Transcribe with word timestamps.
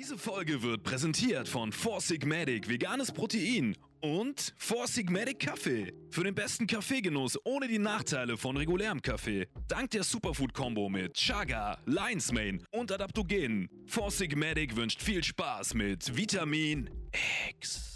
Diese 0.00 0.16
Folge 0.16 0.62
wird 0.62 0.82
präsentiert 0.82 1.46
von 1.46 1.72
Four 1.72 2.00
Sigmatic 2.00 2.70
Veganes 2.70 3.12
Protein 3.12 3.76
und 4.00 4.54
Four 4.56 4.86
Sigmatic 4.86 5.40
Kaffee. 5.40 5.92
Für 6.08 6.24
den 6.24 6.34
besten 6.34 6.66
Kaffeegenuss 6.66 7.38
ohne 7.44 7.68
die 7.68 7.78
Nachteile 7.78 8.38
von 8.38 8.56
regulärem 8.56 9.02
Kaffee. 9.02 9.46
Dank 9.68 9.90
der 9.90 10.02
Superfood-Kombo 10.02 10.88
mit 10.88 11.12
Chaga, 11.12 11.76
Lion's 11.84 12.32
Mane 12.32 12.60
und 12.70 12.90
Adaptogenen. 12.90 13.68
Four 13.88 14.10
Sigmatic 14.10 14.74
wünscht 14.74 15.02
viel 15.02 15.22
Spaß 15.22 15.74
mit 15.74 16.16
Vitamin 16.16 16.88
X. 17.50 17.89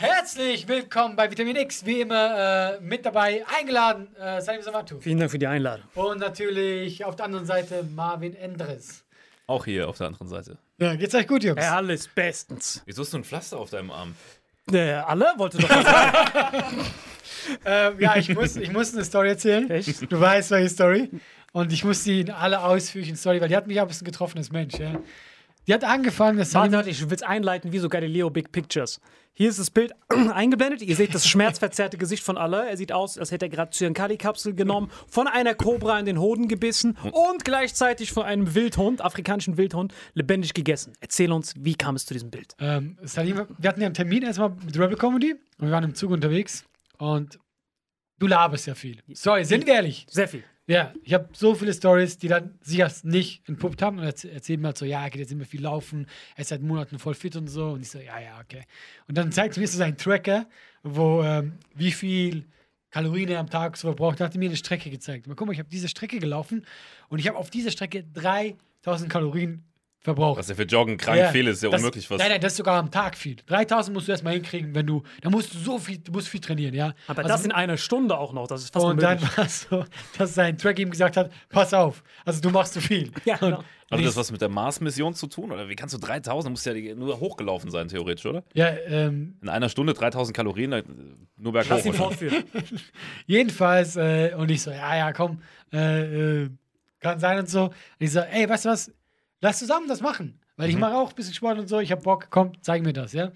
Herzlich 0.00 0.66
willkommen 0.66 1.14
bei 1.14 1.30
Vitamin 1.30 1.56
X, 1.56 1.84
wie 1.84 2.00
immer 2.00 2.78
äh, 2.78 2.80
mit 2.80 3.04
dabei 3.04 3.44
eingeladen, 3.58 4.08
äh, 4.16 4.40
Salim 4.40 4.62
Samatu. 4.62 4.98
Vielen 4.98 5.18
Dank 5.18 5.30
für 5.30 5.38
die 5.38 5.46
Einladung. 5.46 5.84
Und 5.94 6.20
natürlich 6.20 7.04
auf 7.04 7.16
der 7.16 7.26
anderen 7.26 7.44
Seite 7.44 7.82
Marvin 7.82 8.34
Endres. 8.34 9.04
Auch 9.46 9.66
hier 9.66 9.86
auf 9.90 9.98
der 9.98 10.06
anderen 10.06 10.26
Seite. 10.26 10.56
Ja, 10.78 10.94
geht's 10.94 11.14
euch 11.14 11.26
gut, 11.28 11.44
Jungs? 11.44 11.62
Ja, 11.62 11.76
alles 11.76 12.08
bestens. 12.08 12.82
Wieso 12.86 13.02
hast 13.02 13.12
du 13.12 13.18
ein 13.18 13.24
Pflaster 13.24 13.58
auf 13.58 13.68
deinem 13.68 13.90
Arm? 13.90 14.14
Äh, 14.72 14.92
alle? 14.92 15.34
Wollte 15.36 15.58
doch 15.58 15.68
was 15.68 15.84
sagen. 15.84 16.86
Äh, 17.64 18.00
ja, 18.00 18.16
ich 18.16 18.32
muss, 18.34 18.56
ich 18.56 18.70
muss 18.70 18.94
eine 18.94 19.04
Story 19.04 19.30
erzählen. 19.30 19.68
Echt? 19.70 20.12
Du 20.12 20.20
weißt, 20.20 20.50
welche 20.50 20.68
Story. 20.68 21.10
Und 21.52 21.72
ich 21.72 21.84
muss 21.84 22.04
die 22.04 22.20
in 22.20 22.30
alle 22.30 22.62
ausführlichen 22.62 23.16
Story, 23.16 23.40
weil 23.40 23.48
die 23.48 23.56
hat 23.56 23.66
mich 23.66 23.78
auch 23.80 23.84
ein 23.84 23.88
bisschen 23.88 24.04
getroffen 24.04 24.38
als 24.38 24.52
Mensch. 24.52 24.74
Ja. 24.74 25.00
Die 25.70 25.74
hat 25.74 25.84
angefangen, 25.84 26.36
dass 26.36 26.52
Warte, 26.52 26.72
warte, 26.72 26.90
ich 26.90 27.00
will 27.08 27.14
es 27.14 27.22
einleiten 27.22 27.70
wie 27.70 27.78
so 27.78 27.88
Galileo 27.88 28.28
Big 28.28 28.50
Pictures. 28.50 29.00
Hier 29.32 29.48
ist 29.48 29.60
das 29.60 29.70
Bild 29.70 29.92
eingeblendet. 30.08 30.82
Ihr 30.82 30.96
seht 30.96 31.14
das 31.14 31.28
schmerzverzerrte 31.28 31.96
Gesicht 31.96 32.24
von 32.24 32.36
Allah. 32.36 32.64
Er 32.64 32.76
sieht 32.76 32.90
aus, 32.90 33.16
als 33.16 33.30
hätte 33.30 33.46
er 33.46 33.50
gerade 33.50 33.70
Zyankali-Kapsel 33.70 34.56
genommen, 34.56 34.90
von 35.06 35.28
einer 35.28 35.54
Kobra 35.54 35.96
in 36.00 36.06
den 36.06 36.18
Hoden 36.18 36.48
gebissen 36.48 36.98
und 37.12 37.44
gleichzeitig 37.44 38.10
von 38.10 38.24
einem 38.24 38.52
Wildhund, 38.56 39.00
afrikanischen 39.00 39.58
Wildhund, 39.58 39.94
lebendig 40.14 40.54
gegessen. 40.54 40.94
Erzähl 40.98 41.30
uns, 41.30 41.54
wie 41.56 41.76
kam 41.76 41.94
es 41.94 42.04
zu 42.04 42.14
diesem 42.14 42.32
Bild? 42.32 42.56
ähm, 42.58 42.98
Salim, 43.02 43.46
wir 43.56 43.68
hatten 43.68 43.80
ja 43.80 43.86
einen 43.86 43.94
Termin 43.94 44.24
erstmal 44.24 44.50
mit 44.50 44.76
Rebel 44.76 44.96
Comedy 44.96 45.34
und 45.58 45.68
wir 45.68 45.70
waren 45.70 45.84
im 45.84 45.94
Zug 45.94 46.10
unterwegs 46.10 46.64
und 46.98 47.38
du 48.18 48.26
laberst 48.26 48.66
ja 48.66 48.74
viel. 48.74 48.98
Sorry, 49.12 49.44
sind 49.44 49.64
wir 49.68 49.74
ehrlich? 49.74 50.04
Sehr 50.10 50.26
viel. 50.26 50.42
Ja, 50.70 50.94
ich 51.02 51.14
habe 51.14 51.28
so 51.32 51.56
viele 51.56 51.74
Stories, 51.74 52.16
die 52.16 52.28
dann 52.28 52.56
sich 52.60 52.78
das 52.78 53.02
nicht 53.02 53.48
entpuppt 53.48 53.82
haben 53.82 53.98
und 53.98 54.04
erz 54.04 54.22
erzählen 54.22 54.60
mir 54.60 54.68
halt 54.68 54.78
so, 54.78 54.84
ja, 54.84 55.08
geht 55.08 55.18
jetzt 55.18 55.32
immer 55.32 55.44
viel 55.44 55.62
laufen, 55.62 56.06
er 56.36 56.42
ist 56.42 56.50
seit 56.50 56.62
Monaten 56.62 57.00
voll 57.00 57.14
fit 57.14 57.34
und 57.34 57.48
so. 57.48 57.70
Und 57.70 57.80
ich 57.80 57.90
so, 57.90 57.98
ja, 57.98 58.20
ja, 58.20 58.38
okay. 58.40 58.62
Und 59.08 59.18
dann 59.18 59.32
zeigt 59.32 59.56
mir 59.56 59.66
so 59.66 59.78
seinen 59.78 59.96
Tracker, 59.96 60.46
wo 60.84 61.24
ähm, 61.24 61.54
wie 61.74 61.90
viel 61.90 62.44
Kalorien 62.90 63.30
er 63.30 63.40
am 63.40 63.50
Tag 63.50 63.76
so 63.76 63.88
verbraucht. 63.88 64.20
Da 64.20 64.26
hat 64.26 64.36
er 64.36 64.38
mir 64.38 64.48
eine 64.48 64.56
Strecke 64.56 64.90
gezeigt. 64.90 65.26
Mal 65.26 65.34
guck 65.34 65.48
mal, 65.48 65.52
ich 65.52 65.58
habe 65.58 65.68
diese 65.68 65.88
Strecke 65.88 66.20
gelaufen 66.20 66.64
und 67.08 67.18
ich 67.18 67.26
habe 67.26 67.36
auf 67.36 67.50
dieser 67.50 67.72
Strecke 67.72 68.04
3000 68.04 69.10
Kalorien 69.10 69.64
verbraucht. 70.02 70.38
Was 70.38 70.48
ja 70.48 70.54
für 70.54 70.62
Joggen 70.64 70.96
krank 70.96 71.18
Ja, 71.18 71.30
viel 71.30 71.46
ist, 71.46 71.56
ist 71.58 71.62
ja 71.64 71.70
das- 71.70 71.80
unmöglich. 71.80 72.10
Was 72.10 72.18
Nein, 72.18 72.30
nein, 72.30 72.40
das 72.40 72.52
ist 72.52 72.56
sogar 72.56 72.78
am 72.78 72.90
Tag 72.90 73.16
viel. 73.16 73.36
3000 73.46 73.94
musst 73.94 74.08
du 74.08 74.12
erstmal 74.12 74.32
hinkriegen, 74.34 74.74
wenn 74.74 74.86
du, 74.86 75.02
da 75.20 75.28
musst 75.30 75.52
du 75.54 75.58
so 75.58 75.78
viel, 75.78 75.98
du 75.98 76.12
musst 76.12 76.28
viel 76.28 76.40
trainieren, 76.40 76.74
ja. 76.74 76.94
Aber 77.06 77.18
Also 77.18 77.28
das 77.28 77.44
in 77.44 77.52
einer 77.52 77.76
Stunde 77.76 78.16
auch 78.18 78.32
noch. 78.32 78.46
Das 78.46 78.62
ist 78.62 78.72
fast 78.72 78.84
und 78.86 79.00
dann 79.02 79.18
unmöglich. 79.18 79.36
war 79.38 79.44
es 79.44 79.60
so, 79.70 79.84
dass 80.18 80.34
sein 80.34 80.56
Track 80.58 80.78
ihm 80.78 80.90
gesagt 80.90 81.16
hat, 81.16 81.30
pass 81.50 81.74
auf, 81.74 82.02
also 82.24 82.40
du 82.40 82.50
machst 82.50 82.72
zu 82.74 82.80
viel. 82.80 83.10
Ja, 83.24 83.34
und, 83.34 83.40
genau. 83.40 83.58
Hat 83.58 83.98
und 83.98 84.04
das 84.04 84.12
ich, 84.14 84.18
was 84.20 84.30
mit 84.32 84.40
der 84.40 84.48
Mars-Mission 84.48 85.14
zu 85.14 85.26
tun? 85.26 85.50
Oder 85.50 85.68
wie 85.68 85.74
kannst 85.74 85.94
du 85.94 85.98
3000? 85.98 86.46
Du 86.46 86.50
musst 86.52 86.64
ja 86.64 86.72
die- 86.72 86.94
nur 86.94 87.18
hochgelaufen 87.18 87.70
sein, 87.72 87.88
theoretisch, 87.88 88.24
oder? 88.24 88.44
ja, 88.54 88.68
ähm, 88.86 89.36
In 89.42 89.48
einer 89.48 89.68
Stunde 89.68 89.94
3000 89.94 90.34
Kalorien, 90.36 90.72
äh, 90.72 90.82
nur 91.36 91.52
berghoch. 91.52 91.70
Lass 91.70 91.84
ihn 91.86 91.92
fortführen. 91.94 92.44
jedenfalls, 93.26 93.96
äh, 93.96 94.32
und 94.36 94.50
ich 94.50 94.62
so, 94.62 94.70
ja, 94.70 94.96
ja, 94.96 95.12
komm, 95.12 95.42
äh, 95.72 96.42
äh, 96.44 96.50
kann 97.00 97.18
sein 97.18 97.38
und 97.40 97.48
so. 97.48 97.64
Und 97.64 97.74
ich 97.98 98.12
so, 98.12 98.20
ey, 98.20 98.48
weißt 98.48 98.64
du 98.66 98.68
was, 98.70 98.92
lass 99.40 99.58
zusammen 99.58 99.88
das 99.88 100.00
machen. 100.00 100.38
Weil 100.56 100.68
ich 100.68 100.76
mache 100.76 100.94
auch 100.94 101.08
ein 101.08 101.14
bisschen 101.14 101.32
Sport 101.32 101.58
und 101.58 101.68
so, 101.68 101.80
ich 101.80 101.90
habe 101.90 102.02
Bock, 102.02 102.26
komm, 102.28 102.52
zeig 102.60 102.82
mir 102.82 102.92
das, 102.92 103.14
ja. 103.14 103.32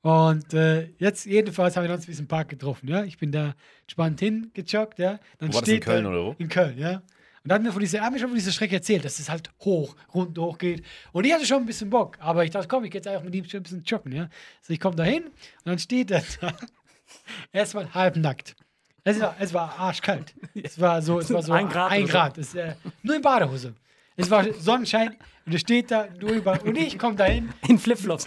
Und 0.00 0.54
äh, 0.54 0.88
jetzt 0.98 1.26
jedenfalls 1.26 1.76
haben 1.76 1.86
wir 1.86 1.92
uns 1.92 2.04
ein 2.04 2.06
bisschen 2.06 2.24
im 2.24 2.28
Park 2.28 2.48
getroffen, 2.48 2.88
ja. 2.88 3.04
Ich 3.04 3.18
bin 3.18 3.30
da 3.30 3.54
entspannt 3.82 4.20
hingejoggt, 4.20 4.98
ja. 4.98 5.20
Dann 5.38 5.50
Wo 5.50 5.54
war 5.54 5.60
das, 5.60 5.68
in 5.68 5.80
Köln 5.80 6.06
oder 6.06 6.24
wo? 6.24 6.34
In 6.38 6.48
Köln, 6.48 6.78
ja. 6.78 7.02
Und 7.44 7.48
dann 7.50 7.56
hat 7.56 7.62
mir 7.62 7.72
von 7.72 7.80
dieser, 7.80 7.98
er 7.98 8.04
hat 8.04 8.12
mir 8.12 8.18
schon 8.18 8.28
von 8.28 8.36
dieser 8.36 8.52
Strecke 8.52 8.76
erzählt, 8.76 9.04
dass 9.04 9.18
es 9.18 9.28
halt 9.28 9.50
hoch, 9.60 9.94
rund 10.14 10.38
hoch 10.38 10.58
geht. 10.58 10.82
Und 11.12 11.24
ich 11.24 11.32
hatte 11.32 11.44
schon 11.44 11.62
ein 11.62 11.66
bisschen 11.66 11.90
Bock, 11.90 12.16
aber 12.20 12.44
ich 12.44 12.50
dachte, 12.50 12.68
komm, 12.68 12.84
ich 12.84 12.90
gehe 12.90 13.00
jetzt 13.00 13.06
einfach 13.06 13.22
mit 13.22 13.34
ihm 13.34 13.44
ein 13.44 13.62
bisschen 13.62 13.82
joggen, 13.84 14.12
ja. 14.12 14.22
Also 14.60 14.72
ich 14.72 14.80
komme 14.80 14.96
da 14.96 15.04
hin 15.04 15.24
und 15.24 15.32
dann 15.64 15.78
steht 15.78 16.10
er 16.10 16.22
da. 16.40 16.56
Erstmal 17.52 17.92
halbnackt. 17.92 18.56
Es 19.04 19.20
war, 19.20 19.36
es 19.38 19.52
war 19.52 19.78
arschkalt. 19.78 20.34
Es 20.54 20.80
war 20.80 21.02
so, 21.02 21.18
es 21.18 21.30
war 21.34 21.42
so 21.42 21.52
Ein 21.52 21.68
Grad 21.68 21.90
Ein 21.90 22.04
oder 22.04 22.12
so. 22.12 22.18
Grad. 22.18 22.38
Es, 22.38 22.54
äh, 22.54 22.74
nur 23.02 23.16
in 23.16 23.22
Badehose. 23.22 23.74
Es 24.16 24.30
war 24.30 24.44
Sonnenschein 24.54 25.16
und 25.46 25.52
er 25.52 25.58
steht 25.58 25.90
da 25.90 26.06
nur 26.20 26.30
über. 26.30 26.58
Und 26.64 26.76
ich 26.76 26.98
komme 26.98 27.16
da 27.16 27.24
hin 27.24 27.50
In 27.68 27.78
Flipflops 27.78 28.26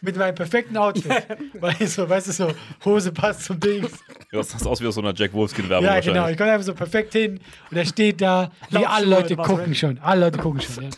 mit 0.00 0.16
meinem 0.16 0.34
perfekten 0.34 0.76
Outfit. 0.76 1.10
Weißt 1.54 1.98
du, 1.98 2.08
weißt 2.08 2.28
du, 2.28 2.32
so 2.32 2.52
Hose 2.84 3.12
passt 3.12 3.44
zum 3.44 3.58
Dings. 3.58 3.90
Du 4.30 4.42
sahst 4.42 4.66
aus 4.66 4.80
wie 4.80 4.86
aus 4.86 4.94
so 4.94 5.00
einer 5.00 5.14
Jack 5.14 5.32
Wolfskin-Werbung 5.32 5.84
Ja, 5.84 5.94
wahrscheinlich. 5.94 6.14
genau. 6.14 6.28
Ich 6.28 6.36
komme 6.36 6.52
einfach 6.52 6.66
so 6.66 6.74
perfekt 6.74 7.12
hin 7.12 7.40
und 7.70 7.76
er 7.76 7.84
steht 7.84 8.20
da. 8.20 8.50
Wie 8.70 8.86
alle 8.86 9.06
Leute 9.06 9.36
gucken 9.36 9.74
schon. 9.74 9.98
Alle 9.98 10.26
Leute 10.26 10.38
gucken 10.38 10.60
schon, 10.60 10.84
ja. 10.84 10.90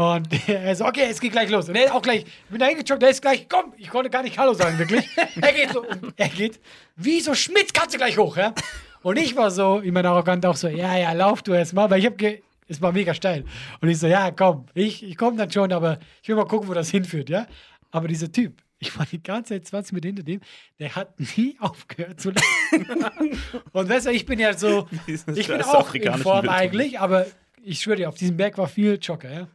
Und 0.00 0.28
er 0.48 0.74
so, 0.76 0.86
okay, 0.86 1.08
es 1.10 1.20
geht 1.20 1.32
gleich 1.32 1.50
los. 1.50 1.68
Und 1.68 1.74
er 1.76 1.94
auch 1.94 2.00
gleich, 2.00 2.20
ich 2.20 2.50
bin 2.50 2.58
da 2.58 2.66
hingejoggt, 2.66 3.02
der 3.02 3.10
ist 3.10 3.20
gleich, 3.20 3.46
komm, 3.48 3.74
ich 3.76 3.90
konnte 3.90 4.08
gar 4.08 4.22
nicht 4.22 4.38
Hallo 4.38 4.54
sagen, 4.54 4.78
wirklich. 4.78 5.06
er 5.40 5.52
geht 5.52 5.72
so, 5.72 5.84
er 6.16 6.28
geht, 6.28 6.60
wie 6.96 7.20
so 7.20 7.34
Schmidt, 7.34 7.74
kannst 7.74 7.94
du 7.94 7.98
gleich 7.98 8.16
hoch, 8.16 8.36
ja. 8.36 8.54
Und 9.02 9.18
ich 9.18 9.36
war 9.36 9.50
so, 9.50 9.80
ich 9.82 9.92
meine 9.92 10.08
arrogant 10.08 10.46
auch 10.46 10.56
so, 10.56 10.68
ja, 10.68 10.96
ja, 10.96 11.12
lauf 11.12 11.42
du 11.42 11.52
erst 11.52 11.74
mal, 11.74 11.90
weil 11.90 12.00
ich 12.00 12.06
hab, 12.06 12.16
ge 12.16 12.42
es 12.70 12.80
war 12.80 12.92
mega 12.92 13.12
steil. 13.12 13.44
Und 13.80 13.88
ich 13.88 13.98
so, 13.98 14.06
ja, 14.06 14.30
komm, 14.30 14.66
ich, 14.74 15.02
ich 15.02 15.16
komme 15.16 15.36
dann 15.36 15.50
schon, 15.50 15.72
aber 15.72 15.98
ich 16.22 16.28
will 16.28 16.36
mal 16.36 16.46
gucken, 16.46 16.68
wo 16.68 16.74
das 16.74 16.90
hinführt, 16.90 17.28
ja. 17.28 17.46
Aber 17.90 18.06
dieser 18.06 18.30
Typ, 18.30 18.62
ich 18.78 18.96
war 18.96 19.04
die 19.04 19.20
ganze 19.22 19.54
Zeit 19.54 19.66
20 19.66 19.92
Meter 19.92 20.06
hinter 20.06 20.22
dem, 20.22 20.40
der 20.78 20.94
hat 20.94 21.18
nie 21.36 21.56
aufgehört 21.60 22.20
zu 22.20 22.30
lachen. 22.30 23.38
Und 23.72 23.88
weißt 23.88 24.06
du, 24.06 24.10
ich 24.12 24.24
bin 24.24 24.38
ja 24.38 24.56
so, 24.56 24.88
ich 25.06 25.48
bin 25.48 25.62
auch 25.62 25.94
in 25.94 26.14
Form 26.18 26.48
eigentlich, 26.48 27.00
aber 27.00 27.26
ich 27.62 27.80
schwöre 27.80 27.96
dir, 27.96 28.08
auf 28.08 28.16
diesem 28.16 28.36
Berg 28.36 28.56
war 28.56 28.68
viel 28.68 28.98
Jogger, 29.02 29.32
ja. 29.32 29.48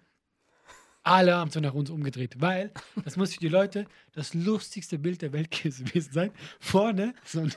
Alle 1.08 1.36
haben 1.36 1.52
so 1.52 1.60
nach 1.60 1.76
uns 1.76 1.92
umgedreht, 1.92 2.34
weil, 2.40 2.72
das 3.04 3.16
muss 3.16 3.36
für 3.36 3.40
die 3.40 3.48
Leute 3.48 3.86
das 4.16 4.34
lustigste 4.34 4.98
Bild 4.98 5.22
der 5.22 5.34
Welt 5.34 5.52
gewesen 5.64 6.10
sein. 6.12 6.32
Vorne 6.60 7.14
so 7.24 7.42
ein 7.42 7.54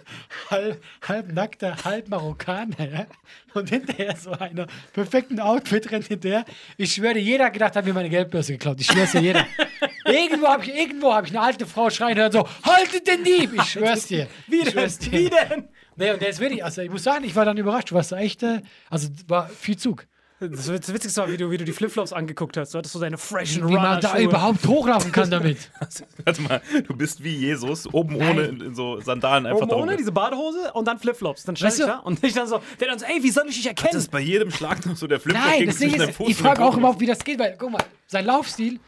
halb, 0.51 1.33
nackter, 1.33 1.83
halb 1.83 2.09
Marokkaner, 2.09 2.91
ja. 2.91 3.07
Und 3.55 3.71
hinterher 3.71 4.15
so 4.17 4.33
einer 4.33 4.67
perfekten 4.93 5.41
Outfit 5.41 5.91
rennt 5.91 6.09
hinterher. 6.09 6.45
Ich 6.77 6.93
schwöre 6.93 7.19
jeder 7.19 7.47
hat 7.47 7.55
gedacht, 7.55 7.75
hat 7.75 7.87
mir 7.87 7.95
meine 7.95 8.11
Geldbörse 8.11 8.53
geklaut. 8.53 8.83
Ich 8.83 8.87
schwöre 8.87 9.05
es 9.05 9.13
dir, 9.13 9.23
jeder. 9.23 9.47
Irgendwo 10.05 10.49
habe 10.49 10.65
ich, 10.65 10.75
irgendwo 10.75 11.15
hab 11.15 11.25
ich 11.25 11.31
eine 11.31 11.41
alte 11.41 11.67
Frau 11.67 11.89
schreien 11.89 12.19
hören, 12.19 12.33
so, 12.33 12.47
haltet 12.63 13.07
den 13.07 13.25
Dieb! 13.25 13.53
Ich 13.55 13.63
schwör's 13.63 14.07
dir. 14.07 14.27
Wie 14.47 14.63
denn? 14.63 14.73
schwör's 14.73 14.99
dir. 14.99 15.13
Wie 15.13 15.31
denn? 15.31 15.69
Nee, 15.97 16.13
und 16.13 16.21
der 16.21 16.29
ist 16.29 16.41
wirklich, 16.41 16.63
also 16.63 16.83
ich 16.83 16.91
muss 16.91 17.03
sagen, 17.03 17.25
ich 17.25 17.35
war 17.35 17.47
dann 17.47 17.57
überrascht. 17.57 17.91
Du 17.91 17.95
warst 17.95 18.13
da 18.13 18.19
echt, 18.19 18.43
äh, 18.43 18.61
also 18.91 19.09
war 19.27 19.49
viel 19.49 19.77
Zug. 19.79 20.07
Das 20.41 20.69
Witz- 20.71 20.93
Witzigste 20.93 21.21
war, 21.21 21.31
wie 21.33 21.37
du, 21.37 21.51
wie 21.51 21.57
du 21.59 21.65
die 21.65 21.73
Flipflops 21.73 22.13
angeguckt 22.13 22.57
hast. 22.57 22.73
Du 22.73 22.79
hattest 22.79 22.93
so 22.93 23.01
deine 23.01 23.19
freshen 23.19 23.69
Wie 23.69 23.73
man 23.75 24.01
da 24.01 24.17
überhaupt 24.19 24.65
hochlaufen 24.67 25.11
kann 25.11 25.31
damit. 25.31 25.59
Warte 26.25 26.43
mal, 26.43 26.63
du 26.87 26.97
bist 26.97 27.25
wie 27.25 27.35
Jesus, 27.35 27.93
oben 27.93 28.15
ohne 28.17 28.43
in, 28.45 28.61
in 28.61 28.75
so 28.77 29.01
Sandalen 29.01 29.47
einfach 29.47 29.63
Oben 29.63 29.71
drauf. 29.71 29.83
ohne 29.83 29.97
diese 29.97 30.13
Badehose 30.13 30.73
und 30.75 30.87
dann 30.87 30.99
Flipflops. 31.01 31.43
Dann 31.43 31.57
stand 31.57 31.73
Weißt 31.73 31.81
ich 31.81 31.87
du- 31.87 31.91
da 31.91 31.99
und 31.99 32.23
ich 32.23 32.35
dann 32.35 32.47
so, 32.47 32.61
der 32.79 32.87
dann 32.89 32.99
so, 33.01 33.05
ey, 33.07 33.21
wie 33.23 33.31
soll 33.31 33.47
ich 33.49 33.57
dich 33.57 33.65
Das 33.65 33.71
erkennen? 33.83 33.99
ist 33.99 34.11
bei 34.13 34.21
jedem 34.21 34.51
Schlag 34.53 34.87
noch 34.87 34.97
so 34.97 35.09
der 35.09 35.19
Flipflop 35.19 35.45
Nein, 35.45 35.59
gegen 35.59 35.71
das 35.71 35.79
Ding 35.79 35.89
zwischen 35.91 35.99
deinem 36.01 36.11
ist, 36.11 36.17
Fuß 36.17 36.29
ich 36.29 36.37
frage 36.37 36.63
auch 36.65 36.77
überhaupt, 36.77 37.01
wie 37.01 37.07
das 37.07 37.25
geht, 37.25 37.39
weil, 37.41 37.57
guck 37.59 37.73
mal, 37.73 37.83
sein 38.07 38.25
Laufstil 38.25 38.79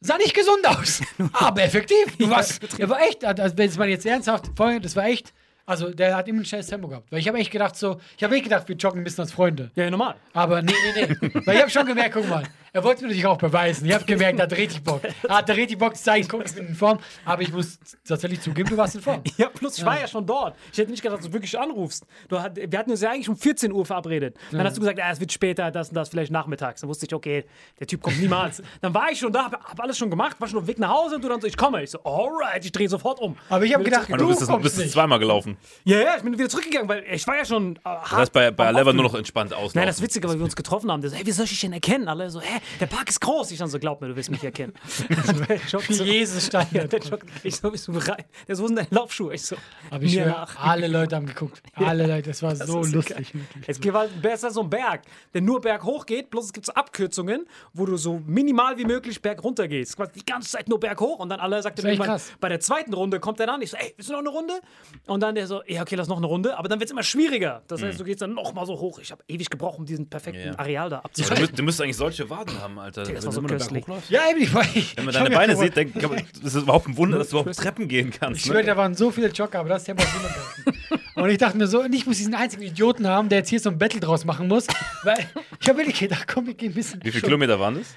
sah 0.00 0.16
nicht 0.16 0.32
gesund 0.32 0.64
aus. 0.66 1.00
Aber 1.32 1.62
effektiv. 1.62 2.16
Du 2.18 2.30
warst, 2.30 2.60
er 2.78 2.88
war 2.88 3.00
echt, 3.02 3.24
also 3.24 3.58
wenn 3.58 3.72
man 3.76 3.88
jetzt 3.88 4.06
ernsthaft, 4.06 4.50
vorhin, 4.56 4.80
das 4.80 4.94
war 4.94 5.04
echt, 5.06 5.32
also 5.70 5.90
der 5.90 6.16
hat 6.16 6.26
immer 6.26 6.40
ein 6.40 6.44
schnelles 6.44 6.66
Tempo 6.66 6.88
gehabt. 6.88 7.12
Weil 7.12 7.20
ich 7.20 7.28
habe 7.28 7.38
echt 7.38 7.52
gedacht 7.52 7.76
so, 7.76 8.00
ich 8.16 8.24
habe 8.24 8.34
echt 8.34 8.42
gedacht, 8.44 8.68
wir 8.68 8.74
joggen 8.74 9.00
ein 9.00 9.04
bisschen 9.04 9.22
als 9.22 9.32
Freunde. 9.32 9.70
Ja, 9.76 9.88
normal. 9.88 10.16
Aber 10.32 10.62
nee, 10.62 10.72
nee, 10.96 11.06
nee. 11.06 11.30
Weil 11.46 11.54
ich 11.54 11.60
habe 11.60 11.70
schon 11.70 11.86
gemerkt, 11.86 12.14
guck 12.14 12.28
mal, 12.28 12.42
er 12.72 12.84
wollte 12.84 13.02
mir 13.02 13.08
natürlich 13.08 13.26
auch 13.26 13.38
beweisen. 13.38 13.86
Ich 13.86 13.94
habe 13.94 14.04
gemerkt, 14.04 14.38
er 14.38 14.44
hat 14.44 14.52
richtig 14.52 14.82
Bock. 14.82 15.02
Er 15.28 15.36
hat 15.36 15.48
richtig 15.50 15.78
Bock 15.78 15.96
zu 15.96 16.02
zeigen, 16.02 16.26
guck, 16.28 16.44
ich 16.44 16.54
bin 16.54 16.68
in 16.68 16.74
Form. 16.74 16.98
Aber 17.24 17.42
ich 17.42 17.52
muss 17.52 17.78
tatsächlich 18.06 18.40
zugeben, 18.40 18.68
du 18.70 18.76
warst 18.76 18.94
in 18.94 19.00
Form. 19.00 19.22
Ja, 19.36 19.48
plus 19.48 19.78
ich 19.78 19.84
war 19.84 19.98
ja 19.98 20.06
schon 20.06 20.26
dort. 20.26 20.56
Ich 20.72 20.78
hätte 20.78 20.90
nicht 20.90 21.02
gedacht, 21.02 21.18
dass 21.18 21.26
du 21.26 21.32
wirklich 21.32 21.58
anrufst. 21.58 22.04
Du 22.28 22.40
hat, 22.40 22.56
wir 22.56 22.78
hatten 22.78 22.90
uns 22.90 23.00
ja 23.00 23.10
eigentlich 23.10 23.28
um 23.28 23.36
14 23.36 23.72
Uhr 23.72 23.86
verabredet. 23.86 24.36
Dann 24.50 24.64
hast 24.64 24.76
du 24.76 24.80
gesagt, 24.80 25.00
ah, 25.02 25.10
es 25.10 25.20
wird 25.20 25.32
später, 25.32 25.70
das 25.70 25.88
und 25.88 25.94
das, 25.94 26.08
vielleicht 26.10 26.30
nachmittags. 26.32 26.80
Dann 26.80 26.90
wusste 26.90 27.06
ich, 27.06 27.14
okay, 27.14 27.44
der 27.78 27.86
Typ 27.86 28.02
kommt 28.02 28.20
niemals. 28.20 28.62
Dann 28.80 28.92
war 28.94 29.10
ich 29.10 29.18
schon 29.18 29.32
da, 29.32 29.44
hab, 29.44 29.52
hab 29.64 29.80
alles 29.80 29.98
schon 29.98 30.10
gemacht, 30.10 30.36
war 30.40 30.48
schon 30.48 30.58
auf 30.58 30.64
dem 30.64 30.68
Weg 30.68 30.78
nach 30.78 30.90
Hause 30.90 31.16
und 31.16 31.24
du 31.24 31.28
dann 31.28 31.40
so, 31.40 31.46
ich 31.46 31.56
komme. 31.56 31.82
Ich 31.82 31.90
so, 31.90 32.02
alright, 32.04 32.64
ich 32.64 32.72
drehe 32.72 32.88
sofort 32.88 33.20
um. 33.20 33.36
Aber 33.48 33.64
ich 33.64 33.72
habe 33.74 33.84
gedacht, 33.84 34.08
du 34.08 34.16
du 34.16 34.28
bist, 34.28 34.46
kommst 34.46 34.62
bist 34.62 34.78
nicht. 34.78 34.92
zweimal 34.92 35.18
gelaufen. 35.18 35.56
Ja, 35.84 35.98
ja, 35.98 36.16
ich 36.16 36.22
bin 36.22 36.38
wieder 36.38 36.48
zurückgegangen, 36.48 36.88
weil 36.88 37.04
ich 37.10 37.26
war 37.26 37.36
ja 37.36 37.44
schon 37.44 37.76
äh, 37.76 37.80
hart. 37.84 38.02
Das 38.04 38.18
heißt, 38.18 38.32
bei, 38.32 38.50
bei 38.50 38.70
Lever 38.72 38.92
nur 38.92 39.04
noch 39.04 39.14
entspannt 39.14 39.52
auslaufen. 39.52 39.78
Nein, 39.78 39.86
das 39.86 39.96
ist 39.96 40.02
witzig, 40.02 40.26
weil 40.26 40.36
wir 40.38 40.44
uns 40.44 40.56
getroffen 40.56 40.90
haben. 40.90 41.00
Der 41.00 41.10
so, 41.10 41.16
hey, 41.16 41.26
wie 41.26 41.32
soll 41.32 41.44
ich 41.44 41.50
dich 41.50 41.60
denn 41.60 41.72
erkennen? 41.72 42.08
Alle 42.08 42.30
so, 42.30 42.40
hä, 42.40 42.59
der 42.80 42.86
Park 42.86 43.08
ist 43.08 43.20
groß. 43.20 43.50
Ich 43.50 43.58
dann 43.58 43.68
so, 43.68 43.78
glaub 43.78 44.00
mir, 44.00 44.08
du 44.08 44.16
wirst 44.16 44.30
mich 44.30 44.42
erkennen. 44.44 44.72
Der 45.48 45.58
so- 45.68 46.04
Jesus 46.04 46.46
stand 46.46 46.72
Ja, 46.72 46.84
der 46.86 47.00
joggt. 47.00 47.26
Ich 47.42 47.56
so, 47.56 47.70
bist 47.70 47.86
du 47.88 47.92
bereit? 47.92 48.26
Der 48.48 48.56
so, 48.56 48.62
wo 48.62 48.66
sind 48.66 48.76
deine 48.76 48.88
Laufschuhe? 48.90 49.34
Ich 49.34 49.42
so, 49.46 49.56
Aber 49.90 50.02
ich 50.04 50.14
mir 50.14 50.22
schwöre, 50.24 50.28
nach. 50.40 50.56
alle 50.60 50.86
Leute 50.88 51.16
haben 51.16 51.26
geguckt. 51.26 51.62
Alle 51.74 52.06
Leute, 52.06 52.30
das 52.30 52.42
war 52.42 52.54
so 52.56 52.80
ist 52.82 52.92
lustig. 52.92 53.32
Es 53.66 53.80
gibt 53.80 53.94
halt 53.96 54.20
besser 54.22 54.50
so 54.50 54.60
ein 54.62 54.70
Berg, 54.70 55.02
der 55.34 55.40
nur 55.40 55.60
berghoch 55.60 56.06
geht, 56.06 56.30
bloß 56.30 56.46
es 56.46 56.52
gibt 56.52 56.66
so 56.66 56.72
Abkürzungen, 56.74 57.46
wo 57.72 57.86
du 57.86 57.96
so 57.96 58.20
minimal 58.26 58.76
wie 58.78 58.84
möglich 58.84 59.20
berg 59.22 59.42
runter 59.42 59.66
gehst. 59.68 59.96
Quasi 59.96 60.12
die 60.12 60.24
ganze 60.24 60.50
Zeit 60.50 60.68
nur 60.68 60.78
berghoch 60.80 61.18
und 61.18 61.28
dann 61.30 61.40
alle 61.40 61.62
sagt 61.62 61.78
ist 61.78 61.84
echt 61.84 61.98
irgendwann, 61.98 62.20
bei 62.40 62.48
der 62.48 62.60
zweiten 62.60 62.92
Runde 62.94 63.18
kommt 63.20 63.40
er 63.40 63.46
dann, 63.46 63.62
ich 63.62 63.70
so, 63.70 63.76
ey, 63.76 63.92
willst 63.96 64.08
du 64.10 64.12
noch 64.12 64.20
eine 64.20 64.28
Runde? 64.28 64.60
Und 65.06 65.20
dann 65.22 65.34
der 65.34 65.46
so, 65.46 65.62
ja, 65.66 65.82
okay, 65.82 65.94
lass 65.96 66.08
noch 66.08 66.18
eine 66.18 66.26
Runde, 66.26 66.56
aber 66.58 66.68
dann 66.68 66.78
wird 66.80 66.88
es 66.88 66.92
immer 66.92 67.02
schwieriger. 67.02 67.62
Das 67.68 67.82
heißt, 67.82 67.98
du 67.98 68.04
gehst 68.04 68.20
dann 68.22 68.34
noch 68.34 68.52
mal 68.52 68.66
so 68.66 68.78
hoch. 68.78 68.98
Ich 69.00 69.10
habe 69.10 69.22
ewig 69.28 69.48
gebraucht, 69.50 69.78
um 69.78 69.86
diesen 69.86 70.08
perfekten 70.08 70.48
Ja. 70.48 70.58
Areal 70.58 70.90
da 70.90 70.96
Aber 70.98 71.06
abzuschalten. 71.06 71.36
du, 71.36 71.40
müsst, 71.48 71.58
du 71.58 71.62
müsst 71.62 71.80
eigentlich 71.82 71.96
solche 71.96 72.28
Waden 72.30 72.49
haben, 72.60 72.78
Alter. 72.78 73.04
das 73.04 73.24
war 73.26 73.32
so 73.32 73.42
köstlich. 73.42 73.84
Ja, 74.08 74.22
eben, 74.30 74.40
ich, 74.42 74.76
ich 74.76 74.96
Wenn 74.96 75.04
man 75.04 75.14
deine 75.14 75.30
Beine 75.30 75.56
sieht, 75.56 75.76
dann 75.76 75.92
kann 75.92 76.10
man, 76.10 76.22
das 76.42 76.54
ist 76.54 76.62
überhaupt 76.62 76.88
ein 76.88 76.96
Wunder, 76.96 77.18
dass 77.18 77.28
du 77.30 77.38
überhaupt 77.38 77.56
Treppen 77.56 77.88
gehen 77.88 78.10
kannst. 78.10 78.40
Ich 78.40 78.46
schwöre, 78.46 78.60
Ne? 78.60 78.66
da 78.66 78.76
waren 78.76 78.94
so 78.94 79.10
viele 79.10 79.28
Jogger, 79.28 79.60
aber 79.60 79.68
das 79.70 79.84
Tempo 79.84 80.02
hat 80.02 80.10
niemand 80.14 80.34
gehalten. 80.34 81.04
Und 81.20 81.28
ich 81.30 81.38
dachte 81.38 81.56
mir 81.58 81.66
so, 81.66 81.84
ich 81.84 82.06
muss 82.06 82.16
diesen 82.16 82.34
einzigen 82.34 82.62
Idioten 82.62 83.06
haben, 83.06 83.28
der 83.28 83.38
jetzt 83.38 83.50
hier 83.50 83.60
so 83.60 83.68
ein 83.70 83.78
Battle 83.78 84.00
draus 84.00 84.24
machen 84.24 84.48
muss, 84.48 84.66
weil 85.02 85.18
ich 85.60 85.68
habe 85.68 85.78
wirklich 85.78 85.98
gedacht, 86.00 86.26
komm, 86.26 86.46
wir 86.46 86.54
gehen 86.54 86.72
ein 86.72 86.74
bisschen. 86.74 87.00
Wie 87.04 87.10
viele 87.10 87.22
Kilometer 87.22 87.60
waren 87.60 87.74
das? 87.76 87.88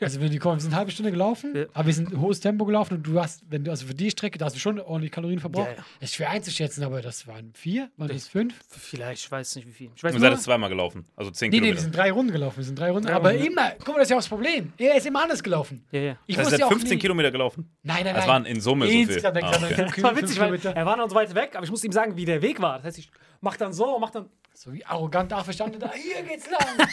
Also, 0.00 0.20
wenn 0.20 0.30
die 0.30 0.38
kommen, 0.38 0.56
wir 0.56 0.60
sind 0.60 0.70
eine 0.70 0.78
halbe 0.78 0.90
Stunde 0.90 1.10
gelaufen, 1.10 1.52
Ja. 1.54 1.64
aber 1.74 1.86
wir 1.86 1.94
sind 1.94 2.12
ein 2.12 2.20
hohes 2.20 2.40
Tempo 2.40 2.64
gelaufen 2.64 2.94
und 2.98 3.02
du 3.06 3.20
hast, 3.20 3.42
wenn 3.48 3.64
du, 3.64 3.70
also 3.70 3.86
für 3.86 3.94
die 3.94 4.10
Strecke, 4.10 4.38
da 4.38 4.46
hast 4.46 4.54
du 4.56 4.60
schon 4.60 4.80
ordentlich 4.80 5.12
Kalorien 5.12 5.38
verbraucht. 5.40 5.68
Ja, 5.70 5.76
ja. 5.76 5.84
Das 6.00 6.10
ist 6.10 6.16
schwer 6.16 6.30
einzuschätzen, 6.30 6.82
aber 6.84 7.02
das 7.02 7.26
waren 7.26 7.52
vier, 7.54 7.90
waren 7.96 8.08
das 8.08 8.28
fünf? 8.28 8.54
Vielleicht, 8.68 9.24
ich 9.24 9.30
weiß 9.30 9.56
nicht 9.56 9.68
wie 9.68 9.72
viel. 9.72 9.90
Ich 9.94 10.02
weiß 10.02 10.12
nur, 10.12 10.20
seid 10.20 10.32
jetzt 10.32 10.42
zweimal 10.44 10.68
gelaufen. 10.68 11.04
Also 11.16 11.30
10 11.30 11.50
Nee, 11.50 11.56
nee, 11.56 11.60
wir 11.60 11.60
Kilometer. 11.70 11.82
sind 11.82 11.96
drei 11.96 12.10
Runden 12.12 12.32
gelaufen, 12.32 12.56
wir 12.58 12.64
sind 12.64 12.78
drei 12.78 12.90
Runden. 12.90 13.06
Drei 13.08 13.14
aber 13.14 13.30
Runden, 13.32 13.46
immer, 13.46 13.70
guck 13.78 13.88
mal, 13.88 13.94
das 13.94 14.02
ist 14.04 14.10
ja 14.10 14.16
auch 14.16 14.20
das 14.20 14.28
Problem. 14.28 14.72
Er 14.78 14.96
ist 14.96 15.06
immer 15.06 15.22
anders 15.22 15.42
gelaufen. 15.42 15.84
ja, 15.92 16.00
ja. 16.00 16.16
Ich 16.26 16.36
das 16.36 16.46
heißt, 16.46 16.58
ja 16.58 16.64
habt 16.64 16.72
auch 16.74 16.76
15 16.78 16.96
nie- 16.96 17.00
Kilometer 17.00 17.30
gelaufen. 17.30 17.70
Nein, 17.82 18.04
nein, 18.04 18.14
Das 18.14 18.24
nein. 18.24 18.28
waren 18.28 18.44
in 18.46 18.60
Summe 18.60 18.86
so 18.86 18.90
viel. 18.92 19.26
Ah, 19.26 19.28
okay. 19.30 19.86
Das 19.94 20.02
war 20.02 20.16
witzig, 20.16 20.38
weil 20.38 20.46
Kilometer. 20.58 20.70
er 20.76 20.86
war 20.86 20.96
noch 20.96 21.08
so 21.08 21.14
weit 21.14 21.34
weg, 21.34 21.50
aber 21.54 21.64
ich 21.64 21.70
musste 21.70 21.86
ihm 21.86 21.92
sagen, 21.92 22.16
wie 22.16 22.24
der 22.24 22.42
Weg 22.42 22.60
war. 22.60 22.76
Das 22.78 22.86
heißt, 22.86 22.98
ich 22.98 23.10
mach 23.42 23.56
dann 23.58 23.74
so, 23.74 23.98
mach 23.98 24.10
dann. 24.10 24.30
So 24.54 24.72
wie 24.72 24.84
arrogant 24.84 25.32
da 25.32 25.42
verstanden, 25.42 25.80
da, 25.80 25.92
hier 25.94 26.22
geht's 26.22 26.48
lang. 26.50 26.86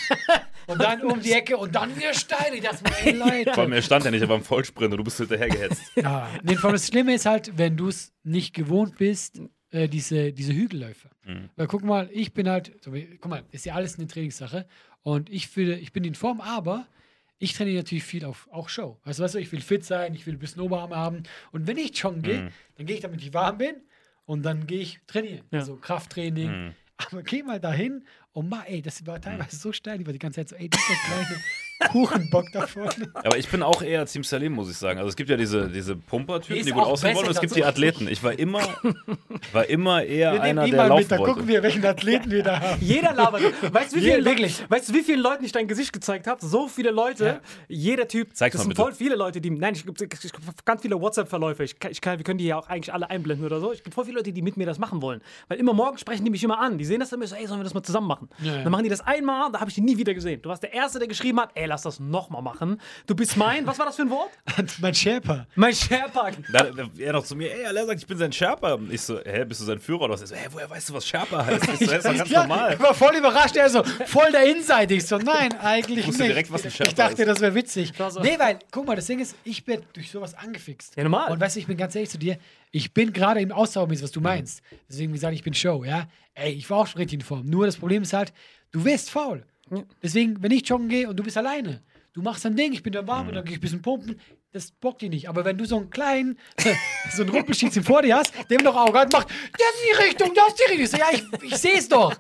und 0.68 0.82
dann 0.82 1.02
um 1.04 1.20
die 1.20 1.34
Ecke 1.34 1.58
und 1.58 1.76
dann 1.76 1.94
wieder 1.96 2.14
steil. 2.14 2.52
Mir, 2.52 2.62
ey, 3.04 3.12
Leute. 3.12 3.54
Vor 3.54 3.64
allem, 3.64 3.74
er 3.74 3.82
stand 3.82 4.06
ja 4.06 4.12
nicht, 4.12 4.22
er 4.22 4.30
war 4.30 4.38
im 4.38 4.44
Vollsprint 4.44 4.92
und 4.94 4.98
du 4.98 5.04
bist 5.04 5.18
hinterher 5.18 5.50
gehetzt. 5.50 5.82
Ja, 5.96 6.30
nee, 6.42 6.56
vor 6.56 6.70
allem 6.70 6.76
das 6.76 6.88
Schlimme 6.88 7.14
ist 7.14 7.26
halt, 7.26 7.58
wenn 7.58 7.76
du 7.76 7.90
es 7.90 8.14
nicht 8.24 8.54
gewohnt 8.54 8.98
bist, 8.98 9.42
äh, 9.72 9.90
diese, 9.90 10.32
diese 10.32 10.54
Hügelläufe. 10.54 11.10
Weil 11.58 11.68
guck 11.68 11.84
mal, 11.84 12.10
ich 12.12 12.34
bin 12.34 12.50
halt, 12.50 12.72
so 12.84 12.92
wie, 12.92 13.18
guck 13.22 13.30
mal, 13.30 13.44
ist 13.52 13.66
ja 13.66 13.76
alles 13.76 14.00
eine 14.00 14.08
Trainingssache 14.08 14.66
und 15.04 15.30
ich 15.30 15.48
fühle, 15.48 15.78
ich 15.78 15.94
bin 15.94 16.04
in 16.04 16.16
Form, 16.16 16.42
aber 16.42 16.88
ich 17.38 17.54
trainiere 17.54 17.78
natürlich 17.78 18.04
viel 18.04 18.26
auf 18.26 18.48
auch 18.52 18.68
Show. 18.68 18.98
Also 19.04 19.24
weißt 19.24 19.36
du, 19.36 19.40
ich 19.40 19.52
will 19.52 19.62
fit 19.62 19.86
sein, 19.86 20.16
ich 20.16 20.26
will 20.26 20.34
ein 20.34 20.40
bisschen 20.40 20.62
Oberarme 20.62 20.96
haben 20.96 21.24
und 21.52 21.68
wenn 21.68 21.78
ich 21.78 21.96
joggen 21.96 22.24
gehe, 22.24 22.52
dann 22.78 22.86
gehe 22.88 22.96
ich 22.96 23.02
damit 23.04 23.22
ich 23.22 23.32
warm 23.32 23.60
bin 23.60 23.76
und 24.30 24.44
dann 24.44 24.68
gehe 24.68 24.82
ich 24.82 25.00
trainieren. 25.08 25.44
Ja. 25.50 25.60
Also 25.60 25.76
Krafttraining. 25.76 26.76
Aber 26.98 27.24
geh 27.24 27.42
mal 27.42 27.60
dahin 27.60 28.06
und 28.32 28.48
mach, 28.48 28.64
ey, 28.68 28.80
das 28.80 29.08
war 29.08 29.20
teilweise 29.20 29.56
so 29.56 29.72
steil, 29.72 30.00
ich 30.02 30.06
war 30.06 30.14
die 30.14 30.20
ganze 30.20 30.42
Zeit 30.42 30.50
so, 30.50 30.56
ey, 30.56 30.70
dieser 30.70 30.94
kleine 31.06 31.42
Kuchenbock 31.92 32.52
da 32.52 32.68
vorne. 32.68 33.10
Aber 33.14 33.38
ich 33.38 33.48
bin 33.50 33.64
auch 33.64 33.82
eher 33.82 34.06
Team 34.06 34.24
Salim, 34.24 34.54
muss 34.54 34.70
ich 34.70 34.78
sagen. 34.78 35.00
Also 35.00 35.10
es 35.10 35.16
gibt 35.16 35.30
ja 35.30 35.38
diese, 35.38 35.70
diese 35.70 35.96
Pumper-Typen, 35.96 36.58
Ist 36.58 36.68
die 36.68 36.72
gut 36.74 36.84
aussehen 36.84 37.16
wollen, 37.16 37.28
und 37.28 37.32
es 37.32 37.40
gibt 37.40 37.56
die. 37.56 37.64
Athleten. 37.64 38.08
Ich 38.08 38.22
war 38.24 38.38
immer, 38.38 38.60
war 39.54 39.66
immer 39.70 40.04
eher 40.04 40.34
Wir 40.34 40.40
nehmen 40.42 40.60
einer, 40.60 40.66
die 40.66 40.72
der 40.72 40.82
mal 40.82 40.88
laufen 40.88 41.02
mit, 41.04 41.12
da 41.12 41.18
wollte. 41.20 41.34
gucken 41.34 41.48
wir, 41.48 41.64
welchen 41.64 41.86
Athleten 41.86 42.32
wir 42.32 42.44
da 42.44 42.60
haben. 42.60 42.78
Jeder 42.82 43.14
labert. 43.14 43.42
Weißt 43.74 43.92
du, 43.94 43.98
wie 43.98 44.02
viele, 44.02 44.26
wirklich. 44.26 44.64
weißt 44.70 44.90
du, 44.90 44.94
wie 44.94 45.02
viele 45.04 45.22
Leuten 45.22 45.46
ich 45.46 45.52
dein 45.52 45.68
Gesicht 45.68 45.94
gezeigt 45.94 46.28
habe? 46.28 46.46
So 46.46 46.68
viele 46.68 46.92
Leute. 46.92 47.26
Ja. 47.26 47.40
Jeder 47.68 48.08
Typ. 48.08 48.36
Zeig's 48.36 48.54
das 48.54 48.60
mal 48.60 48.64
sind 48.64 48.70
bitte. 48.70 48.82
voll 48.82 48.94
viele 48.94 49.16
Leute, 49.16 49.40
die. 49.42 49.50
Nein, 49.50 49.74
ich 49.76 49.86
gibt 49.86 50.02
ich, 50.02 50.32
ganz 50.66 50.82
viele 50.82 51.00
WhatsApp-Verläufe. 51.00 51.64
Ich, 51.64 51.80
kann- 51.80 51.92
ich 51.92 52.02
kann, 52.02 52.18
wir 52.18 52.24
können 52.24 52.38
die 52.40 52.46
ja 52.46 52.58
auch 52.58 52.68
eigentlich 52.68 52.94
alle 52.94 53.10
einblenden 53.10 53.46
oder 53.46 53.60
so. 53.60 53.72
Ich 53.72 53.84
gibt 53.84 53.94
voll 53.94 54.06
viele 54.06 54.18
Leute, 54.18 54.32
die 54.34 54.42
mit 54.42 54.58
mir 54.58 54.66
das 54.66 54.80
machen 54.80 55.02
wollen. 55.02 55.22
Weil 55.48 55.60
immer 55.60 55.74
morgen 55.74 55.98
sprechen 55.98 56.26
die 56.26 56.32
mich 56.32 56.44
immer 56.44 56.60
an. 56.60 56.78
Die 56.78 56.86
sehen 56.86 57.00
das 57.00 57.10
dann 57.10 57.20
immer 57.20 57.28
so, 57.28 57.36
ey, 57.36 57.48
sollen 57.48 57.60
wir 57.60 57.64
das 57.64 57.74
mal 57.74 57.84
zusammen 57.84 58.08
machen? 58.08 58.30
Ja, 58.42 58.56
ja. 58.56 58.64
Dann 58.64 58.72
machen 58.72 58.84
die 58.84 58.90
das 58.90 59.02
einmal, 59.02 59.52
da 59.52 59.60
habe 59.60 59.70
ich 59.70 59.76
die 59.76 59.82
nie 59.82 59.98
wieder 59.98 60.14
gesehen. 60.14 60.42
Du 60.42 60.50
warst 60.50 60.64
der 60.64 60.74
Erste, 60.74 61.00
der 61.00 61.08
geschrieben 61.08 61.40
hat, 61.40 61.52
ey, 61.56 61.68
lass 61.70 61.84
das 61.84 62.00
nochmal 62.00 62.42
machen. 62.42 62.82
Du 63.08 63.16
bist 63.16 63.38
mein, 63.38 63.66
was 63.66 63.80
war 63.80 63.86
das 63.86 63.96
für 63.96 64.02
ein 64.02 64.10
Wort? 64.10 64.32
mein 64.82 64.94
Sherpa. 64.94 65.48
Mein 65.56 65.74
Sherpa. 65.74 66.32
Da, 66.52 66.64
da, 66.64 66.90
er 66.98 67.14
noch 67.14 67.24
zu 67.24 67.36
mir, 67.36 67.52
ey, 67.54 67.62
er 67.64 67.86
sagt, 67.86 68.02
ich 68.02 68.08
bin 68.08 68.18
sein 68.18 68.32
Sherpa. 68.34 68.78
Ich 68.90 69.02
so, 69.02 69.20
hä, 69.24 69.46
bist 69.46 69.62
du 69.62 69.66
sein 69.66 69.80
Führer? 69.80 70.02
Und 70.02 70.12
er 70.12 70.18
so, 70.18 70.36
hä, 70.36 70.48
woher 70.52 70.70
weißt 70.70 70.90
du, 70.90 70.94
was 70.96 71.08
Sherpa 71.08 71.46
heißt? 71.46 71.68
Das 71.68 71.82
ist 71.82 71.92
doch 71.92 72.04
ganz 72.18 72.30
Ja, 72.30 72.42
normal. 72.42 72.74
Ich 72.74 72.80
war 72.80 72.94
voll 72.94 73.16
überrascht, 73.16 73.56
er 73.56 73.70
so, 73.70 73.84
voll 73.84 74.32
der 74.32 74.46
Inside. 74.54 74.94
Ich 74.94 75.06
so, 75.06 75.18
nein, 75.18 75.58
eigentlich 75.60 76.06
wusste 76.08 76.24
nicht. 76.24 76.32
direkt, 76.32 76.52
was 76.52 76.66
ein 76.66 76.72
Sherpa 76.72 76.90
ich 76.90 76.96
dachte, 76.96 77.22
ist. 77.22 77.28
das 77.28 77.40
wäre 77.40 77.56
witzig. 77.56 77.94
Nee, 78.22 78.38
weil, 78.38 78.60
guck 78.72 78.86
mal, 78.86 78.96
das 78.96 79.06
Ding 79.06 79.20
ist, 79.20 79.36
ich 79.44 79.64
bin 79.64 79.82
durch 79.94 80.12
sowas 80.12 80.34
angefixt. 80.34 80.96
Ja, 80.98 81.04
normal. 81.04 81.32
Und 81.32 81.40
weißt 81.40 81.56
du, 81.56 81.60
ich 81.62 81.68
bin 81.68 81.78
ganz 81.78 81.96
ehrlich 81.96 82.10
zu 82.10 82.18
dir, 82.18 82.38
ich 82.72 82.94
bin 82.94 83.14
gerade 83.14 83.40
im 83.42 83.52
Ausdauermäßig, 83.52 84.04
was 84.04 84.12
du 84.12 84.22
meinst. 84.22 84.62
Deswegen, 84.90 85.12
wie 85.12 85.16
gesagt, 85.16 85.34
ich 85.34 85.44
bin 85.44 85.54
Show, 85.54 85.84
ja. 85.84 86.08
Ey, 86.36 86.52
ich 86.54 86.70
war 86.70 86.80
auch 86.80 86.88
schon 86.88 87.00
richtig 87.00 87.20
in 87.20 87.26
Form. 87.26 87.46
Nur 87.46 87.66
das 87.66 87.78
Problem 87.78 88.04
ist 88.04 88.14
halt, 88.14 88.32
du 88.72 88.86
wirst 88.86 89.10
faul. 89.10 89.44
Deswegen, 90.02 90.42
wenn 90.42 90.52
ich 90.52 90.68
joggen 90.68 90.90
gehe 90.90 91.10
und 91.10 91.18
du 91.18 91.24
bist 91.24 91.38
alleine, 91.38 91.82
du 92.14 92.22
machst 92.22 92.46
dein 92.46 92.56
Ding, 92.56 92.74
ich 92.74 92.84
bin 92.84 92.94
da 92.94 93.06
warm 93.08 93.28
und 93.28 93.36
dann 93.36 93.46
gehe 93.46 93.54
ich 93.54 93.60
ein 93.60 93.62
bisschen 93.62 93.82
pumpen, 93.82 94.20
das 94.52 94.72
bockt 94.72 95.02
dich 95.02 95.10
nicht. 95.10 95.30
Aber 95.30 95.46
wenn 95.46 95.58
du 95.58 95.66
so 95.66 95.78
einen 95.78 95.90
kleinen, 95.90 96.38
so 97.16 97.22
einen 97.22 97.32
Rumpelschiedchen 97.32 97.84
vor 97.84 98.02
dir 98.02 98.18
hast, 98.18 98.34
dem 98.50 98.62
noch 98.62 98.76
Auge 98.76 99.00
hat, 99.00 99.12
macht, 99.12 99.30
das 99.30 99.36
ist 99.36 99.86
die 99.92 100.04
Richtung, 100.04 100.34
das 100.34 100.48
ist 100.50 100.60
die 100.60 100.72
Richtung. 100.72 100.84
Ich 100.84 100.90
so, 100.92 100.98
ja, 100.98 101.08
ich, 101.12 101.44
ich 101.44 101.58
sehe 101.58 101.78
es 101.78 101.88
doch. 101.88 102.16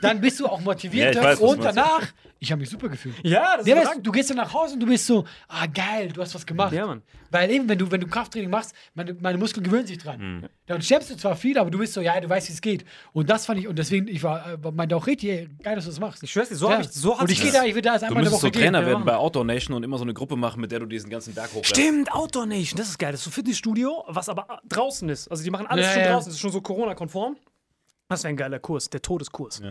Dann 0.00 0.20
bist 0.20 0.40
du 0.40 0.46
auch 0.46 0.60
motivierter 0.60 1.20
Ja, 1.20 1.24
weiß, 1.24 1.40
und 1.40 1.62
danach, 1.62 2.12
ich 2.44 2.52
habe 2.52 2.60
mich 2.60 2.70
super 2.70 2.88
gefühlt. 2.88 3.14
Ja, 3.24 3.56
das 3.56 3.66
Ja, 3.66 3.76
ist 3.76 3.88
weißt, 3.88 4.00
du, 4.02 4.12
gehst 4.12 4.30
dann 4.30 4.36
nach 4.36 4.52
Hause 4.52 4.74
und 4.74 4.80
du 4.80 4.86
bist 4.86 5.06
so, 5.06 5.24
ah 5.48 5.66
geil, 5.66 6.10
du 6.12 6.20
hast 6.20 6.34
was 6.34 6.46
gemacht. 6.46 6.72
Ja, 6.72 6.86
Mann. 6.86 7.02
Weil 7.30 7.50
eben, 7.50 7.68
wenn 7.68 7.78
du, 7.78 7.90
wenn 7.90 8.00
du 8.00 8.06
Krafttraining 8.06 8.48
machst, 8.50 8.74
meine, 8.94 9.14
meine 9.14 9.38
Muskeln 9.38 9.64
gewöhnen 9.64 9.86
sich 9.86 9.98
dran. 9.98 10.20
Mhm. 10.20 10.46
Dann 10.66 10.80
schleppst 10.82 11.10
du 11.10 11.16
zwar 11.16 11.34
viel, 11.34 11.58
aber 11.58 11.70
du 11.70 11.78
bist 11.78 11.92
so, 11.94 12.00
ja, 12.00 12.20
du 12.20 12.28
weißt, 12.28 12.48
wie 12.48 12.52
es 12.52 12.60
geht. 12.60 12.84
Und 13.12 13.28
das 13.28 13.46
fand 13.46 13.58
ich, 13.58 13.66
und 13.66 13.76
deswegen, 13.78 14.06
ich 14.06 14.22
war, 14.22 14.52
äh, 14.52 14.70
meinte 14.70 14.94
auch 14.96 15.06
richtig, 15.06 15.30
ey, 15.30 15.48
geil, 15.62 15.74
dass 15.74 15.84
du 15.84 15.90
das 15.90 15.98
machst. 16.00 16.22
Ich 16.22 16.30
schwör's 16.30 16.48
dir, 16.48 16.54
so 16.56 16.68
ja. 16.70 16.76
hab 16.76 16.82
ich- 16.84 16.90
so 16.92 17.14
hat 17.14 17.22
Und 17.22 17.30
ich 17.32 17.42
gehe 17.42 17.50
da, 17.50 17.64
ich 17.64 17.74
will 17.74 17.82
da 17.82 17.94
erst 17.94 18.02
Du 18.04 18.06
einmal 18.08 18.22
eine 18.22 18.30
Woche 18.30 18.40
so 18.42 18.50
Trainer 18.50 18.78
gehen. 18.80 18.88
werden 18.88 19.04
bei 19.04 19.16
Outdoor 19.16 19.44
Nation 19.44 19.74
und 19.76 19.82
immer 19.82 19.98
so 19.98 20.04
eine 20.04 20.14
Gruppe 20.14 20.36
machen, 20.36 20.60
mit 20.60 20.70
der 20.70 20.80
du 20.80 20.86
diesen 20.86 21.10
ganzen 21.10 21.34
Berg 21.34 21.50
hochlässt. 21.50 21.68
Stimmt, 21.76 22.12
Outdoor 22.12 22.46
Nation, 22.46 22.78
das 22.78 22.88
ist 22.90 22.98
geil. 22.98 23.10
Das 23.12 23.20
ist 23.20 23.24
so 23.24 23.30
ein 23.30 23.32
Fitnessstudio, 23.32 24.04
was 24.06 24.28
aber 24.28 24.60
draußen 24.68 25.08
ist. 25.08 25.28
Also 25.28 25.42
die 25.42 25.50
machen 25.50 25.66
alles 25.66 25.86
Ja, 25.86 25.92
schon 25.92 26.02
ja. 26.02 26.12
draußen, 26.12 26.28
das 26.28 26.34
ist 26.36 26.40
schon 26.40 26.52
so 26.52 26.60
Corona-konform. 26.60 27.36
Das 28.10 28.22
wäre 28.22 28.34
ein 28.34 28.36
geiler 28.36 28.58
Kurs, 28.58 28.90
der 28.90 29.00
Todeskurs. 29.00 29.62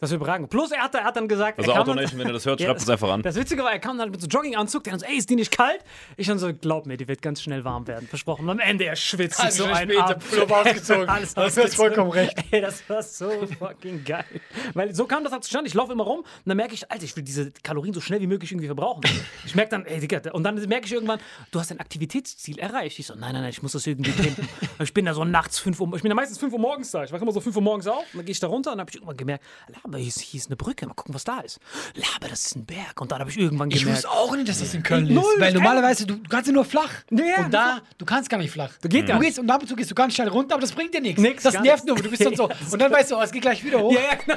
Das 0.00 0.10
wäre 0.10 0.16
überragend. 0.16 0.48
Plus, 0.48 0.70
er 0.70 0.80
hat, 0.82 0.94
er 0.94 1.04
hat 1.04 1.14
dann 1.14 1.28
gesagt, 1.28 1.58
Also 1.58 1.70
er 1.70 1.74
kam 1.74 1.80
Outdoor 1.82 1.94
dann- 1.96 2.04
Nation, 2.04 2.20
wenn 2.20 2.26
ihr 2.26 2.32
das 2.32 2.46
hört, 2.46 2.58
Ja, 2.58 2.68
schreibt 2.68 2.80
es 2.80 2.88
einfach 2.88 3.10
an. 3.10 3.20
Das 3.20 3.36
Witzige 3.36 3.62
war, 3.62 3.70
er 3.70 3.80
kam 3.80 3.98
dann 3.98 4.10
mit 4.10 4.18
so 4.18 4.26
Jogginganzug, 4.26 4.82
der 4.84 4.92
dann 4.94 5.00
so, 5.00 5.04
ey, 5.06 5.18
ist 5.18 5.28
die 5.28 5.36
nicht 5.36 5.54
kalt? 5.54 5.84
Ich 6.16 6.26
dann 6.26 6.38
so, 6.38 6.54
glaub 6.54 6.86
mir, 6.86 6.96
die 6.96 7.06
wird 7.06 7.20
ganz 7.20 7.42
schnell 7.42 7.64
warm 7.64 7.86
werden. 7.86 8.08
Versprochen. 8.08 8.44
Und 8.44 8.50
am 8.50 8.58
Ende, 8.60 8.86
er 8.86 8.96
schwitzt 8.96 9.38
sich 9.42 9.50
so 9.50 9.64
ein 9.66 9.90
später, 9.90 10.06
ab. 10.06 10.22
Pullover 10.26 10.60
ausgezogen. 10.62 11.06
Alles 11.08 11.34
Das 11.34 11.54
ist 11.58 11.74
vollkommen 11.74 12.10
recht. 12.12 12.34
Ey, 12.50 12.62
das 12.62 12.82
war 12.88 13.02
so 13.02 13.30
fucking 13.58 14.02
geil. 14.04 14.24
Weil 14.72 14.94
so 14.94 15.04
kam 15.04 15.22
das 15.22 15.32
halt 15.34 15.44
zustande. 15.44 15.68
Ich 15.68 15.74
laufe 15.74 15.92
immer 15.92 16.04
rum 16.04 16.20
und 16.20 16.26
dann 16.46 16.56
merke 16.56 16.72
ich, 16.72 16.90
Alter, 16.90 17.04
ich 17.04 17.14
will 17.14 17.22
diese 17.24 17.50
Kalorien 17.62 17.92
so 17.92 18.00
schnell 18.00 18.22
wie 18.22 18.26
möglich 18.26 18.50
irgendwie 18.52 18.68
verbrauchen. 18.68 19.02
Ich 19.44 19.54
merke 19.54 19.70
dann, 19.72 19.84
ey, 19.84 20.00
Digga, 20.00 20.32
und 20.32 20.44
dann 20.44 20.54
merke 20.66 20.86
ich 20.86 20.92
irgendwann, 20.94 21.20
du 21.50 21.60
hast 21.60 21.70
dein 21.70 21.78
Aktivitätsziel 21.80 22.58
erreicht. 22.58 22.98
Ich 22.98 23.06
so, 23.06 23.12
nein, 23.14 23.34
nein, 23.34 23.42
nein, 23.42 23.50
ich 23.50 23.62
muss 23.62 23.72
das 23.72 23.86
irgendwie 23.86 24.12
pimpen. 24.12 24.48
Ich 24.82 24.94
bin 24.94 25.04
da 25.04 25.12
so 25.12 25.24
nachts 25.26 25.58
5 25.58 25.78
Uhr, 25.78 25.94
ich 25.94 26.00
bin 26.02 26.08
da 26.08 26.14
meistens 26.14 26.38
5 26.38 26.54
Uhr 26.54 26.58
morgens 26.58 26.90
da. 26.90 27.04
Ich 27.04 27.12
wache 27.12 27.20
immer 27.20 27.32
so 27.32 27.40
5 27.40 27.54
Uhr 27.54 27.60
morgens 27.62 27.81
auf 27.86 28.04
und 28.12 28.18
dann 28.18 28.24
gehe 28.24 28.32
ich 28.32 28.40
da 28.40 28.46
runter 28.46 28.70
und 28.72 28.78
dann 28.78 28.80
habe 28.80 28.90
ich 28.90 28.96
irgendwann 28.96 29.16
gemerkt, 29.16 29.44
Laber, 29.68 29.98
hier 29.98 30.08
ist, 30.08 30.20
hier 30.20 30.38
ist 30.38 30.46
eine 30.48 30.56
Brücke, 30.56 30.86
mal 30.86 30.94
gucken, 30.94 31.14
was 31.14 31.24
da 31.24 31.40
ist. 31.40 31.58
Laber, 31.94 32.28
das 32.28 32.46
ist 32.46 32.56
ein 32.56 32.64
Berg. 32.64 33.00
Und 33.00 33.12
dann 33.12 33.20
habe 33.20 33.30
ich 33.30 33.38
irgendwann 33.38 33.70
Ich 33.70 33.80
gemerkt, 33.80 34.04
wusste 34.04 34.10
auch 34.10 34.34
nicht, 34.36 34.48
dass 34.48 34.60
das 34.60 34.74
in 34.74 34.82
Köln 34.82 35.06
ist. 35.06 35.14
Null, 35.14 35.34
weil 35.38 35.48
ich 35.48 35.54
normalerweise, 35.54 36.06
du, 36.06 36.16
du 36.16 36.28
kannst 36.28 36.48
ja 36.48 36.52
nur 36.52 36.64
flach. 36.64 36.90
Ja, 37.10 37.44
und 37.44 37.54
da, 37.54 37.80
du 37.98 38.04
kannst 38.04 38.28
gar 38.30 38.38
nicht 38.38 38.50
flach. 38.50 38.70
Du, 38.80 38.88
geht 38.88 39.06
gar 39.06 39.18
gehst, 39.20 39.38
und 39.38 39.50
ab 39.50 39.62
und 39.62 39.68
zu 39.68 39.76
gehst 39.76 39.90
du 39.90 39.94
ganz 39.94 40.14
schnell 40.14 40.28
runter, 40.28 40.54
aber 40.54 40.62
das 40.62 40.72
bringt 40.72 40.94
dir 40.94 41.00
nichts. 41.00 41.20
Nix, 41.20 41.42
das 41.42 41.60
nervt 41.60 41.86
nur. 41.86 41.96
Du 41.96 42.10
bist 42.10 42.24
dann 42.24 42.36
so. 42.36 42.48
Und 42.72 42.80
dann 42.80 42.90
weißt 42.90 43.10
du, 43.10 43.16
oh, 43.16 43.20
es 43.22 43.30
geht 43.30 43.42
gleich 43.42 43.62
wieder 43.64 43.80
hoch. 43.80 43.92
ja, 43.92 44.00
ja, 44.00 44.14
genau. 44.14 44.36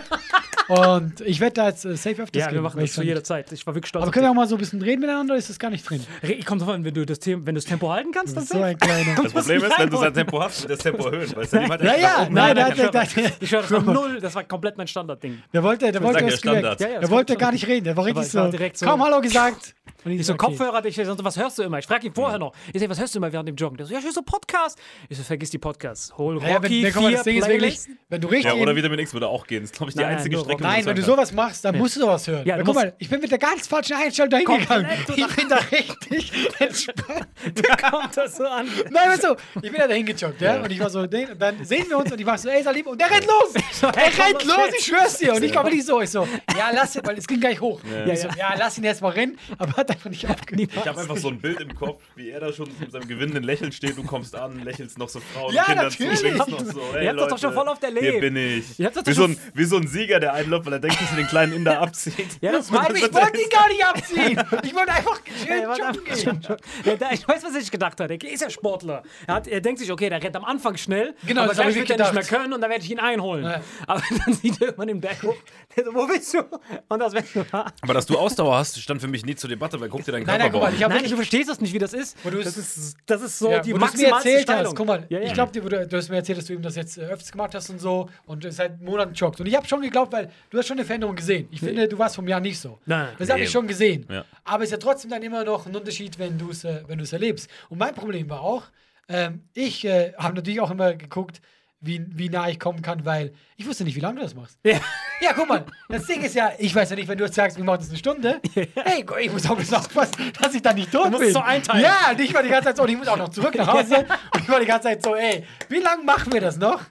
Und 0.67 1.21
ich 1.21 1.39
werde 1.39 1.53
da 1.53 1.69
jetzt 1.69 1.85
äh, 1.85 1.95
safe 1.95 2.23
öfters 2.23 2.39
Ja, 2.39 2.47
gehen, 2.47 2.55
wir 2.55 2.61
machen 2.61 2.77
weil 2.77 2.83
das 2.83 2.91
ich 2.91 2.95
zu 2.95 3.03
jeder 3.03 3.23
Zeit. 3.23 3.51
Ich 3.51 3.65
war 3.67 3.75
wirklich 3.75 3.89
stolz. 3.89 4.03
Aber 4.03 4.11
können 4.11 4.25
wir 4.25 4.31
auch 4.31 4.35
mal 4.35 4.47
so 4.47 4.55
ein 4.55 4.59
bisschen 4.59 4.81
reden 4.81 5.01
miteinander 5.01 5.35
ist 5.35 5.49
das 5.49 5.59
gar 5.59 5.69
nicht 5.69 5.87
drin? 5.87 6.03
Ich 6.23 6.45
komme 6.45 6.59
drauf 6.59 6.73
an, 6.73 6.83
wenn 6.83 6.93
du 6.93 7.05
das, 7.05 7.19
Thema, 7.19 7.45
wenn 7.45 7.55
du 7.55 7.61
das 7.61 7.69
Tempo 7.69 7.91
halten 7.91 8.11
kannst, 8.11 8.35
dann 8.35 8.45
So 8.45 8.61
ein 8.61 8.77
kleiner. 8.77 9.15
Das 9.21 9.33
Problem 9.33 9.63
ist, 9.63 9.79
wenn 9.79 9.89
du 9.89 9.97
sein 9.97 10.13
Tempo 10.13 10.41
hast, 10.41 10.69
das 10.69 10.79
Tempo 10.79 11.05
erhöhen. 11.07 11.35
Weil 11.35 11.85
ja 11.85 11.95
Ja, 11.97 12.27
nein, 12.29 12.55
der, 12.55 12.71
der, 12.71 13.05
Ich 13.39 13.51
höre 13.51 13.61
das 13.61 13.71
auf 13.73 13.83
null, 13.85 14.19
das 14.19 14.35
war 14.35 14.43
komplett 14.43 14.77
mein 14.77 14.87
Standardding. 14.87 15.41
der 15.53 15.63
wollte, 15.63 15.91
der 15.91 16.01
wollte 16.01 16.19
sagen, 16.19 16.31
das 16.31 16.41
gemerkt. 16.41 16.81
Ja, 16.81 16.87
ja, 16.89 16.99
Der 16.99 17.09
wollte 17.09 17.35
gar 17.35 17.51
nicht 17.51 17.67
reden. 17.67 17.85
Der 17.85 17.97
war 17.97 18.05
richtig 18.05 18.27
ich 18.27 18.33
war 18.35 18.45
so. 18.45 18.51
direkt 18.51 18.77
so- 18.77 18.85
Kaum 18.85 19.03
Hallo 19.03 19.21
gesagt. 19.21 19.75
Und 20.03 20.11
ich 20.11 20.19
Ich 20.19 20.27
so, 20.27 20.33
okay. 20.33 20.45
Kopfhörer, 20.45 20.85
ich 20.85 20.95
so, 20.95 21.15
was 21.23 21.37
hörst 21.37 21.57
du 21.57 21.63
immer? 21.63 21.79
Ich 21.79 21.87
frage 21.87 22.05
ihn 22.07 22.13
vorher 22.13 22.37
noch. 22.37 22.53
Ich 22.71 22.79
sag, 22.79 22.89
was 22.89 22.99
hörst 22.99 23.15
du 23.15 23.19
immer 23.19 23.31
während 23.33 23.49
dem 23.49 23.55
Joggen? 23.55 23.75
Der 23.77 23.87
so, 23.87 23.93
ja, 23.93 23.99
ich 23.99 24.05
höre 24.05 24.11
so 24.11 24.21
Podcast. 24.21 24.77
Ich 25.09 25.17
so, 25.17 25.23
vergiss 25.23 25.49
die 25.49 25.57
Podcasts. 25.57 26.13
Hol 26.17 26.37
Ja, 26.37 26.43
wenn, 26.47 26.53
Rocky, 26.57 26.83
wenn, 26.83 26.93
guck 26.93 27.01
mal, 27.03 27.07
4 27.09 27.15
das 27.17 27.23
Ding 27.23 27.37
ist 27.39 27.47
wirklich, 27.47 27.79
wenn 28.09 28.21
du 28.21 28.27
richtig. 28.27 28.53
Ja, 28.53 28.59
oder 28.61 28.75
Vitamin 28.75 28.99
X 28.99 29.13
würde 29.13 29.27
auch 29.27 29.47
gehen. 29.47 29.61
Das 29.63 29.71
ist, 29.71 29.77
glaube 29.77 29.89
ich, 29.89 29.95
die 29.95 30.01
Nein, 30.01 30.09
nein, 30.09 30.17
einzige 30.17 30.35
nur 30.35 30.43
Strecke. 30.45 30.63
Nein, 30.63 30.85
wenn 30.85 30.95
du 30.95 31.01
sowas 31.01 31.31
machst, 31.31 31.65
dann 31.65 31.77
musst 31.77 31.95
du 31.95 32.01
sowas 32.01 32.27
hören. 32.27 32.45
Ja, 32.45 32.61
guck 32.61 32.75
mal, 32.75 32.93
ich 32.99 33.09
bin 33.09 33.19
mit 33.19 33.31
der 33.31 33.39
ganz 33.39 33.65
falschen 33.67 33.95
Einstellung 33.97 34.29
dahin 34.29 34.45
gegangen. 34.45 34.67
Komplett, 34.87 35.09
du 35.09 35.13
Ich 35.13 35.35
bin 35.35 35.49
da 35.49 35.55
richtig 35.71 36.31
entspannt. 36.59 37.27
Da 37.55 37.89
kommt 37.89 38.15
das 38.17 38.37
so 38.37 38.45
an. 38.45 38.67
Nein, 38.91 39.09
weißt 39.09 39.23
du, 39.23 39.35
ich 39.55 39.71
bin 39.71 39.79
da 39.79 39.87
dahin 39.87 40.05
gejoggt, 40.05 40.39
ja? 40.41 40.61
Und 40.61 40.71
ich 40.71 40.79
war 40.79 40.89
so, 40.89 41.05
dann 41.07 41.65
sehen 41.65 41.85
wir 41.89 41.97
uns 41.97 42.11
und 42.11 42.19
ich 42.19 42.25
war 42.25 42.37
so, 42.37 42.49
ey, 42.49 42.61
Salim, 42.63 42.85
und 42.87 42.99
der 43.01 43.09
rennt 43.09 43.24
los! 43.25 43.53
Er 43.95 44.25
rennt 44.25 44.43
los, 44.45 44.57
ich 44.79 44.85
schwör's 44.85 45.17
dir. 45.17 45.33
Und 45.33 45.43
ich 45.43 45.53
war 45.53 45.63
wirklich 45.63 45.85
so, 45.85 46.01
ich 46.01 46.09
so, 46.09 46.27
ja, 46.57 46.71
lass 46.73 46.95
ihn, 46.95 47.01
weil 47.05 47.17
es 47.17 47.27
ging 47.27 47.39
gleich 47.39 47.59
hoch. 47.61 47.79
Ja, 48.05 48.11
ich 48.13 48.19
so, 48.21 48.27
ja, 48.37 48.53
lass 48.57 48.77
ihn 48.77 48.83
erst 48.83 49.01
mal 49.01 49.09
rennen, 49.09 49.37
aber 49.57 49.73
hat 49.73 49.91
einfach 49.91 50.09
nicht 50.09 50.27
aufgehört. 50.29 50.69
Ich 50.73 50.87
habe 50.87 50.99
einfach 51.01 51.17
so 51.17 51.27
ein 51.27 51.39
Bild 51.39 51.59
im 51.61 51.75
Kopf, 51.75 52.01
wie 52.15 52.29
er 52.29 52.39
da 52.39 52.51
schon 52.53 52.67
mit 52.79 52.91
seinem 52.91 53.07
gewinnenden 53.07 53.43
Lächeln 53.43 53.71
steht. 53.71 53.97
Du 53.97 54.03
kommst 54.03 54.35
an, 54.35 54.63
lächelst 54.63 54.97
noch 54.97 55.09
so 55.09 55.19
Frauen, 55.19 55.53
Ja, 55.53 55.63
Kindern 55.65 55.85
natürlich. 55.85 56.19
zu, 56.19 56.23
winkst 56.25 56.47
noch 56.49 56.59
so. 56.65 56.81
Hey, 56.93 57.03
Ihr 57.03 57.09
habt 57.09 57.19
das 57.21 57.27
doch 57.29 57.37
schon 57.39 57.53
voll 57.53 57.67
oft 57.67 57.83
erlebt. 57.83 58.05
Hier 58.05 58.19
bin 58.19 58.35
ich. 58.35 58.79
Wie 58.79 59.13
so, 59.13 59.25
ein, 59.25 59.37
wie 59.53 59.63
so 59.65 59.77
ein 59.77 59.87
Sieger, 59.87 60.19
der 60.19 60.33
einläuft, 60.33 60.65
weil 60.65 60.73
er 60.73 60.79
denkt, 60.79 60.99
dass 61.01 61.11
er 61.11 61.17
den 61.17 61.27
kleinen 61.27 61.53
Inder 61.53 61.79
abzieht. 61.81 62.15
Ja, 62.41 62.51
das 62.53 62.69
Und 62.69 62.77
war 62.77 62.87
dann 62.87 62.95
Ich 62.95 63.01
wollte 63.03 63.17
er- 63.19 63.35
ihn 63.39 63.49
gar 63.49 63.67
nicht 63.67 63.85
abziehen. 63.85 64.43
Ich 64.63 64.73
wollte 64.75 64.91
einfach 64.91 65.21
gehen. 65.45 66.41
Ja, 66.85 67.09
ich 67.11 67.27
weiß, 67.27 67.43
was 67.43 67.55
ich 67.55 67.71
gedacht 67.71 67.99
habe. 67.99 68.17
Der 68.17 68.31
ist 68.31 68.41
ja 68.41 68.49
Sportler. 68.49 69.03
Er, 69.27 69.35
hat, 69.35 69.47
er 69.47 69.61
denkt 69.61 69.79
sich, 69.79 69.91
okay, 69.91 70.09
der 70.09 70.21
rennt 70.23 70.35
am 70.35 70.45
Anfang 70.45 70.77
schnell, 70.77 71.13
Genau, 71.27 71.41
aber 71.41 71.49
das 71.49 71.57
gleich 71.57 71.69
ich 71.69 71.75
wird 71.75 71.89
er 71.91 71.97
nicht 71.97 72.13
mehr 72.13 72.23
können 72.23 72.53
und 72.53 72.61
dann 72.61 72.69
werde 72.69 72.83
ich 72.83 72.91
ihn 72.91 72.99
einholen. 73.15 73.43
Ja. 73.45 73.61
Aber 73.87 74.01
dann 74.25 74.33
sieht 74.33 74.61
er 74.61 74.67
irgendwann 74.67 74.87
den 74.87 75.01
Berg 75.01 75.21
hoch. 75.23 75.35
Der 75.75 75.85
so, 75.85 75.93
wo 75.93 76.07
bist 76.07 76.33
du? 76.33 76.39
Und 76.87 76.99
das 76.99 77.13
wärst 77.13 77.35
du. 77.35 77.43
Aber 77.51 77.93
dass 77.93 78.05
du 78.05 78.17
Ausdauer 78.17 78.57
hast, 78.57 78.79
stand 78.79 79.01
für 79.01 79.07
mich 79.07 79.25
nie 79.25 79.35
zur 79.35 79.49
Debatte, 79.49 79.79
weil 79.79 79.89
guck 79.89 80.03
dir 80.05 80.11
deinen 80.11 80.25
Nein, 80.25 80.39
nein, 80.39 80.51
guck 80.51 80.61
Körperbau 80.61 80.65
mal, 80.65 80.67
an. 80.69 80.75
ich 80.75 80.83
habe 80.83 80.93
Nein, 80.93 81.03
du 81.03 81.09
wirklich 81.09 81.15
verstehst 81.29 81.49
das 81.49 81.61
nicht, 81.61 81.73
wie 81.73 81.79
das 81.79 81.93
ist. 81.93 82.17
du 82.23 82.31
Das 82.31 82.57
ist, 82.57 82.97
das 83.05 83.21
ist 83.21 83.39
so 83.39 83.51
ja, 83.51 83.59
die 83.59 83.71
du 83.71 83.77
maximalste 83.77 84.29
erzählt 84.29 84.43
Steilung. 84.43 84.65
hast, 84.65 84.75
guck 84.75 84.87
mal, 84.87 85.05
Ja, 85.09 85.19
ja. 85.19 85.25
ich 85.25 85.33
glaube, 85.33 85.51
dir, 85.51 85.61
du, 85.61 85.87
du 85.87 85.97
hast 85.97 86.09
mir 86.09 86.17
erzählt, 86.17 86.37
dass 86.37 86.45
du 86.45 86.53
ihm 86.53 86.61
das 86.61 86.75
jetzt 86.75 86.97
äh, 86.97 87.01
öfters 87.01 87.31
gemacht 87.31 87.55
hast 87.55 87.69
und 87.69 87.79
so 87.79 88.09
und 88.25 88.45
seit 88.53 88.81
Monaten 88.81 89.13
joggst. 89.13 89.39
Und 89.41 89.47
ich 89.47 89.55
habe 89.55 89.67
schon 89.67 89.81
geglaubt, 89.81 90.13
weil 90.13 90.31
du 90.49 90.57
hast 90.57 90.67
schon 90.67 90.77
eine 90.77 90.85
Veränderung 90.85 91.15
gesehen. 91.15 91.47
Ich 91.51 91.59
finde, 91.59 91.87
du 91.87 91.97
warst 91.97 92.15
vom 92.15 92.27
Jahr 92.27 92.39
nicht 92.39 92.59
so. 92.59 92.79
Nein, 92.85 93.09
das 93.17 93.29
habe 93.29 93.39
nee. 93.39 93.45
ich 93.45 93.51
schon 93.51 93.67
gesehen. 93.67 94.05
Ja. 94.09 94.25
Aber 94.43 94.63
es 94.63 94.69
ist 94.69 94.73
ja 94.73 94.77
trotzdem 94.77 95.11
dann 95.11 95.23
immer 95.23 95.43
noch 95.43 95.65
ein 95.65 95.75
Unterschied, 95.75 96.19
wenn 96.19 96.37
du 96.37 96.51
es 96.51 96.63
äh, 96.63 96.81
wenn 96.87 96.97
du 96.97 97.03
es 97.03 97.13
erlebst. 97.13 97.49
Und 97.69 97.77
mein 97.77 97.93
Problem 97.93 98.29
war 98.29 98.41
auch, 98.41 98.63
ähm, 99.07 99.43
ich 99.53 99.85
äh, 99.85 100.13
habe 100.17 100.35
natürlich 100.35 100.59
auch 100.61 100.71
immer 100.71 100.93
geguckt, 100.95 101.41
wie, 101.85 102.05
wie 102.09 102.29
nah 102.29 102.49
ich 102.49 102.59
kommen 102.59 102.81
kann, 102.81 103.05
weil 103.05 103.33
ich 103.57 103.67
wusste 103.67 103.83
nicht, 103.83 103.95
wie 103.95 103.99
lange 103.99 104.15
du 104.17 104.21
das 104.23 104.35
machst. 104.35 104.57
Ja. 104.63 104.79
Ja, 105.21 105.31
guck 105.33 105.47
mal, 105.47 105.65
das 105.87 106.05
Ding 106.05 106.21
ist 106.23 106.35
ja, 106.35 106.51
ich 106.57 106.75
weiß 106.75 106.89
ja 106.89 106.95
nicht, 106.97 107.07
wenn 107.07 107.17
du 107.17 107.23
jetzt 107.23 107.35
sagst, 107.35 107.55
wir 107.57 107.63
machen 107.63 107.77
das 107.79 107.89
eine 107.89 107.97
Stunde. 107.97 108.41
Hey, 108.75 109.03
gu- 109.03 109.15
ich 109.15 109.31
muss 109.31 109.45
auch 109.45 109.51
ein 109.51 109.57
bisschen 109.57 109.77
aufpassen, 109.77 110.31
dass 110.41 110.53
ich 110.53 110.61
da 110.61 110.73
nicht 110.73 110.91
tot 110.91 111.09
musst 111.09 111.21
bin. 111.23 111.31
so 111.33 111.39
einteilen. 111.39 111.83
Ja, 111.83 112.11
und 112.11 112.19
ich 112.19 112.33
war 112.33 112.43
die 112.43 112.49
ganze 112.49 112.65
Zeit 112.67 112.77
so, 112.77 112.83
und 112.83 112.89
ich 112.89 112.97
muss 112.97 113.07
auch 113.07 113.15
noch 113.17 113.29
zurück 113.29 113.55
nach 113.55 113.67
Hause. 113.67 114.05
und 114.33 114.41
ich 114.43 114.49
war 114.49 114.59
die 114.59 114.65
ganze 114.65 114.89
Zeit 114.89 115.01
so, 115.03 115.15
ey, 115.15 115.45
wie 115.69 115.79
lange 115.79 116.03
machen 116.03 116.33
wir 116.33 116.41
das 116.41 116.57
noch? 116.57 116.81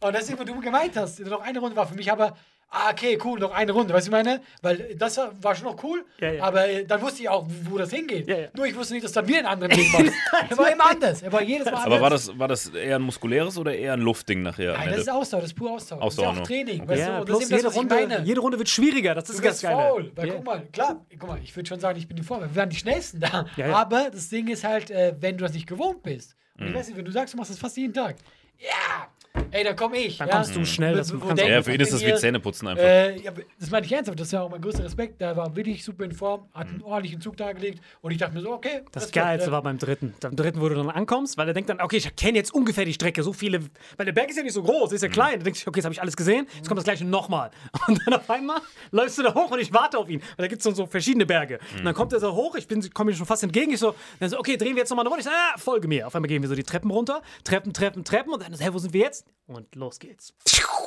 Und 0.00 0.12
das 0.14 0.28
ist, 0.28 0.36
wo 0.38 0.42
du 0.42 0.60
gemeint 0.60 0.96
hast, 0.96 1.20
noch 1.20 1.40
eine 1.42 1.60
Runde 1.60 1.76
war 1.76 1.86
für 1.86 1.94
mich 1.94 2.10
aber, 2.10 2.36
ah, 2.74 2.90
okay, 2.90 3.18
cool, 3.24 3.38
noch 3.38 3.52
eine 3.52 3.70
Runde, 3.72 3.92
weißt 3.94 4.08
du, 4.08 4.12
was 4.12 4.20
ich 4.20 4.24
meine? 4.26 4.42
Weil 4.62 4.94
das 4.96 5.16
war, 5.18 5.32
war 5.42 5.54
schon 5.54 5.66
noch 5.66 5.82
cool, 5.84 6.04
Ja, 6.18 6.32
ja. 6.32 6.42
aber 6.44 6.66
äh, 6.68 6.84
dann 6.84 7.00
wusste 7.02 7.22
ich 7.22 7.28
auch, 7.28 7.46
wo 7.70 7.76
das 7.78 7.90
hingeht. 7.90 8.26
Ja, 8.26 8.36
ja. 8.38 8.48
Nur 8.54 8.66
ich 8.66 8.74
wusste 8.74 8.94
nicht, 8.94 9.04
dass 9.04 9.12
dann 9.12 9.28
wir 9.28 9.38
einen 9.38 9.46
anderen 9.46 9.76
Weg 9.76 9.92
machen. 9.92 10.10
er 10.50 10.58
war 10.58 10.72
immer 10.72 10.90
anders, 10.90 11.22
er 11.22 11.32
war 11.32 11.42
jedes 11.42 11.66
Mal 11.66 11.72
anders. 11.74 11.86
Aber 11.86 12.00
war 12.00 12.10
das, 12.10 12.38
war 12.38 12.48
das 12.48 12.68
eher 12.70 12.96
ein 12.96 13.02
muskuläres 13.02 13.56
oder 13.58 13.74
eher 13.74 13.92
ein 13.92 14.00
Luftding 14.00 14.42
nachher? 14.42 14.72
Nein, 14.72 14.88
das 14.90 14.98
ist? 15.00 15.10
Ausdauer, 15.10 15.40
das 15.42 15.50
ist 15.50 15.56
pur 15.56 15.70
Ausdauer. 15.70 16.02
Ausdauer 16.02 16.26
das 16.26 16.34
ist 16.36 16.40
auch. 16.42 16.46
Training, 16.46 16.88
weißt 16.88 16.90
du? 17.02 17.06
Ja, 17.06 17.18
Und 17.20 17.28
das 17.28 17.40
ist 17.42 17.50
jede, 17.50 17.62
das, 17.62 17.76
Runde, 17.76 18.22
jede 18.24 18.40
Runde 18.40 18.58
wird 18.58 18.68
schwieriger. 18.68 19.14
Das 19.14 19.28
ist 19.28 19.38
Du 19.38 19.42
ganz 19.42 19.60
geil. 19.60 19.72
faul. 19.74 20.12
Weil 20.16 20.28
guck 20.30 20.44
mal, 20.44 20.62
klar, 20.72 21.04
guck 21.18 21.28
mal, 21.28 21.38
ich 21.42 21.54
würde 21.54 21.68
schon 21.68 21.78
sagen, 21.80 21.98
ich 21.98 22.08
bin 22.08 22.16
die 22.16 22.22
Vorwahl. 22.22 22.48
Wir 22.50 22.56
waren 22.56 22.70
die 22.70 22.76
Schnellsten 22.76 23.20
da. 23.20 23.46
Ja, 23.56 23.68
ja. 23.68 23.76
Aber 23.76 24.08
das 24.10 24.28
Ding 24.28 24.48
ist 24.48 24.64
halt, 24.64 24.90
äh, 24.90 25.14
wenn 25.20 25.36
du 25.36 25.44
das 25.44 25.52
nicht 25.52 25.66
gewohnt 25.66 26.02
bist. 26.02 26.36
Und 26.58 26.64
Mhm. 26.64 26.68
ich 26.70 26.74
weiß 26.76 26.88
nicht, 26.88 26.96
wenn 26.96 27.04
du 27.04 27.10
sagst, 27.12 27.34
du 27.34 27.38
machst 27.38 27.50
das 27.50 27.58
fast 27.58 27.76
jeden 27.76 27.92
Tag. 27.94 28.16
Ja! 28.58 29.08
Ey, 29.50 29.64
dann 29.64 29.76
komm 29.76 29.92
ich. 29.94 30.16
Dann 30.18 30.28
ja? 30.28 30.36
kommst 30.36 30.56
du 30.56 30.64
schnell, 30.64 30.94
das 30.96 31.10
Wo- 31.12 31.16
wo 31.16 31.26
kannst 31.26 31.32
du- 31.32 31.36
denken, 31.36 31.52
Ja, 31.52 31.62
für 31.62 31.74
ihn 31.74 31.80
ist 31.80 31.92
das 31.92 32.04
wie 32.04 32.14
Zähneputzen 32.14 32.68
einfach. 32.68 32.82
Äh, 32.84 33.18
ja, 33.20 33.32
das 33.58 33.70
meine 33.70 33.84
ich 33.84 33.92
ernsthaft, 33.92 34.18
das 34.18 34.28
ist 34.28 34.32
ja 34.32 34.42
auch 34.42 34.50
mein 34.50 34.60
größter 34.60 34.84
Respekt. 34.84 35.20
Der 35.20 35.36
war 35.36 35.54
wirklich 35.56 35.84
super 35.84 36.04
in 36.04 36.12
Form, 36.12 36.48
hat 36.54 36.68
Mhm. 36.68 36.74
einen 36.74 36.82
ordentlichen 36.82 37.20
Zug 37.20 37.36
dargelegt 37.36 37.80
und 38.00 38.10
ich 38.12 38.18
dachte 38.18 38.34
mir 38.34 38.40
so, 38.40 38.52
okay. 38.52 38.82
Das 38.92 39.04
wird, 39.04 39.12
Geilste 39.14 39.48
äh, 39.48 39.52
war 39.52 39.62
beim 39.62 39.78
dritten. 39.78 40.14
Beim 40.20 40.36
dritten, 40.36 40.60
wo 40.60 40.68
du 40.68 40.74
dann 40.74 40.88
ankommst, 40.90 41.36
weil 41.36 41.48
er 41.48 41.54
denkt 41.54 41.68
dann, 41.70 41.80
okay, 41.80 41.96
ich 41.98 42.16
kenne 42.16 42.38
jetzt 42.38 42.52
ungefähr 42.54 42.84
die 42.84 42.92
Strecke, 42.94 43.22
so 43.22 43.32
viele, 43.32 43.60
weil 43.96 44.06
der 44.06 44.12
Berg 44.12 44.30
ist 44.30 44.36
ja 44.36 44.42
nicht 44.42 44.52
so 44.54 44.62
groß, 44.62 44.92
ist 44.92 45.02
ja 45.02 45.08
klein. 45.08 45.38
Da 45.38 45.44
denkst 45.44 45.64
du, 45.64 45.68
okay, 45.68 45.78
jetzt 45.80 45.84
habe 45.84 45.94
ich 45.94 46.00
alles 46.02 46.16
gesehen, 46.16 46.46
jetzt 46.56 46.68
kommt 46.68 46.78
das 46.78 46.84
gleiche 46.84 47.04
nochmal. 47.04 47.50
Und 47.88 48.00
dann 48.06 48.14
auf 48.14 48.28
einmal 48.30 48.58
läufst 48.90 49.18
du 49.18 49.22
da 49.22 49.34
hoch 49.34 49.50
und 49.50 49.60
ich 49.60 49.72
warte 49.72 49.98
auf 49.98 50.08
ihn, 50.08 50.20
weil 50.36 50.44
da 50.44 50.46
gibt 50.48 50.60
es 50.60 50.64
dann 50.64 50.74
so 50.74 50.86
verschiedene 50.86 51.26
Berge. 51.26 51.58
Und 51.76 51.84
dann 51.84 51.94
kommt 51.94 52.12
er 52.12 52.20
so 52.20 52.32
hoch, 52.34 52.54
ich 52.54 52.66
komme 52.94 53.10
ihm 53.12 53.16
schon 53.16 53.26
fast 53.26 53.42
entgegen, 53.42 53.72
ich 53.72 53.80
so, 53.80 53.94
dann 54.20 54.30
so, 54.30 54.38
okay, 54.38 54.56
drehen 54.56 54.74
wir 54.74 54.78
jetzt 54.82 54.90
nochmal 54.90 55.04
eine 55.04 55.10
Runde. 55.10 55.20
Ich 55.20 55.26
so, 55.26 55.30
ah, 55.30 55.58
folge 55.58 55.88
mir. 55.88 56.06
Auf 56.06 56.14
einmal 56.14 56.28
gehen 56.28 56.42
wir 56.42 56.48
so 56.48 56.54
die 56.54 56.62
Treppen 56.62 56.90
runter, 56.90 57.22
Treppen, 57.44 57.72
Treppen, 57.72 58.04
Treppen 58.04 58.32
und 58.32 58.42
dann, 58.42 58.54
so, 58.54 58.64
hä, 58.64 58.68
wo 58.72 58.78
sind 58.78 58.92
wir 58.94 59.00
jetzt? 59.02 59.21
Jetzt 59.26 59.41
und 59.54 59.74
los 59.74 59.98
geht's. 59.98 60.34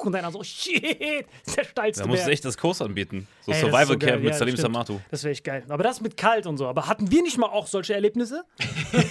Und 0.04 0.16
einer 0.16 0.32
so, 0.32 0.44
shit, 0.44 1.26
das 1.46 1.48
ist 1.48 1.58
der 1.58 1.64
steilste 1.64 2.04
Da 2.04 2.08
musst 2.08 2.28
du 2.28 2.32
echt 2.32 2.46
das 2.46 2.58
Kurs 2.58 2.82
anbieten. 2.82 3.28
So 3.42 3.52
Ey, 3.52 3.62
das 3.62 3.70
Survival 3.70 3.88
so. 3.88 3.98
Camp 3.98 4.22
mit 4.24 4.34
Ja, 4.34 4.38
Salim. 4.38 4.56
Samatu. 4.56 5.00
Das 5.10 5.24
wäre 5.24 5.32
echt 5.32 5.44
geil. 5.44 5.64
Aber 5.68 5.84
das 5.84 6.00
mit 6.02 6.16
kalt 6.18 6.46
und 6.46 6.58
so. 6.58 6.68
Aber 6.68 6.88
hatten 6.88 7.10
wir 7.12 7.22
nicht 7.24 7.38
mal 7.38 7.48
auch 7.48 7.66
solche 7.68 7.94
Erlebnisse? 7.96 8.44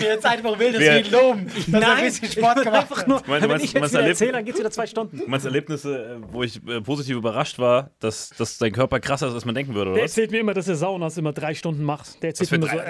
Jetzt 0.00 0.26
einfach 0.26 0.58
will, 0.58 0.72
dass 0.72 0.80
wir 0.80 1.04
ihn 1.04 1.10
loben. 1.12 1.46
Dass 1.68 1.82
er 1.82 1.94
ein 1.94 2.04
bisschen 2.04 2.30
Sport 2.30 2.62
gemacht 2.62 2.82
einfach 2.82 3.06
nur, 3.06 3.22
meinst- 3.26 3.42
wenn 3.42 3.48
meinst- 3.50 3.64
ich 3.64 3.72
jetzt 3.72 3.92
wieder 3.92 4.06
erzähle, 4.06 4.32
dann 4.32 4.44
geht's 4.44 4.58
wieder 4.58 4.70
zwei 4.70 4.86
Stunden. 4.86 5.18
Du 5.18 5.26
meinst 5.26 5.46
Erlebnisse, 5.46 6.16
äh, 6.20 6.32
wo 6.32 6.42
ich 6.42 6.56
äh, 6.66 6.80
positiv 6.80 7.16
überrascht 7.16 7.58
war, 7.58 7.90
dass, 8.00 8.30
dass 8.30 8.58
dein 8.58 8.72
Körper 8.72 8.98
krasser 9.00 9.28
ist, 9.28 9.34
als 9.34 9.44
man 9.44 9.54
denken 9.54 9.74
würde, 9.74 9.90
oder 9.90 9.96
Der 9.98 10.04
was? 10.04 10.12
erzählt 10.12 10.30
mir 10.30 10.40
immer, 10.40 10.54
dass 10.54 10.68
er 10.68 10.76
Saunas 10.76 11.16
immer 11.18 11.32
drei 11.32 11.54
Stunden 11.54 11.82
macht. 11.84 12.22
Der 12.22 12.30
erzählt 12.30 12.50
mir 12.50 12.56
immer 12.58 12.66
so, 12.68 12.76
drei- 12.76 12.84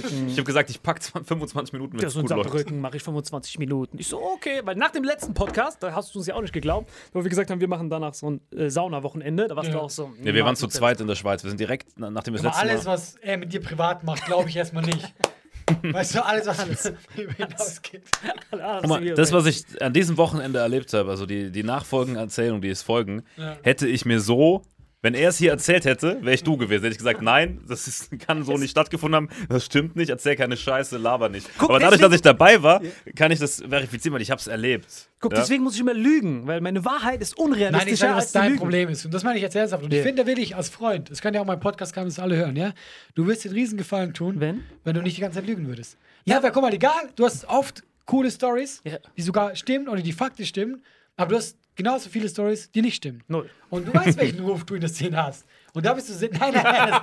äh. 0.00 0.02
Ich 0.28 0.32
habe 0.36 0.44
gesagt, 0.44 0.70
ich 0.70 0.82
pack 0.82 1.02
25 1.02 1.72
Minuten, 1.72 1.98
wenn 1.98 2.06
es 2.06 2.14
gut 2.14 2.28
läuft. 2.28 2.44
Saarbrücken 2.44 2.80
mache 2.80 2.96
ich 2.96 3.02
25 3.02 3.58
Minuten. 3.58 3.98
Ich 3.98 4.08
so, 4.08 4.20
okay, 4.22 4.60
weil 4.64 4.76
nach 4.86 4.92
dem 4.92 5.02
letzten 5.04 5.34
Podcast, 5.34 5.82
da 5.82 5.92
hast 5.94 6.14
du 6.14 6.18
uns 6.20 6.28
ja 6.28 6.34
auch 6.36 6.42
nicht 6.42 6.52
geglaubt, 6.52 6.88
wo 7.12 7.24
wir 7.24 7.28
gesagt 7.28 7.50
haben, 7.50 7.60
wir 7.60 7.66
machen 7.66 7.90
danach 7.90 8.14
so 8.14 8.30
ein 8.30 8.40
äh, 8.56 8.70
Sauna-Wochenende, 8.70 9.48
da 9.48 9.56
warst 9.56 9.72
du 9.72 9.80
auch 9.80 9.90
so. 9.90 10.12
Ja, 10.22 10.32
wir 10.32 10.44
waren 10.44 10.54
zu 10.54 10.68
zweit 10.68 11.00
in 11.00 11.08
der 11.08 11.16
Schweiz. 11.16 11.42
Wir 11.42 11.50
sind 11.50 11.58
direkt, 11.58 11.88
na- 11.96 12.08
nachdem 12.10 12.34
wir 12.34 12.42
das 12.42 12.56
Aber 12.56 12.66
letzte 12.66 12.70
alles, 12.70 12.84
Mal... 12.86 12.92
was 12.92 13.16
er 13.20 13.36
mit 13.38 13.52
dir 13.52 13.60
privat 13.60 14.04
macht, 14.04 14.24
glaube 14.26 14.48
ich 14.48 14.56
erstmal 14.56 14.84
nicht. 14.84 15.12
Weißt 15.82 16.14
du, 16.14 16.24
alles, 16.24 16.46
was 16.46 16.92
über 17.16 17.32
hinausgeht. 17.32 18.04
Guck 18.52 18.86
mal, 18.88 19.04
das, 19.14 19.32
was 19.32 19.46
ich 19.46 19.64
an 19.82 19.92
diesem 19.92 20.16
Wochenende 20.16 20.60
erlebt 20.60 20.92
habe, 20.92 21.10
also 21.10 21.26
die, 21.26 21.50
die 21.50 21.64
nachfolgenden 21.64 22.22
Erzählungen, 22.22 22.62
die 22.62 22.68
es 22.68 22.82
folgen, 22.82 23.24
Ja. 23.36 23.56
hätte 23.64 23.88
ich 23.88 24.04
mir 24.04 24.20
so, 24.20 24.62
wenn 25.02 25.14
er 25.14 25.28
es 25.28 25.38
hier 25.38 25.50
erzählt 25.50 25.84
hätte, 25.84 26.18
wäre 26.22 26.34
ich 26.34 26.42
du 26.42 26.56
gewesen. 26.56 26.82
Hätte 26.82 26.92
ich 26.92 26.98
gesagt, 26.98 27.22
nein, 27.22 27.60
das 27.68 27.86
ist, 27.86 28.10
kann 28.18 28.42
so 28.44 28.56
nicht 28.56 28.70
stattgefunden 28.70 29.14
haben, 29.16 29.28
das 29.48 29.64
stimmt 29.64 29.94
nicht, 29.94 30.08
erzähl 30.10 30.34
keine 30.36 30.56
Scheiße, 30.56 30.96
laber 30.96 31.28
nicht. 31.28 31.48
Aber 31.58 31.78
dadurch, 31.78 32.00
dass 32.00 32.12
ich 32.12 32.22
dabei 32.22 32.62
war, 32.62 32.80
kann 33.14 33.30
ich 33.30 33.38
das 33.38 33.62
verifizieren, 33.68 34.14
weil 34.14 34.22
ich 34.22 34.30
habe 34.30 34.40
es 34.40 34.46
erlebt. 34.46 35.08
Guck, 35.20 35.32
Ja? 35.32 35.40
deswegen 35.40 35.62
muss 35.62 35.74
ich 35.74 35.80
immer 35.80 35.94
lügen, 35.94 36.46
weil 36.46 36.60
meine 36.60 36.84
Wahrheit 36.84 37.20
ist 37.20 37.38
Nein, 37.38 37.74
ich 37.86 37.98
sage, 37.98 38.16
was 38.16 38.32
dein 38.32 38.48
Lügen. 38.52 38.58
Problem 38.58 38.88
ist. 38.88 39.04
Und 39.04 39.12
das 39.14 39.22
meine 39.22 39.36
ich 39.36 39.42
jetzt 39.42 39.54
ernsthaft. 39.54 39.84
Und 39.84 39.92
Ja. 39.92 39.98
ich 40.00 40.04
finde 40.04 40.26
wirklich 40.26 40.56
als 40.56 40.68
Freund, 40.70 41.10
das 41.10 41.20
kann 41.20 41.34
ja 41.34 41.40
auch 41.40 41.46
mein 41.46 41.60
Podcast, 41.60 41.92
kann 41.94 42.06
das 42.06 42.18
alle 42.18 42.36
hören, 42.36 42.56
ja? 42.56 42.72
Du 43.14 43.26
wirst 43.26 43.44
dir 43.44 43.50
einen 43.50 43.58
Riesengefallen 43.58 44.12
tun, 44.14 44.40
Wenn? 44.40 44.62
wenn 44.84 44.94
du 44.94 45.02
nicht 45.02 45.16
die 45.16 45.20
ganze 45.20 45.38
Zeit 45.38 45.46
lügen 45.46 45.66
würdest. 45.68 45.98
Ja, 46.24 46.42
weil 46.42 46.50
guck 46.52 46.62
mal, 46.62 46.74
egal, 46.74 47.10
du 47.14 47.24
hast 47.24 47.44
oft 47.48 47.82
coole 48.06 48.30
Stories, 48.30 48.80
Ja. 48.84 48.98
die 49.16 49.22
sogar 49.22 49.54
stimmen 49.56 49.88
oder 49.88 50.00
die 50.02 50.12
faktisch 50.12 50.48
stimmen, 50.48 50.82
aber 51.16 51.30
du 51.30 51.36
hast 51.36 51.56
genauso 51.76 52.10
viele 52.10 52.28
Stories, 52.28 52.70
die 52.72 52.82
nicht 52.82 52.96
stimmen. 52.96 53.22
Null. 53.28 53.48
Und 53.70 53.86
du 53.86 53.94
weißt, 53.94 54.18
welchen 54.18 54.40
Ruf 54.40 54.64
du 54.64 54.74
in 54.74 54.80
der 54.80 54.90
Szene 54.90 55.22
hast. 55.22 55.44
Und 55.76 55.84
da 55.84 55.92
bist 55.92 56.08
du. 56.08 56.28
Nein, 56.38 56.54
nein, 56.54 56.64
nein. 56.64 56.90
Das, 56.90 57.02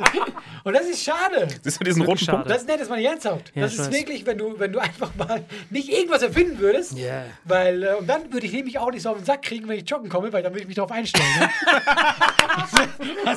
und 0.63 0.74
das 0.74 0.88
ist 0.88 1.03
schade. 1.03 1.48
Siehst 1.62 1.80
du 1.80 1.84
diesen 1.84 2.01
roten 2.01 2.18
Punkt? 2.18 2.22
schade. 2.22 2.50
Das 2.50 2.62
ist 2.63 2.68
nett, 2.68 2.82
das 2.82 2.89
meine 2.89 3.03
ich 3.03 3.08
ernsthaft. 3.08 3.51
Ja, 3.53 3.62
das 3.62 3.74
ist 3.74 3.80
weiß. 3.80 3.92
wirklich, 3.92 4.25
wenn 4.25 4.39
du, 4.39 4.58
wenn 4.58 4.72
du 4.74 4.80
einfach 4.80 5.13
mal 5.15 5.46
nicht 5.70 5.89
irgendwas 5.89 6.24
erfinden 6.24 6.58
würdest. 6.58 6.98
Ja. 6.98 7.25
Weil, 7.44 7.84
äh, 7.84 7.94
und 7.94 8.08
dann 8.08 8.34
würde 8.34 8.48
ich 8.48 8.53
nämlich 8.53 8.80
auch 8.80 8.89
nicht 8.89 9.03
so 9.03 9.12
auf 9.12 9.18
den 9.18 9.25
Sack 9.25 9.44
kriegen, 9.44 9.68
wenn 9.68 9.77
ich 9.77 9.88
joggen 9.88 10.10
komme, 10.10 10.34
weil 10.34 10.42
dann 10.42 10.53
würde 10.53 10.62
ich 10.62 10.68
mich 10.68 10.75
darauf 10.75 10.92
einstellen. 10.92 11.27
Ne? 11.39 11.50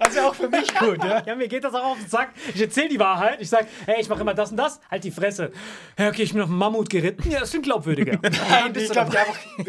das 0.00 0.08
ist 0.08 0.16
ja 0.16 0.28
auch 0.28 0.34
für 0.34 0.48
mich 0.48 0.74
gut, 0.74 1.04
ja? 1.04 1.22
Ja, 1.24 1.36
mir 1.36 1.46
geht 1.46 1.62
das 1.62 1.72
auch 1.74 1.92
auf 1.92 1.98
den 1.98 2.08
Sack. 2.08 2.30
Ich 2.52 2.60
erzähle 2.60 2.88
die 2.88 2.98
Wahrheit. 2.98 3.38
Ich 3.40 3.48
sage, 3.48 3.68
hey, 3.86 4.00
ich 4.00 4.08
mache 4.08 4.22
immer 4.22 4.34
das 4.34 4.50
und 4.50 4.56
das. 4.56 4.80
Halt 4.90 5.04
die 5.04 5.12
Fresse. 5.12 5.52
Ja, 5.96 6.08
okay, 6.08 6.24
ich 6.24 6.32
bin 6.32 6.42
auf 6.42 6.48
einen 6.48 6.58
Mammut 6.58 6.90
geritten. 6.90 7.30
Ja, 7.30 7.38
das 7.38 7.50
klingt 7.50 7.66
glaubwürdiger. 7.66 8.18
Nein, 8.22 8.72
ich 8.74 8.90
glaube, 8.90 9.12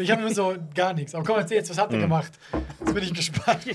ich 0.00 0.10
habe 0.10 0.22
immer 0.22 0.34
so 0.34 0.54
gar 0.74 0.92
nichts. 0.92 1.14
Aber 1.14 1.24
komm, 1.24 1.36
erzähl 1.36 1.58
jetzt, 1.58 1.70
was 1.70 1.78
habt 1.78 1.92
ihr 1.92 2.00
gemacht? 2.00 2.32
Jetzt 2.80 2.94
bin 2.94 3.02
ich 3.02 3.14
gespannt. 3.14 3.66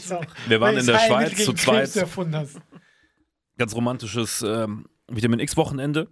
Wir 0.47 0.61
waren 0.61 0.77
in 0.77 0.85
der 0.85 0.99
Schweiz 0.99 1.43
zu 1.43 1.53
zweit. 1.53 1.91
ganz 3.57 3.75
romantisches 3.75 4.41
ähm, 4.41 4.85
Vitamin 5.07 5.39
X-Wochenende. 5.39 6.07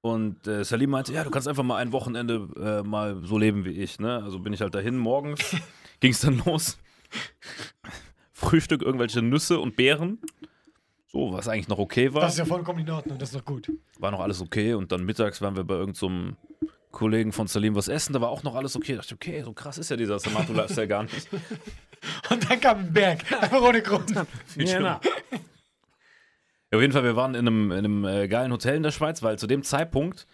Und 0.00 0.48
äh, 0.48 0.64
Salim 0.64 0.90
meinte, 0.90 1.12
ja, 1.12 1.22
du 1.22 1.30
kannst 1.30 1.46
einfach 1.46 1.62
mal 1.62 1.76
ein 1.76 1.92
Wochenende 1.92 2.48
äh, 2.60 2.86
mal 2.86 3.22
so 3.24 3.38
leben 3.38 3.64
wie 3.64 3.70
ich. 3.70 4.00
Ne? 4.00 4.20
Also 4.22 4.40
bin 4.40 4.52
ich 4.52 4.60
halt 4.60 4.74
dahin 4.74 4.96
morgens, 4.96 5.56
ging 6.00 6.10
es 6.10 6.20
dann 6.20 6.42
los. 6.44 6.78
Frühstück, 8.32 8.82
irgendwelche 8.82 9.22
Nüsse 9.22 9.60
und 9.60 9.76
Beeren. 9.76 10.18
So, 11.06 11.32
was 11.32 11.46
eigentlich 11.46 11.68
noch 11.68 11.78
okay 11.78 12.12
war. 12.14 12.22
Das 12.22 12.32
ist 12.32 12.38
ja 12.38 12.44
vollkommen 12.46 12.80
in 12.80 12.90
Ordnung, 12.90 13.18
das 13.18 13.28
ist 13.28 13.38
doch 13.38 13.44
gut. 13.44 13.70
War 13.98 14.10
noch 14.10 14.20
alles 14.20 14.40
okay. 14.40 14.74
Und 14.74 14.90
dann 14.90 15.04
mittags 15.04 15.40
waren 15.40 15.54
wir 15.54 15.62
bei 15.62 15.74
irgendeinem 15.74 16.36
Kollegen 16.92 17.32
von 17.32 17.48
Salim 17.48 17.74
was 17.74 17.88
essen. 17.88 18.12
Da 18.12 18.20
war 18.20 18.28
auch 18.28 18.42
noch 18.42 18.54
alles 18.54 18.76
okay. 18.76 18.92
Da 18.92 18.98
dachte 18.98 19.14
ich, 19.14 19.28
okay, 19.28 19.42
so 19.42 19.52
krass 19.52 19.78
ist 19.78 19.90
ja 19.90 19.96
dieser 19.96 20.18
Samato-Lifestyle 20.18 20.88
gar 20.88 21.02
nicht. 21.02 21.28
Und 22.30 22.48
dann 22.48 22.60
kam 22.60 22.78
ein 22.78 22.92
Berg, 22.92 23.20
einfach 23.40 23.60
ohne 23.60 23.82
Grund. 23.82 24.12
Viel 24.46 24.68
Ja. 24.68 25.00
Ja, 26.72 26.78
auf 26.78 26.80
jeden 26.80 26.92
Fall, 26.92 27.04
wir 27.04 27.16
waren 27.16 27.34
in 27.34 27.46
einem, 27.46 27.70
in 27.70 27.78
einem 27.78 28.04
äh, 28.06 28.28
geilen 28.28 28.50
Hotel 28.50 28.76
in 28.76 28.82
der 28.82 28.92
Schweiz, 28.92 29.22
weil 29.22 29.38
zu 29.38 29.46
dem 29.46 29.62
Zeitpunkt 29.62 30.26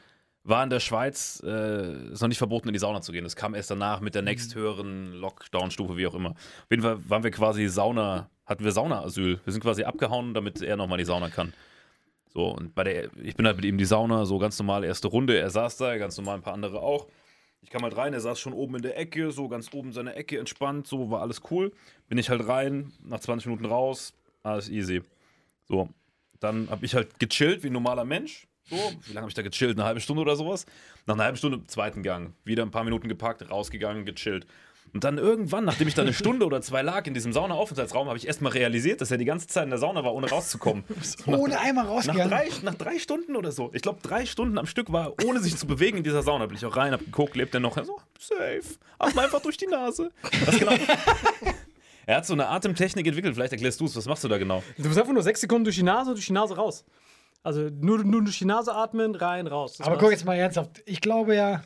war 0.44 0.62
in 0.62 0.70
der 0.70 0.78
Schweiz 0.78 1.42
äh, 1.44 1.48
es 1.48 2.20
noch 2.20 2.28
nicht 2.28 2.38
verboten, 2.38 2.68
in 2.68 2.72
die 2.72 2.78
Sauna 2.78 3.00
zu 3.00 3.10
gehen. 3.10 3.24
Das 3.24 3.34
kam 3.34 3.54
erst 3.54 3.70
danach 3.72 4.00
mit 4.00 4.14
der 4.14 4.22
nächsthöheren 4.22 5.14
Lockdown-Stufe, 5.14 5.96
wie 5.96 6.06
auch 6.06 6.14
immer. 6.14 6.30
Auf 6.30 6.70
jeden 6.70 6.82
Fall 6.82 6.98
waren 7.08 7.24
wir 7.24 7.32
quasi 7.32 7.66
Sauna, 7.66 8.30
hatten 8.46 8.64
wir 8.64 8.70
Sauna-Asyl. 8.70 9.40
Wir 9.44 9.52
sind 9.52 9.62
quasi 9.62 9.82
abgehauen, 9.82 10.32
damit 10.32 10.62
er 10.62 10.76
nochmal 10.76 10.98
in 10.98 11.02
die 11.02 11.06
Sauna 11.06 11.28
kann. 11.28 11.52
So, 12.38 12.50
und 12.50 12.72
bei 12.72 12.84
der, 12.84 13.10
ich 13.20 13.34
bin 13.34 13.48
halt 13.48 13.56
mit 13.56 13.64
ihm 13.64 13.74
in 13.74 13.78
die 13.78 13.84
Sauna, 13.84 14.24
so 14.24 14.38
ganz 14.38 14.56
normal 14.60 14.84
erste 14.84 15.08
Runde. 15.08 15.36
Er 15.36 15.50
saß 15.50 15.76
da, 15.76 15.96
ganz 15.96 16.16
normal 16.18 16.36
ein 16.36 16.40
paar 16.40 16.54
andere 16.54 16.80
auch. 16.80 17.08
Ich 17.62 17.68
kam 17.68 17.82
halt 17.82 17.96
rein, 17.96 18.14
er 18.14 18.20
saß 18.20 18.38
schon 18.38 18.52
oben 18.52 18.76
in 18.76 18.82
der 18.82 18.96
Ecke, 18.96 19.32
so 19.32 19.48
ganz 19.48 19.74
oben 19.74 19.88
in 19.88 19.92
seiner 19.92 20.16
Ecke 20.16 20.38
entspannt, 20.38 20.86
so 20.86 21.10
war 21.10 21.20
alles 21.20 21.42
cool. 21.50 21.72
Bin 22.08 22.16
ich 22.16 22.30
halt 22.30 22.46
rein, 22.46 22.92
nach 23.02 23.18
20 23.18 23.48
Minuten 23.48 23.66
raus, 23.66 24.14
alles 24.44 24.68
easy. 24.68 25.02
So, 25.66 25.88
dann 26.38 26.70
habe 26.70 26.86
ich 26.86 26.94
halt 26.94 27.18
gechillt 27.18 27.64
wie 27.64 27.70
ein 27.70 27.72
normaler 27.72 28.04
Mensch. 28.04 28.46
So, 28.70 28.76
wie 28.76 29.14
lange 29.14 29.22
habe 29.22 29.30
ich 29.30 29.34
da 29.34 29.42
gechillt? 29.42 29.76
Eine 29.76 29.84
halbe 29.84 30.00
Stunde 30.00 30.22
oder 30.22 30.36
sowas? 30.36 30.64
Nach 31.06 31.14
einer 31.14 31.24
halben 31.24 31.38
Stunde, 31.38 31.66
zweiten 31.66 32.04
Gang. 32.04 32.34
Wieder 32.44 32.62
ein 32.62 32.70
paar 32.70 32.84
Minuten 32.84 33.08
gepackt, 33.08 33.50
rausgegangen, 33.50 34.04
gechillt. 34.04 34.46
Und 34.94 35.04
dann 35.04 35.18
irgendwann, 35.18 35.64
nachdem 35.64 35.86
ich 35.88 35.94
da 35.94 36.02
eine 36.02 36.12
Stunde 36.12 36.46
oder 36.46 36.60
zwei 36.62 36.82
lag 36.82 37.06
in 37.06 37.14
diesem 37.14 37.32
Sauna-Aufenthaltsraum, 37.32 38.08
habe 38.08 38.16
ich 38.18 38.26
erstmal 38.26 38.52
realisiert, 38.52 39.00
dass 39.00 39.10
er 39.10 39.18
die 39.18 39.24
ganze 39.24 39.46
Zeit 39.46 39.64
in 39.64 39.70
der 39.70 39.78
Sauna 39.78 40.02
war, 40.04 40.14
ohne 40.14 40.28
rauszukommen. 40.28 40.84
So 41.02 41.30
nach- 41.30 41.38
Ohne 41.38 41.60
einmal 41.60 41.84
nach 41.84 41.90
rausgegangen. 41.92 42.28
drei, 42.30 42.48
nach 42.62 42.74
drei 42.74 42.98
Stunden 42.98 43.36
oder 43.36 43.52
so. 43.52 43.70
Ich 43.74 43.82
glaube, 43.82 43.98
drei 44.02 44.24
Stunden 44.26 44.56
am 44.58 44.66
Stück 44.66 44.90
war, 44.92 45.12
er, 45.18 45.26
ohne 45.26 45.40
sich 45.40 45.56
zu 45.56 45.66
bewegen 45.66 45.98
in 45.98 46.04
dieser 46.04 46.22
Sauna. 46.22 46.46
Bin 46.46 46.56
ich 46.56 46.64
auch 46.66 46.76
rein, 46.76 46.92
hab 46.92 47.00
geguckt, 47.00 47.36
lebt 47.36 47.54
er 47.54 47.60
noch? 47.60 47.76
So, 47.84 47.98
safe. 48.18 48.62
Atme 48.98 49.22
einfach 49.22 49.40
durch 49.40 49.56
die 49.56 49.66
Nase. 49.66 50.10
Was 50.46 50.58
genau? 50.58 50.72
er 52.06 52.16
hat 52.16 52.26
so 52.26 52.32
eine 52.34 52.48
Atemtechnik 52.48 53.06
entwickelt. 53.06 53.34
Vielleicht 53.34 53.52
erklärst 53.52 53.80
du 53.80 53.84
es. 53.86 53.96
Was 53.96 54.06
machst 54.06 54.24
du 54.24 54.28
da 54.28 54.38
genau? 54.38 54.62
Du 54.76 54.86
musst 54.88 54.98
einfach 54.98 55.12
nur 55.12 55.22
sechs 55.22 55.40
Sekunden 55.40 55.64
durch 55.64 55.76
die 55.76 55.82
Nase, 55.82 56.12
durch 56.14 56.26
die 56.26 56.32
Nase 56.32 56.56
raus. 56.56 56.84
Also 57.42 57.68
nur, 57.80 58.02
nur 58.04 58.22
durch 58.24 58.38
die 58.38 58.44
Nase 58.46 58.74
atmen, 58.74 59.14
rein, 59.14 59.46
raus. 59.46 59.76
Das 59.78 59.86
Aber 59.86 59.96
war's. 59.96 60.02
guck 60.02 60.10
jetzt 60.12 60.24
mal 60.24 60.34
ernsthaft. 60.36 60.82
Ich 60.86 61.00
glaube 61.00 61.34
ja, 61.36 61.62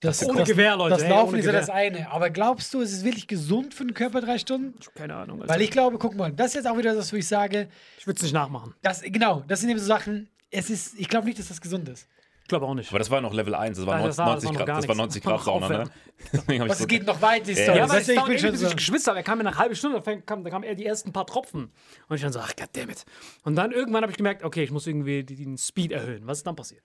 das, 0.00 0.22
Ohne 0.24 0.40
das, 0.40 0.48
Gewehr, 0.48 0.76
Leute, 0.76 0.94
Das 0.94 1.02
hey, 1.04 1.10
Laufen 1.10 1.38
ist 1.38 1.46
ja 1.46 1.52
das 1.52 1.70
eine. 1.70 2.10
Aber 2.10 2.30
glaubst 2.30 2.72
du, 2.74 2.80
es 2.82 2.92
ist 2.92 3.04
wirklich 3.04 3.26
gesund 3.26 3.72
für 3.74 3.84
den 3.84 3.94
Körper 3.94 4.20
drei 4.20 4.38
Stunden? 4.38 4.74
Keine 4.94 5.14
Ahnung. 5.14 5.40
Also 5.42 5.52
Weil 5.52 5.62
ich 5.62 5.70
glaube, 5.70 5.98
guck 5.98 6.14
mal, 6.14 6.32
das 6.32 6.48
ist 6.48 6.54
jetzt 6.54 6.66
auch 6.68 6.76
wieder 6.78 6.94
das, 6.94 7.12
wo 7.12 7.16
ich 7.16 7.26
sage, 7.26 7.68
ich 7.98 8.06
würde 8.06 8.16
es 8.18 8.22
nicht 8.22 8.32
nachmachen. 8.34 8.74
das, 8.82 9.02
genau, 9.02 9.42
das 9.48 9.60
sind 9.60 9.70
eben 9.70 9.78
so 9.80 9.86
Sachen, 9.86 10.28
es 10.50 10.70
ist, 10.70 10.98
ich 10.98 11.08
glaube 11.08 11.26
nicht, 11.26 11.38
dass 11.38 11.48
das 11.48 11.60
gesund 11.60 11.88
ist. 11.88 12.06
Ich 12.42 12.48
glaube 12.48 12.64
auch 12.66 12.74
nicht. 12.74 12.90
Aber 12.90 13.00
das 13.00 13.10
war 13.10 13.20
noch 13.20 13.34
Level 13.34 13.56
1. 13.56 13.76
Das 13.76 13.86
war, 13.86 13.96
Nein, 13.96 14.06
das 14.06 14.18
war- 14.18 14.26
90, 14.26 14.42
das 14.42 14.44
war 14.46 14.52
noch 14.52 14.58
Grad, 14.58 14.66
gar 14.68 14.76
das 14.76 14.88
war 14.88 14.94
nichts. 14.94 15.14
90 15.16 15.22
Grad 15.24 15.42
Sauna, 15.42 15.68
ne? 15.68 15.84
Ich 16.54 16.60
Was, 16.68 16.78
so, 16.78 16.84
es 16.84 16.88
geht 16.88 17.04
noch 17.04 17.20
weit, 17.20 17.44
die 17.48 17.54
Story. 17.54 17.78
Ja, 17.78 17.86
Ja, 17.86 17.98
ich 17.98 18.06
dauert 18.06 18.28
bin 18.28 18.38
schon 18.38 18.56
so. 18.56 18.66
ich 18.68 18.76
geschwitzt 18.76 19.08
habe. 19.08 19.18
Er 19.18 19.24
kam 19.24 19.38
mir 19.38 19.44
nach 19.44 19.50
einer 19.52 19.60
halben 19.60 19.74
Stunde, 19.74 19.96
da 19.98 20.02
fang- 20.04 20.24
kam, 20.24 20.44
da 20.44 20.50
kamen 20.50 20.62
eher 20.64 20.76
die 20.76 20.86
ersten 20.86 21.12
paar 21.12 21.26
Tropfen. 21.26 21.72
Und 22.08 22.14
ich 22.16 22.22
dann 22.22 22.32
so, 22.32 22.38
ach, 22.38 22.54
goddammit. 22.54 23.04
Und 23.42 23.56
dann 23.56 23.72
irgendwann 23.72 24.02
habe 24.02 24.12
ich 24.12 24.16
gemerkt, 24.16 24.44
okay, 24.44 24.62
ich 24.62 24.70
muss 24.70 24.86
irgendwie 24.86 25.24
den 25.24 25.58
Speed 25.58 25.90
erhöhen. 25.90 26.24
Was 26.28 26.38
ist 26.38 26.46
dann 26.46 26.54
passiert? 26.54 26.84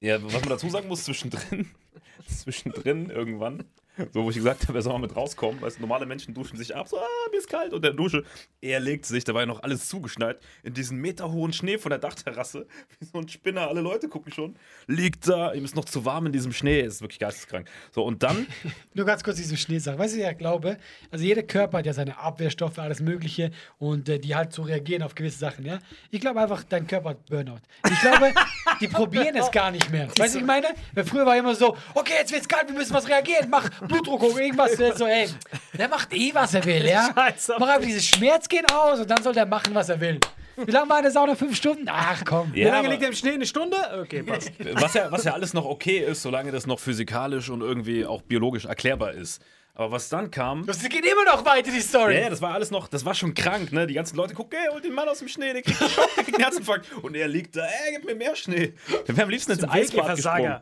Ja, 0.00 0.22
was 0.22 0.32
man 0.32 0.48
dazu 0.48 0.68
sagen 0.68 0.88
muss, 0.88 1.04
zwischendrin, 1.04 1.70
zwischendrin 2.26 3.10
irgendwann, 3.10 3.64
so 4.12 4.24
wo 4.24 4.30
ich 4.30 4.36
gesagt 4.36 4.68
habe, 4.68 4.78
er 4.78 4.82
soll 4.82 4.92
mal 4.92 5.00
mit 5.00 5.16
rauskommen, 5.16 5.60
weil 5.60 5.72
normale 5.78 6.06
Menschen 6.06 6.34
duschen 6.34 6.56
sich 6.56 6.74
ab, 6.74 6.88
so, 6.88 6.98
ah, 6.98 7.06
mir 7.30 7.38
ist 7.38 7.48
kalt 7.48 7.72
unter 7.72 7.88
der 7.88 7.96
Dusche. 7.96 8.24
Er 8.60 8.80
legt 8.80 9.06
sich, 9.06 9.24
da 9.24 9.34
war 9.34 9.42
ja 9.42 9.46
noch 9.46 9.62
alles 9.62 9.88
zugeschneit, 9.88 10.38
in 10.62 10.74
diesen 10.74 10.98
meterhohen 10.98 11.52
Schnee 11.52 11.78
von 11.78 11.90
der 11.90 11.98
Dachterrasse, 11.98 12.66
wie 12.98 13.06
so 13.06 13.18
ein 13.18 13.28
Spinner, 13.28 13.68
alle 13.68 13.80
Leute 13.80 14.08
gucken 14.08 14.32
schon, 14.32 14.56
liegt 14.86 15.28
da, 15.28 15.52
ihm 15.52 15.64
ist 15.64 15.76
noch 15.76 15.84
zu 15.84 16.04
warm 16.04 16.26
in 16.26 16.32
diesem 16.32 16.52
Schnee, 16.52 16.80
ist 16.80 17.00
wirklich 17.00 17.18
geisteskrank. 17.18 17.68
So, 17.92 18.04
und 18.04 18.22
dann, 18.22 18.46
Nur 18.94 19.06
ganz 19.06 19.22
kurz 19.22 19.36
diese 19.36 19.56
Schneesache. 19.56 19.98
Weißt 19.98 20.14
du, 20.14 20.20
ja, 20.20 20.30
ich 20.30 20.38
glaube, 20.38 20.78
also 21.10 21.24
jeder 21.24 21.42
Körper 21.42 21.78
hat 21.78 21.86
ja 21.86 21.92
seine 21.92 22.18
Abwehrstoffe, 22.18 22.78
alles 22.78 23.00
Mögliche 23.00 23.50
und 23.78 24.08
äh, 24.08 24.18
die 24.18 24.34
halt 24.34 24.52
so 24.52 24.62
reagieren 24.62 25.02
auf 25.02 25.14
gewisse 25.14 25.38
Sachen, 25.38 25.64
ja. 25.64 25.78
Ich 26.10 26.20
glaube 26.20 26.40
einfach, 26.40 26.64
dein 26.64 26.86
Körper 26.86 27.10
hat 27.10 27.26
Burnout. 27.26 27.60
Ich 27.90 28.00
glaube, 28.00 28.32
die 28.80 28.88
probieren 28.88 29.36
es 29.36 29.50
gar 29.50 29.70
nicht 29.70 29.90
mehr. 29.90 30.08
Weißt 30.08 30.18
du, 30.18 30.22
was 30.22 30.34
ich 30.34 30.44
meine? 30.44 30.68
Weil 30.94 31.04
früher 31.04 31.26
war 31.26 31.36
immer 31.36 31.54
so, 31.54 31.76
okay, 31.94 32.14
jetzt 32.18 32.32
wird's 32.32 32.48
kalt, 32.48 32.68
wir 32.68 32.74
müssen 32.74 32.94
was 32.94 33.08
reagieren, 33.08 33.48
mach 33.50 33.68
Blutdruck 33.88 34.20
hoch, 34.22 34.38
irgendwas. 34.38 34.76
Der 34.76 34.96
so, 34.96 35.06
ey, 35.06 35.28
der 35.76 35.88
macht 35.88 36.12
eh, 36.12 36.30
was 36.32 36.54
er 36.54 36.64
will, 36.64 36.84
ja. 36.86 37.10
Scheiße. 37.14 37.54
Mach 37.58 37.68
einfach 37.68 37.86
dieses 37.86 38.04
Schmerz 38.06 38.48
geht 38.48 38.70
aus 38.72 39.00
und 39.00 39.10
dann 39.10 39.22
soll 39.22 39.32
der 39.32 39.46
machen, 39.46 39.74
was 39.74 39.88
er 39.88 40.00
will. 40.00 40.20
Wie 40.56 40.70
lange 40.72 40.88
war 40.90 40.96
eine 40.96 41.10
Sauna? 41.10 41.36
Fünf 41.36 41.56
Stunden? 41.56 41.84
Ach 41.88 42.20
komm. 42.24 42.52
Wie 42.52 42.62
Ja, 42.62 42.68
lange 42.68 42.78
aber- 42.80 42.88
liegt 42.88 43.02
er 43.02 43.08
im 43.10 43.14
Schnee? 43.14 43.30
Eine 43.34 43.46
Stunde? 43.46 43.76
Okay, 44.02 44.22
passt. 44.24 44.50
was 44.74 44.94
ja, 44.94 45.10
was 45.12 45.22
ja 45.24 45.32
alles 45.32 45.54
noch 45.54 45.64
okay 45.64 45.98
ist, 45.98 46.22
solange 46.22 46.50
das 46.50 46.66
noch 46.66 46.80
physikalisch 46.80 47.48
und 47.48 47.60
irgendwie 47.60 48.04
auch 48.04 48.22
biologisch 48.22 48.64
erklärbar 48.64 49.12
ist. 49.12 49.40
Aber 49.78 49.92
was 49.92 50.08
dann 50.08 50.28
kam. 50.32 50.66
Das 50.66 50.80
geht 50.80 50.92
immer 51.06 51.24
noch 51.24 51.44
weiter, 51.44 51.70
die 51.70 51.80
Story. 51.80 52.14
Ja, 52.14 52.22
ja, 52.22 52.30
das 52.30 52.42
war 52.42 52.52
alles 52.52 52.72
noch, 52.72 52.88
das 52.88 53.04
war 53.04 53.14
schon 53.14 53.32
krank, 53.32 53.70
ne? 53.70 53.86
Die 53.86 53.94
ganzen 53.94 54.16
Leute 54.16 54.34
gucken, 54.34 54.58
ey, 54.60 54.72
holt 54.72 54.84
den 54.84 54.92
Mann 54.92 55.08
aus 55.08 55.20
dem 55.20 55.28
Schnee, 55.28 55.52
der 55.52 55.62
kriegt 55.62 55.80
einen 55.80 55.90
Schock, 55.90 56.08
der 56.16 56.24
kriegt 56.24 56.36
einen 56.36 56.44
Herzinfarkt. 56.44 56.92
Und 57.00 57.14
er 57.14 57.28
liegt 57.28 57.54
da, 57.54 57.64
ey, 57.64 57.94
gib 57.94 58.04
mir 58.04 58.16
mehr 58.16 58.34
Schnee. 58.34 58.74
Der 59.06 59.16
wäre 59.16 59.22
am 59.22 59.30
liebsten 59.30 59.52
ins 59.52 59.62
Eisbad 59.62 60.16
gesprungen. 60.16 60.56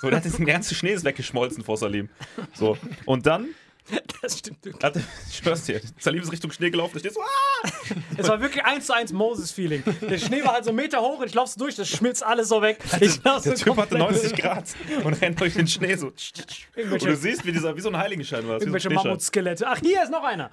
So, 0.00 0.10
der 0.10 0.16
hat 0.16 0.24
jetzt, 0.24 0.38
der 0.40 0.46
ganze 0.46 0.74
Schnee 0.74 0.94
ist 0.94 1.04
weggeschmolzen 1.04 1.62
vor 1.62 1.76
Salim. 1.76 2.08
So, 2.54 2.76
und 3.04 3.24
dann 3.26 3.50
Das 4.22 4.38
stimmt 4.38 4.64
wirklich. 4.64 5.04
ich 5.30 5.36
schwör's 5.36 5.64
dir, 5.64 5.80
Salim 5.98 6.22
ist 6.22 6.32
Richtung 6.32 6.50
Schnee 6.50 6.70
gelaufen, 6.70 6.94
der 6.94 7.00
steht 7.00 7.14
so, 7.14 7.20
ah! 7.20 7.68
Es 8.16 8.28
war 8.28 8.40
wirklich 8.40 8.64
eins 8.64 8.86
zu 8.86 8.94
eins 8.94 9.12
Moses-Feeling. 9.12 9.84
Der 10.00 10.18
Schnee 10.18 10.42
war 10.44 10.54
halt 10.54 10.64
so 10.64 10.72
Meter 10.72 11.00
hoch 11.00 11.20
und 11.20 11.26
ich 11.26 11.34
lauf 11.34 11.48
so 11.48 11.58
durch, 11.58 11.76
das 11.76 11.88
schmilzt 11.88 12.24
alles 12.24 12.48
so 12.48 12.62
weg. 12.62 12.78
Ich 13.00 13.22
lauf 13.22 13.42
so 13.44 13.50
Der 13.50 13.58
Typ 13.58 13.76
hatte 13.76 13.98
komplett 13.98 14.12
90 14.12 14.36
Grad 14.36 14.64
und 15.04 15.14
rennt 15.14 15.40
durch 15.40 15.54
den 15.54 15.68
Schnee 15.68 15.94
so. 15.94 16.08
Und 16.08 17.02
du 17.02 17.16
siehst, 17.16 17.44
wie, 17.46 17.52
dieser, 17.52 17.76
wie 17.76 17.80
so 17.80 17.88
ein 17.88 17.96
Heiligenschein 17.96 18.48
war. 18.48 18.58
so 18.58 18.64
irgendwelche 18.64 18.88
Schneeschein. 18.88 19.06
Mammutskelette. 19.06 19.66
Ach, 19.68 19.78
hier 19.80 20.02
ist 20.02 20.10
noch 20.10 20.24
einer. 20.24 20.50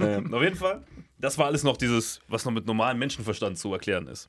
Ähm, 0.00 0.32
auf 0.34 0.42
jeden 0.42 0.56
Fall, 0.56 0.84
das 1.18 1.38
war 1.38 1.46
alles 1.46 1.62
noch 1.62 1.76
dieses, 1.76 2.20
was 2.28 2.44
noch 2.44 2.52
mit 2.52 2.66
normalem 2.66 2.98
Menschenverstand 2.98 3.58
zu 3.58 3.72
erklären 3.72 4.06
ist. 4.08 4.28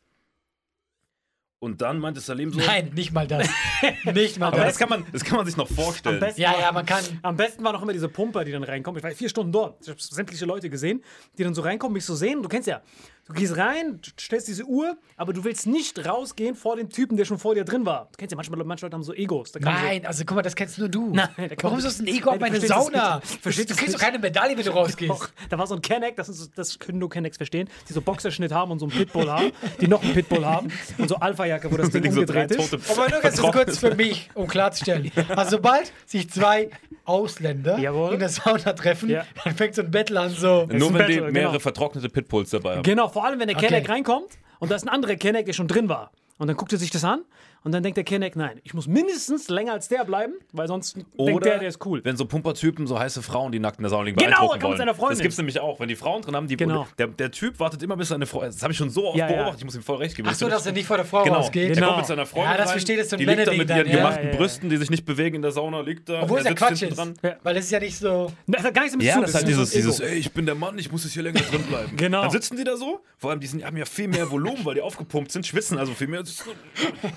Und 1.62 1.82
dann 1.82 2.00
meinte 2.00 2.22
Salim 2.22 2.54
so. 2.54 2.60
Nein, 2.60 2.92
nicht 2.96 3.12
mal 3.12 3.28
das. 3.28 3.46
nicht 4.14 4.40
mal 4.40 4.48
Aber 4.48 4.58
das 4.58 4.68
das. 4.68 4.78
kann, 4.80 4.88
man, 4.90 5.06
das 5.12 5.26
kann 5.26 5.36
man 5.38 5.46
sich 5.46 5.58
noch 5.58 5.70
Am 5.70 5.76
vorstellen. 5.76 6.20
besten, 6.20 6.40
Ja, 6.42 6.54
war, 6.54 6.60
ja, 6.62 6.72
man 6.72 6.86
kann. 6.86 7.04
am 7.22 7.36
besten 7.36 7.64
war 7.66 7.74
noch 7.74 7.82
immer 7.82 7.92
diese 7.92 8.08
Pumper, 8.08 8.46
die 8.46 8.54
dann 8.54 8.64
reinkommen. 8.64 8.98
Ich 9.00 9.04
war 9.04 9.12
vier 9.12 9.28
Stunden 9.28 9.52
dort. 9.52 9.82
Ich 9.82 9.90
habe 9.90 10.00
sämtliche 10.00 10.46
Leute 10.46 10.70
gesehen, 10.70 11.04
die 11.38 11.44
dann 11.44 11.54
so 11.54 11.62
reinkommen, 11.62 11.94
mich 11.96 12.06
so 12.06 12.16
sehen. 12.16 12.42
Du 12.42 12.48
kennst 12.48 12.70
ja, 12.70 12.82
du 13.30 13.36
gehst 13.36 13.56
rein, 13.58 14.00
du 14.02 14.10
stellst 14.20 14.48
diese 14.48 14.66
Uhr, 14.66 14.98
aber 15.16 15.34
du 15.34 15.44
willst 15.44 15.68
nicht 15.68 16.06
rausgehen 16.06 16.56
vor 16.56 16.76
dem 16.76 16.90
Typen, 16.90 17.16
der 17.16 17.26
schon 17.26 17.38
vor 17.38 17.56
dir 17.56 17.64
drin 17.64 17.86
war. 17.86 18.10
Du 18.12 18.18
kennst 18.18 18.32
ja, 18.32 18.36
manchmal, 18.36 18.64
manche 18.66 18.86
Leute 18.86 18.96
haben 18.96 19.04
so 19.04 19.14
Egos. 19.14 19.54
Nein, 19.60 20.06
also 20.06 20.24
guck 20.26 20.36
mal, 20.36 20.42
das 20.42 20.56
kennst 20.56 20.78
nur 20.80 20.90
du. 20.90 21.14
Nein, 21.14 21.30
Warum 21.62 21.78
ist 21.78 21.86
das 21.86 22.00
ein 22.00 22.08
Ego 22.08 22.32
auf 22.32 22.38
du 22.38 22.42
meine 22.42 22.60
Sauna? 22.60 23.22
Verstehst 23.42 23.70
du 23.70 23.76
kriegst 23.76 23.96
doch 23.96 24.00
keine 24.00 24.20
Medaille, 24.20 24.58
wenn 24.58 24.66
du 24.66 24.72
rausgehst. 24.72 25.10
Doch, 25.10 25.30
da 25.50 25.58
war 25.58 25.68
so 25.68 25.76
ein 25.76 25.82
Kenneck, 25.82 26.16
das, 26.16 26.30
ist, 26.30 26.58
das 26.58 26.80
können 26.80 26.98
nur 27.00 27.10
Kennex 27.10 27.38
verstehen, 27.38 27.70
die 27.88 27.94
so 27.94 28.02
Boxerschnitt 28.02 28.52
haben 28.52 28.72
und 28.72 28.80
so 28.80 28.86
einen 28.88 28.98
Pitbull 28.98 29.30
haben, 29.30 29.52
die 29.80 29.88
noch 29.88 30.04
einen 30.04 30.14
Pitbull 30.14 30.46
haben 30.46 30.70
und 30.98 31.08
so 31.08 31.16
Alpha-Jacke, 31.16 31.72
wo 31.72 31.78
das 31.78 31.92
Ding 31.92 32.12
so 32.12 32.22
umgedreht 32.22 32.52
ist. 32.52 32.72
tote 32.72 32.82
Aber 32.92 33.10
nur 33.10 33.22
ganz 33.22 33.42
kurz 33.42 33.78
für 33.78 33.96
mich, 33.96 34.30
um 34.34 34.48
klarzustellen. 34.48 35.12
Also 35.30 35.52
sobald 35.58 35.94
sich 36.06 36.30
zwei 36.30 36.70
Ausländer 37.06 37.78
Jawohl. 37.80 38.14
in 38.14 38.20
der 38.20 38.30
Sauna 38.30 38.74
treffen, 38.74 39.10
Ja. 39.10 39.26
dann 39.44 39.56
fängt 39.56 39.76
so 39.76 39.82
ein 39.82 39.92
Battle 39.92 40.20
an 40.20 40.30
so. 40.30 40.66
Nur 40.66 40.70
wenn 40.70 41.08
die 41.08 41.16
Battle, 41.16 41.32
mehrere 41.32 41.52
genau. 41.52 41.60
vertrocknete 41.60 42.10
Pitbulls 42.10 42.50
dabei 42.52 42.76
haben. 42.76 42.84
Genau, 42.84 43.08
vor 43.20 43.26
allem 43.28 43.40
wenn 43.42 43.48
der 43.50 43.58
Okay. 43.58 43.68
Kenneck 43.68 43.90
reinkommt 43.90 44.30
und 44.60 44.72
da 44.72 44.76
ist 44.78 44.84
ein 44.84 44.90
anderer 44.90 45.18
Kenneck, 45.18 45.46
der 45.46 45.52
schon 45.52 45.68
drin 45.68 45.90
war. 45.90 46.12
Und 46.38 46.48
dann 46.48 46.56
guckt 46.56 46.72
er 46.72 46.80
sich 46.80 46.90
das 46.90 47.04
an 47.04 47.24
und 47.64 47.72
dann 47.72 47.84
denkt 47.84 47.98
der 47.98 48.04
Kenneck, 48.04 48.36
nein, 48.36 48.60
ich 48.64 48.74
muss 48.74 48.88
mindestens 48.88 49.50
länger 49.50 49.74
als 49.74 49.88
der 49.88 50.04
bleiben, 50.06 50.34
weil 50.54 50.68
sonst 50.68 50.96
denkt 50.96 51.10
Oder 51.18 51.40
der, 51.40 51.60
der 51.60 51.68
ist 51.70 51.86
cool. 51.86 52.02
wenn 52.04 52.16
so 52.18 52.26
Pumpertypen, 52.26 52.88
so 52.88 52.98
heiße 53.00 53.22
Frauen, 53.22 53.52
die 53.52 53.60
nackt 53.60 53.78
in 53.80 53.84
der 53.84 53.90
Sauna 53.90 54.04
liegen, 54.06 54.18
Genau, 54.18 54.30
beeindrucken 54.30 54.46
er 54.46 54.50
kommt 54.50 54.62
mit 54.62 54.70
wollen. 54.70 54.78
seiner 54.78 54.96
Freundin. 54.96 55.18
Das 55.18 55.22
gibt's 55.24 55.38
nämlich 55.38 55.60
auch. 55.60 55.80
Wenn 55.80 55.88
die 55.90 55.96
Frauen 55.96 56.22
drin 56.22 56.36
haben, 56.36 56.48
die, 56.48 56.58
Genau. 56.58 56.88
der, 56.98 57.08
der 57.08 57.32
Typ 57.32 57.60
wartet 57.60 57.84
immer 57.84 57.98
bis 57.98 58.10
seine 58.10 58.26
Frau. 58.26 58.42
Das 58.42 58.62
habe 58.64 58.72
ich 58.72 58.78
schon 58.78 58.90
so 58.90 59.08
oft 59.08 59.18
Ja, 59.18 59.28
ja. 59.30 59.36
beobachtet, 59.36 59.60
ich 59.60 59.66
muss 59.66 59.76
ihm 59.76 59.84
voll 59.84 59.98
recht 59.98 60.16
geben. 60.16 60.28
Ach 60.32 60.36
so, 60.36 60.48
dass 60.50 60.66
er 60.66 60.72
nicht 60.72 60.86
vor 60.88 60.98
der 60.98 61.06
Frau 61.06 61.24
Genau, 61.24 61.36
rausgeht. 61.38 61.70
der 61.70 61.76
Genau. 61.76 61.88
kommt 61.88 61.98
mit 62.00 62.06
seiner 62.08 62.26
Freundin 62.26 62.52
Ja, 62.52 62.58
das 62.58 62.74
das 62.74 62.84
ist 62.84 63.10
so 63.10 63.16
ein 63.16 63.20
Die 63.20 63.26
liegt 63.26 63.48
da 63.48 63.52
mit 63.52 63.60
ihren 63.60 63.68
dann, 63.68 63.78
ja. 63.78 63.84
gemachten 63.98 64.24
Ja, 64.24 64.28
ja, 64.30 64.32
ja. 64.34 64.38
Brüsten, 64.38 64.70
die 64.70 64.78
sich 64.78 64.90
nicht 64.90 65.06
bewegen 65.06 65.36
in 65.36 65.42
der 65.42 65.52
Sauna, 65.52 65.82
liegt 65.82 66.10
da. 66.10 66.24
Obwohl 66.24 66.40
es 66.40 66.46
ja 66.46 66.52
er 66.52 66.56
Quatsch 66.56 66.82
ist. 66.82 66.98
dran. 66.98 67.14
Weil 67.44 67.58
es 67.58 67.66
ist 67.66 67.72
ja 67.72 67.80
nicht 67.80 67.98
so. 67.98 68.32
Das 68.48 68.64
hat 68.64 68.74
gar 68.74 68.82
nichts 68.82 68.94
damit 68.94 69.08
Ja, 69.08 69.16
zu 69.16 69.22
das 69.22 69.30
ist 69.32 69.36
halt 69.36 69.48
dieses, 69.48 69.70
dieses, 69.72 70.00
ey, 70.00 70.16
ich 70.16 70.32
bin 70.32 70.46
der 70.46 70.56
Mann, 70.56 70.78
ich 70.80 70.92
muss 70.92 71.04
jetzt 71.04 71.14
hier 71.14 71.24
länger 71.24 71.42
drin 71.42 71.64
bleiben. 71.64 71.90
Genau. 71.98 72.22
Dann 72.22 72.32
sitzen 72.32 72.56
die 72.58 72.64
da 72.64 72.78
so, 72.78 73.02
vor 73.18 73.32
allem 73.32 73.40
die 73.40 73.48
haben 73.66 73.76
ja 73.78 73.86
viel 73.86 74.08
mehr 74.08 74.30
Volumen, 74.32 74.64
weil 74.66 74.76
die 74.76 74.82
aufgepumpt 74.82 75.32
sind, 75.32 75.46
schwitzen 75.46 75.78
also 75.78 75.94
viel 75.94 76.08
mehr. 76.08 76.24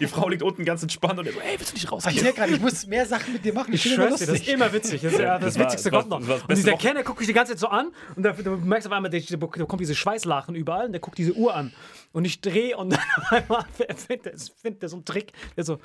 Die 0.00 0.06
Frau 0.06 0.28
liegt 0.32 0.42
unten 0.42 0.64
ganz 0.64 0.82
entspannt 0.82 1.18
und 1.18 1.24
der 1.26 1.34
so, 1.34 1.40
ey, 1.40 1.58
willst 1.58 1.72
du 1.72 1.74
nicht 1.74 1.92
Ah, 1.92 2.10
Ich 2.10 2.22
merke 2.22 2.38
gerade, 2.40 2.52
ich 2.54 2.60
muss 2.60 2.86
mehr 2.86 3.06
Sachen 3.06 3.32
mit 3.32 3.44
dir 3.44 3.52
machen. 3.54 3.72
Ich 3.72 3.82
schwör's 3.82 4.16
dir, 4.20 4.26
das 4.26 4.40
ist 4.40 4.48
immer 4.48 4.72
witzig. 4.72 5.00
Das, 5.02 5.12
ist 5.12 5.18
ja, 5.20 5.38
das, 5.38 5.54
Das 5.54 5.58
war- 5.58 5.66
Witzigste 5.66 5.92
war- 5.92 6.00
kommt 6.00 6.10
noch. 6.10 6.26
das 6.28 6.42
Und 6.42 6.56
dieser 6.58 6.76
Kenner 6.76 7.02
guckt 7.02 7.20
dich 7.20 7.26
die 7.28 7.32
ganze 7.32 7.52
Zeit 7.52 7.60
so 7.60 7.68
an 7.68 7.92
und 8.16 8.22
da, 8.24 8.32
du 8.32 8.50
merkst 8.56 8.86
auf 8.88 8.92
einmal, 8.92 9.10
der, 9.10 9.20
da 9.20 9.36
kommt 9.64 9.80
diese 9.80 9.94
Schweißlachen 9.94 10.54
überall 10.54 10.86
und 10.86 10.92
der 10.92 11.00
guckt 11.00 11.18
diese 11.18 11.32
Uhr 11.34 11.54
an. 11.54 11.72
Und 12.12 12.24
ich 12.24 12.40
drehe 12.40 12.76
und 12.76 12.90
dann 12.92 13.00
auf 13.16 13.32
einmal 13.32 13.64
findet 14.06 14.26
er 14.26 14.38
findet 14.60 14.82
er 14.82 14.88
so 14.88 14.96
einen 14.96 15.04
Trick. 15.04 15.32
Der 15.56 15.64
so, 15.64 15.78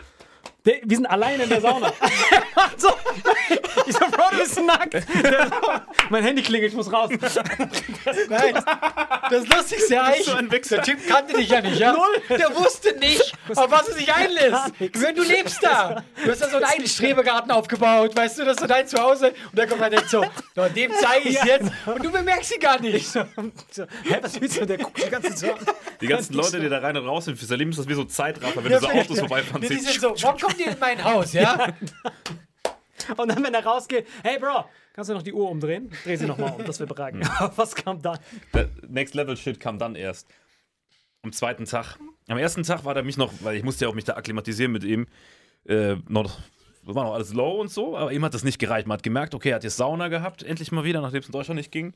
der, 0.66 0.76
wir 0.84 0.98
sind 0.98 1.06
alleine 1.06 1.44
in 1.44 1.50
der 1.50 1.62
Sauna. 1.62 1.92
So, 2.76 2.90
ich 3.88 3.94
so, 3.94 4.00
Bro, 4.00 4.24
du 4.32 4.38
bist 4.38 4.62
nackt. 4.62 4.94
So, 4.94 5.00
mein 6.10 6.24
Handy 6.24 6.42
klingelt, 6.44 6.72
ich 6.72 6.78
muss 6.78 6.92
raus. 6.92 7.10
Nein, 8.30 8.64
das 9.30 9.48
Lustigste 9.48 9.94
ja 9.96 10.12
so 10.24 10.34
ein 10.34 10.52
Wichser. 10.52 10.76
Der 10.78 10.84
Typ 10.86 11.08
kannte 11.08 11.36
dich 11.36 11.50
ja 11.50 11.62
nicht, 11.62 11.80
ja? 11.80 11.94
Null. 11.94 12.22
Der 12.30 12.56
wusste 12.56 12.96
nicht, 12.98 13.34
auf 13.56 13.72
was 13.72 13.88
er 13.90 13.94
sich 13.96 14.14
einlässt. 14.14 14.74
Wenn 14.94 15.16
du 15.16 15.24
lebst 15.24 15.60
da. 15.64 16.04
Du 16.24 16.32
hast 16.32 16.42
da 16.42 16.50
so 16.50 16.58
einen 16.58 16.66
eigenen 16.66 16.88
Strebegarten 16.88 17.52
aufgebaut, 17.52 18.16
weißt 18.16 18.40
du, 18.40 18.46
das 18.46 18.56
ist 18.56 18.62
so 18.62 18.68
dein 18.68 18.88
Zuhause. 18.88 19.28
Und 19.52 19.58
der 19.58 19.68
kommt 19.68 19.82
dann 19.82 19.92
denkt 19.92 20.10
so, 20.10 20.24
"So, 20.56 20.66
dem 20.70 20.92
zeige 21.00 21.30
ich 21.30 21.36
Ja. 21.36 21.46
jetzt. 21.46 21.72
Und 21.86 22.04
du 22.04 22.12
bemerkst 22.12 22.54
ihn 22.56 22.60
gar 22.60 22.80
nicht. 22.80 23.08
So, 23.08 23.22
Hä, 24.04 24.18
was 24.22 24.40
willst 24.40 24.60
du? 24.62 24.66
Der 24.66 24.78
guckt 24.78 25.04
die 25.04 25.10
ganze 25.10 25.34
Zeit 25.36 25.56
so. 25.60 25.72
Die 26.02 26.08
ganzen 26.08 26.34
Leute, 26.34 26.60
die 26.60 26.70
da 26.70 26.80
rein 26.80 26.96
und 26.98 27.08
raus 27.08 27.26
sind, 27.26 27.38
für 27.40 27.46
Salim 27.46 27.70
ist 27.70 27.80
das 27.80 27.88
wie 27.88 27.94
so 27.94 28.04
Zeitraffer, 28.04 28.64
wenn 28.64 28.72
Ja, 28.72 28.80
du 28.80 28.86
so 28.88 28.92
Autos 28.92 29.20
vorbeifahren 29.20 29.62
Die 29.62 29.68
siehst. 29.68 29.86
sind 29.88 30.02
so, 30.02 30.14
warum 30.24 30.40
kommt 30.40 30.57
ihr 30.60 30.72
in 30.72 30.80
mein 30.80 31.04
Haus, 31.04 31.34
ja? 31.34 31.74
Und 33.18 33.30
dann, 33.30 33.44
wenn 33.44 33.54
er 33.54 33.66
rausgeht, 33.66 34.08
hey 34.24 34.40
Bro, 34.40 34.66
kannst 34.94 35.10
du 35.10 35.14
noch 35.14 35.22
die 35.22 35.34
Uhr 35.34 35.50
umdrehen? 35.50 35.92
Dreh 36.04 36.16
sie 36.16 36.26
nochmal 36.26 36.54
um, 36.54 36.66
das 36.66 36.80
wäre 36.80 36.88
bereit. 36.88 37.16
Was 37.56 37.76
kam 37.76 38.02
dann? 38.02 38.20
Der 38.54 38.70
Next 38.88 39.16
Level 39.16 39.38
Shit 39.38 39.60
kam 39.60 39.80
dann 39.80 39.96
erst. 39.96 40.28
Am 41.24 41.32
zweiten 41.32 41.66
Tag. 41.66 41.98
Am 42.28 42.38
ersten 42.38 42.64
Tag 42.64 42.86
war 42.86 42.94
der 42.94 43.04
mich 43.04 43.18
noch, 43.18 43.32
weil 43.42 43.56
ich 43.56 43.64
musste 43.64 43.86
ja 43.86 43.90
auch 43.90 43.96
mich 43.96 44.04
da 44.04 44.16
akklimatisieren 44.16 44.72
mit 44.72 44.84
ihm, 44.84 45.08
äh, 45.66 45.96
noch, 46.08 46.40
war 46.84 47.06
noch 47.06 47.14
alles 47.14 47.34
low 47.34 47.60
und 47.60 47.72
so, 47.72 47.98
aber 47.98 48.12
ihm 48.12 48.24
hat 48.24 48.34
das 48.34 48.44
nicht 48.44 48.60
gereicht. 48.60 48.88
Man 48.88 48.98
hat 48.98 49.04
gemerkt, 49.04 49.34
okay, 49.36 49.50
er 49.50 49.56
hat 49.56 49.64
jetzt 49.64 49.78
Sauna 49.78 50.08
gehabt, 50.08 50.44
endlich 50.44 50.72
mal 50.72 50.84
wieder, 50.84 51.02
nachdem 51.02 51.22
es 51.22 51.28
in 51.28 51.32
Deutschland 51.32 51.58
nicht 51.58 51.72
ging. 51.72 51.94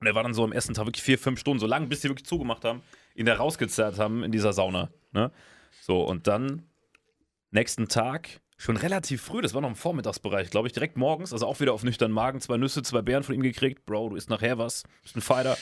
Und 0.00 0.06
er 0.06 0.14
war 0.14 0.22
dann 0.22 0.34
so 0.34 0.42
am 0.42 0.52
ersten 0.52 0.74
Tag 0.74 0.86
wirklich 0.86 1.02
vier, 1.02 1.18
fünf 1.18 1.38
Stunden, 1.38 1.60
so 1.60 1.66
lange, 1.66 1.86
bis 1.86 2.00
die 2.00 2.08
wirklich 2.08 2.26
zugemacht 2.26 2.64
haben, 2.64 2.82
ihn 3.14 3.26
da 3.26 3.34
rausgezerrt 3.34 3.98
haben 3.98 4.24
in 4.24 4.32
dieser 4.32 4.52
Sauna. 4.52 4.90
Ne? 5.12 5.30
So, 5.80 6.02
und 6.02 6.26
dann 6.26 6.66
nächsten 7.52 7.88
Tag, 7.88 8.40
schon 8.56 8.76
relativ 8.76 9.22
früh, 9.22 9.40
das 9.40 9.54
war 9.54 9.60
noch 9.60 9.68
im 9.68 9.76
Vormittagsbereich, 9.76 10.50
glaube 10.50 10.68
ich, 10.68 10.72
direkt 10.72 10.96
morgens, 10.96 11.32
also 11.32 11.46
auch 11.46 11.60
wieder 11.60 11.72
auf 11.72 11.82
nüchternen 11.82 12.14
Magen, 12.14 12.40
zwei 12.40 12.56
Nüsse, 12.56 12.82
zwei 12.82 13.02
Beeren 13.02 13.22
von 13.22 13.34
ihm 13.34 13.42
gekriegt. 13.42 13.84
Bro, 13.86 14.10
du 14.10 14.16
isst 14.16 14.30
nachher 14.30 14.58
was, 14.58 14.84
bist 15.02 15.16
ein 15.16 15.20
Fighter. 15.20 15.56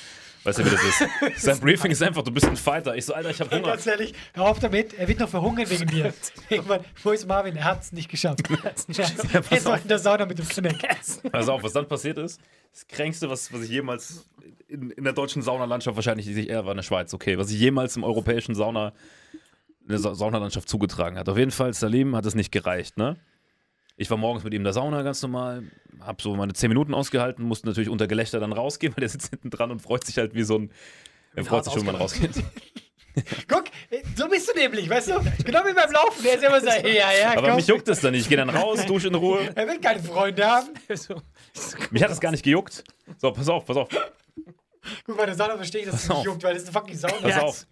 Weißt 0.44 0.58
du, 0.58 0.64
wie 0.64 0.70
das 0.70 0.82
ist? 0.82 1.04
Sein 1.42 1.60
Briefing 1.60 1.90
ist 1.90 2.02
einfach, 2.02 2.22
du 2.22 2.30
bist 2.30 2.46
ein 2.46 2.56
Fighter. 2.56 2.96
Ich 2.96 3.04
so, 3.04 3.12
Alter, 3.12 3.30
ich 3.30 3.40
hab 3.40 3.50
Hunger. 3.50 3.68
Ganz 3.68 3.86
ehrlich, 3.86 4.14
hör 4.32 4.46
auf 4.46 4.58
damit, 4.58 4.94
er 4.94 5.06
wird 5.06 5.18
noch 5.18 5.28
verhungern 5.28 5.68
wegen 5.68 5.86
dir. 5.86 6.14
Irgendwann, 6.48 6.80
wo 7.02 7.10
ist 7.10 7.26
Marvin? 7.26 7.56
Er 7.56 7.64
hat 7.64 7.82
es 7.82 7.92
nicht 7.92 8.08
geschafft. 8.08 8.40
Er 8.48 9.52
ist 9.52 9.64
noch 9.66 9.82
in 9.82 9.88
der 9.88 9.98
Sauna 9.98 10.24
mit 10.24 10.38
dem 10.38 10.46
Snack. 10.46 10.78
Pass 11.32 11.48
auf, 11.48 11.62
was 11.62 11.72
dann 11.72 11.86
passiert 11.88 12.18
ist, 12.18 12.40
das 12.72 12.86
Kränkste, 12.86 13.28
was, 13.28 13.52
was 13.52 13.62
ich 13.62 13.70
jemals 13.70 14.30
in, 14.68 14.90
in 14.90 15.04
der 15.04 15.12
deutschen 15.12 15.42
Saunalandschaft, 15.42 15.96
wahrscheinlich 15.96 16.26
nicht 16.26 16.48
er 16.48 16.64
war 16.64 16.72
in 16.72 16.78
der 16.78 16.84
Schweiz, 16.84 17.12
okay, 17.12 17.36
was 17.36 17.50
ich 17.50 17.58
jemals 17.58 17.96
im 17.96 18.04
europäischen 18.04 18.54
Sauna, 18.54 18.92
in 19.90 19.92
der 19.92 19.98
Sa 20.00 20.14
Saunalandschaft 20.14 20.68
zugetragen 20.68 21.18
hat. 21.18 21.28
Auf 21.28 21.36
jeden 21.36 21.50
Fall, 21.50 21.74
Salim 21.74 22.14
hat 22.16 22.24
es 22.26 22.34
nicht 22.34 22.52
gereicht, 22.52 22.96
ne? 22.96 23.16
Ich 23.96 24.10
war 24.10 24.16
morgens 24.16 24.44
mit 24.44 24.54
ihm 24.54 24.58
in 24.60 24.64
der 24.64 24.72
Sauna 24.72 25.02
ganz 25.02 25.20
normal, 25.20 25.64
hab 26.00 26.22
so 26.22 26.34
meine 26.34 26.54
10 26.54 26.68
Minuten 26.68 26.94
ausgehalten, 26.94 27.44
musste 27.44 27.66
natürlich 27.66 27.90
unter 27.90 28.06
Gelächter 28.06 28.40
dann 28.40 28.52
rausgehen, 28.52 28.92
weil 28.96 29.00
der 29.00 29.08
sitzt 29.08 29.30
hinten 29.30 29.50
dran 29.50 29.70
und 29.70 29.82
freut 29.82 30.04
sich 30.04 30.16
halt 30.16 30.34
wie 30.34 30.42
so 30.42 30.58
ein. 30.58 30.70
Er 31.34 31.44
freut 31.44 31.64
sich 31.64 31.72
schon, 31.74 31.82
wenn 31.82 31.92
man 31.92 32.00
rausgeht. 32.00 32.30
Guck, 33.48 33.64
so 34.16 34.28
bist 34.28 34.48
du 34.48 34.58
nämlich, 34.58 34.88
weißt 34.88 35.08
du? 35.08 35.14
Genau 35.44 35.60
wie 35.66 35.74
beim 35.74 35.90
Laufen. 35.92 36.22
Der 36.22 36.34
ist 36.36 36.44
immer 36.44 36.60
so, 36.60 36.66
ja, 36.88 37.12
ja, 37.12 37.32
Aber 37.36 37.48
komm. 37.48 37.56
mich 37.56 37.66
juckt 37.66 37.88
es 37.88 38.00
dann 38.00 38.12
nicht. 38.12 38.22
Ich 38.22 38.28
gehe 38.28 38.38
dann 38.38 38.50
raus, 38.50 38.86
dusche 38.86 39.08
in 39.08 39.16
Ruhe. 39.16 39.50
Er 39.54 39.66
will 39.66 39.80
keine 39.80 40.00
Freunde 40.02 40.46
haben. 40.46 40.68
So. 40.94 41.20
Mich 41.90 42.02
hat 42.02 42.10
das 42.10 42.20
gar 42.20 42.30
nicht 42.30 42.44
gejuckt. 42.44 42.84
So, 43.18 43.32
pass 43.32 43.48
auf, 43.48 43.66
pass 43.66 43.76
auf. 43.76 43.88
Guck 45.04 45.16
mal, 45.16 45.26
der 45.26 45.34
Sauna 45.34 45.56
verstehe 45.56 45.82
ich, 45.82 45.90
dass 45.90 46.04
es 46.04 46.08
nicht 46.08 46.24
juckt, 46.24 46.42
weil 46.42 46.56
es 46.56 46.62
eine 46.64 46.72
fucking 46.72 46.96
Sauna 46.96 47.14
Pass 47.20 47.36
ist. 47.36 47.42
auf. 47.42 47.66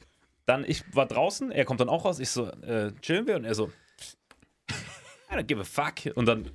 Dann, 0.49 0.65
ich 0.67 0.83
war 0.95 1.05
draußen, 1.05 1.53
er 1.53 1.67
kommt 1.67 1.81
dann 1.81 1.91
auch 1.91 2.07
raus, 2.07 2.19
ich 2.19 2.31
so, 2.31 2.47
äh, 2.47 2.91
chillen 3.03 3.27
wir? 3.27 3.37
Und 3.37 3.45
er 3.45 3.55
so, 3.55 3.71
I 5.31 5.35
don't 5.35 5.43
give 5.43 5.61
a 5.61 5.65
fuck. 5.65 6.17
Und 6.17 6.25
dann, 6.25 6.51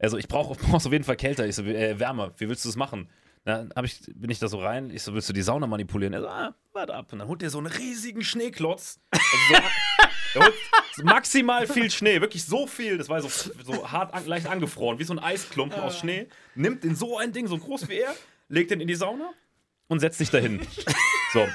also 0.00 0.18
ich 0.18 0.26
brauche 0.26 0.56
brauch 0.56 0.74
auf 0.84 0.90
jeden 0.90 1.04
Fall 1.04 1.14
kälter, 1.14 1.46
ich 1.46 1.54
so, 1.54 1.62
äh, 1.62 1.96
wärmer, 2.00 2.32
wie 2.38 2.48
willst 2.48 2.64
du 2.64 2.68
das 2.68 2.74
machen? 2.74 3.08
Dann 3.44 3.72
hab 3.76 3.84
ich, 3.84 4.00
bin 4.16 4.30
ich 4.30 4.40
da 4.40 4.48
so 4.48 4.58
rein, 4.58 4.90
ich 4.90 5.04
so, 5.04 5.14
willst 5.14 5.28
du 5.28 5.32
die 5.32 5.42
Sauna 5.42 5.68
manipulieren? 5.68 6.12
Er 6.12 6.22
so, 6.22 6.26
ah, 6.28 6.56
warte 6.72 6.92
ab. 6.92 7.12
Und 7.12 7.20
dann 7.20 7.28
holt 7.28 7.40
er 7.44 7.50
so 7.50 7.58
einen 7.58 7.68
riesigen 7.68 8.24
Schneeklotz. 8.24 8.98
Also 9.12 9.22
so, 9.48 9.54
er 10.40 10.46
holt 10.46 10.54
so 10.96 11.04
maximal 11.04 11.68
viel 11.68 11.88
Schnee, 11.88 12.20
wirklich 12.20 12.44
so 12.44 12.66
viel, 12.66 12.98
das 12.98 13.08
war 13.08 13.22
so, 13.22 13.28
so 13.28 13.92
hart, 13.92 14.12
an, 14.12 14.26
leicht 14.26 14.48
angefroren, 14.48 14.98
wie 14.98 15.04
so 15.04 15.14
ein 15.14 15.20
Eisklumpen 15.20 15.78
aus 15.78 16.00
Schnee. 16.00 16.26
Nimmt 16.56 16.84
in 16.84 16.96
so 16.96 17.16
ein 17.16 17.32
Ding, 17.32 17.46
so 17.46 17.56
groß 17.56 17.88
wie 17.88 18.00
er, 18.00 18.12
legt 18.48 18.72
den 18.72 18.80
in 18.80 18.88
die 18.88 18.96
Sauna 18.96 19.30
und 19.86 20.00
setzt 20.00 20.18
sich 20.18 20.30
dahin. 20.30 20.66
So. 21.32 21.46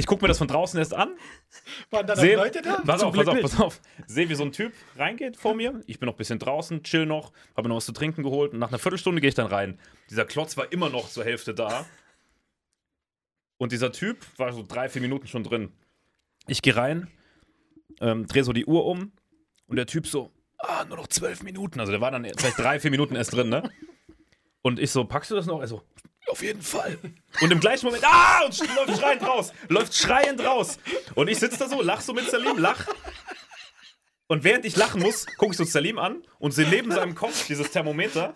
Ich 0.00 0.06
gucke 0.06 0.24
mir 0.24 0.28
das 0.28 0.38
von 0.38 0.48
draußen 0.48 0.78
erst 0.78 0.94
an. 0.94 1.14
Waren 1.90 2.06
da 2.06 2.16
Sehe, 2.16 2.34
Leute 2.34 2.62
da? 2.62 2.80
pass 2.86 3.02
auf, 3.02 3.14
pass 3.14 3.28
auf, 3.28 3.40
pass 3.42 3.60
auf. 3.60 3.80
Sehe, 4.06 4.30
wie 4.30 4.34
so 4.34 4.44
ein 4.44 4.52
Typ 4.52 4.72
reingeht 4.96 5.36
vor 5.36 5.54
mir. 5.54 5.82
Ich 5.86 5.98
bin 6.00 6.06
noch 6.06 6.14
ein 6.14 6.16
bisschen 6.16 6.38
draußen, 6.38 6.82
chill 6.84 7.04
noch, 7.04 7.32
habe 7.54 7.64
mir 7.64 7.68
noch 7.68 7.76
was 7.76 7.84
zu 7.84 7.92
trinken 7.92 8.22
geholt. 8.22 8.54
Und 8.54 8.60
nach 8.60 8.68
einer 8.68 8.78
Viertelstunde 8.78 9.20
gehe 9.20 9.28
ich 9.28 9.34
dann 9.34 9.46
rein. 9.46 9.78
Dieser 10.08 10.24
Klotz 10.24 10.56
war 10.56 10.72
immer 10.72 10.88
noch 10.88 11.10
zur 11.10 11.24
Hälfte 11.24 11.52
da. 11.52 11.84
Und 13.58 13.72
dieser 13.72 13.92
Typ 13.92 14.24
war 14.38 14.54
so 14.54 14.64
drei, 14.66 14.88
vier 14.88 15.02
Minuten 15.02 15.26
schon 15.26 15.44
drin. 15.44 15.70
Ich 16.46 16.62
gehe 16.62 16.74
rein, 16.74 17.08
ähm, 18.00 18.26
drehe 18.26 18.42
so 18.42 18.54
die 18.54 18.64
Uhr 18.64 18.86
um 18.86 19.12
und 19.66 19.76
der 19.76 19.84
Typ 19.84 20.06
so, 20.06 20.32
ah, 20.56 20.86
nur 20.86 20.96
noch 20.96 21.08
zwölf 21.08 21.42
Minuten. 21.42 21.78
Also 21.78 21.92
der 21.92 22.00
war 22.00 22.10
dann 22.10 22.24
vielleicht 22.24 22.58
drei, 22.58 22.80
vier 22.80 22.90
Minuten 22.90 23.16
erst 23.16 23.34
drin, 23.34 23.50
ne? 23.50 23.70
Und 24.62 24.78
ich 24.78 24.90
so, 24.90 25.04
packst 25.04 25.30
du 25.30 25.34
das 25.34 25.44
noch? 25.44 25.60
Er 25.60 25.68
so, 25.68 25.82
auf 26.30 26.42
jeden 26.42 26.62
Fall. 26.62 26.98
Und 27.40 27.52
im 27.52 27.60
gleichen 27.60 27.86
Moment, 27.86 28.04
ah, 28.04 28.44
und 28.44 28.58
läuft 28.58 29.00
schreiend 29.00 29.22
raus. 29.22 29.52
Läuft 29.68 29.94
schreiend 29.94 30.44
raus. 30.44 30.78
Und 31.14 31.28
ich 31.28 31.38
sitze 31.38 31.58
da 31.58 31.68
so, 31.68 31.80
lach 31.80 32.00
so 32.00 32.12
mit 32.12 32.28
Salim, 32.28 32.58
lach. 32.58 32.86
Und 34.26 34.44
während 34.44 34.64
ich 34.64 34.76
lachen 34.76 35.00
muss, 35.00 35.26
gucke 35.38 35.52
ich 35.52 35.56
so 35.56 35.64
Salim 35.64 35.98
an 35.98 36.22
und 36.38 36.52
sehe 36.52 36.68
neben 36.68 36.90
seinem 36.90 37.14
Kopf 37.14 37.46
dieses 37.46 37.70
Thermometer. 37.70 38.34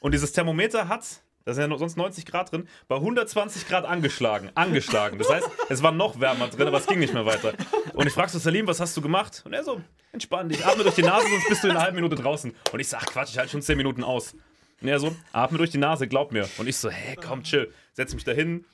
Und 0.00 0.12
dieses 0.12 0.32
Thermometer 0.32 0.88
hat, 0.88 1.04
da 1.44 1.54
sind 1.54 1.70
ja 1.70 1.78
sonst 1.78 1.96
90 1.96 2.24
Grad 2.26 2.52
drin, 2.52 2.68
bei 2.88 2.96
120 2.96 3.66
Grad 3.68 3.84
angeschlagen. 3.84 4.50
Angeschlagen. 4.54 5.18
Das 5.18 5.30
heißt, 5.30 5.48
es 5.68 5.82
war 5.82 5.92
noch 5.92 6.20
wärmer 6.20 6.48
drin, 6.48 6.66
aber 6.68 6.78
es 6.78 6.86
ging 6.86 6.98
nicht 6.98 7.14
mehr 7.14 7.26
weiter. 7.26 7.52
Und 7.94 8.06
ich 8.06 8.12
frage 8.12 8.30
so 8.30 8.38
Salim, 8.38 8.66
was 8.66 8.80
hast 8.80 8.96
du 8.96 9.02
gemacht? 9.02 9.42
Und 9.44 9.52
er 9.52 9.64
so, 9.64 9.80
entspann 10.12 10.48
dich, 10.48 10.64
atme 10.64 10.82
durch 10.84 10.94
die 10.94 11.02
Nase, 11.02 11.26
sonst 11.28 11.48
bist 11.48 11.62
du 11.64 11.68
in 11.68 11.72
einer 11.72 11.82
halben 11.82 11.96
Minute 11.96 12.16
draußen. 12.16 12.54
Und 12.72 12.80
ich 12.80 12.88
sag, 12.88 13.06
Quatsch, 13.06 13.30
ich 13.30 13.38
halte 13.38 13.52
schon 13.52 13.62
10 13.62 13.76
Minuten 13.76 14.04
aus. 14.04 14.34
Und 14.80 14.88
er 14.88 14.98
so, 14.98 15.14
atme 15.32 15.58
durch 15.58 15.70
die 15.70 15.78
Nase, 15.78 16.08
glaub 16.08 16.32
mir. 16.32 16.48
Und 16.58 16.66
ich 16.66 16.76
so, 16.76 16.90
hä, 16.90 17.16
komm, 17.20 17.42
chill. 17.42 17.72
Setz 17.92 18.14
mich 18.14 18.24
da 18.24 18.32
hin, 18.32 18.64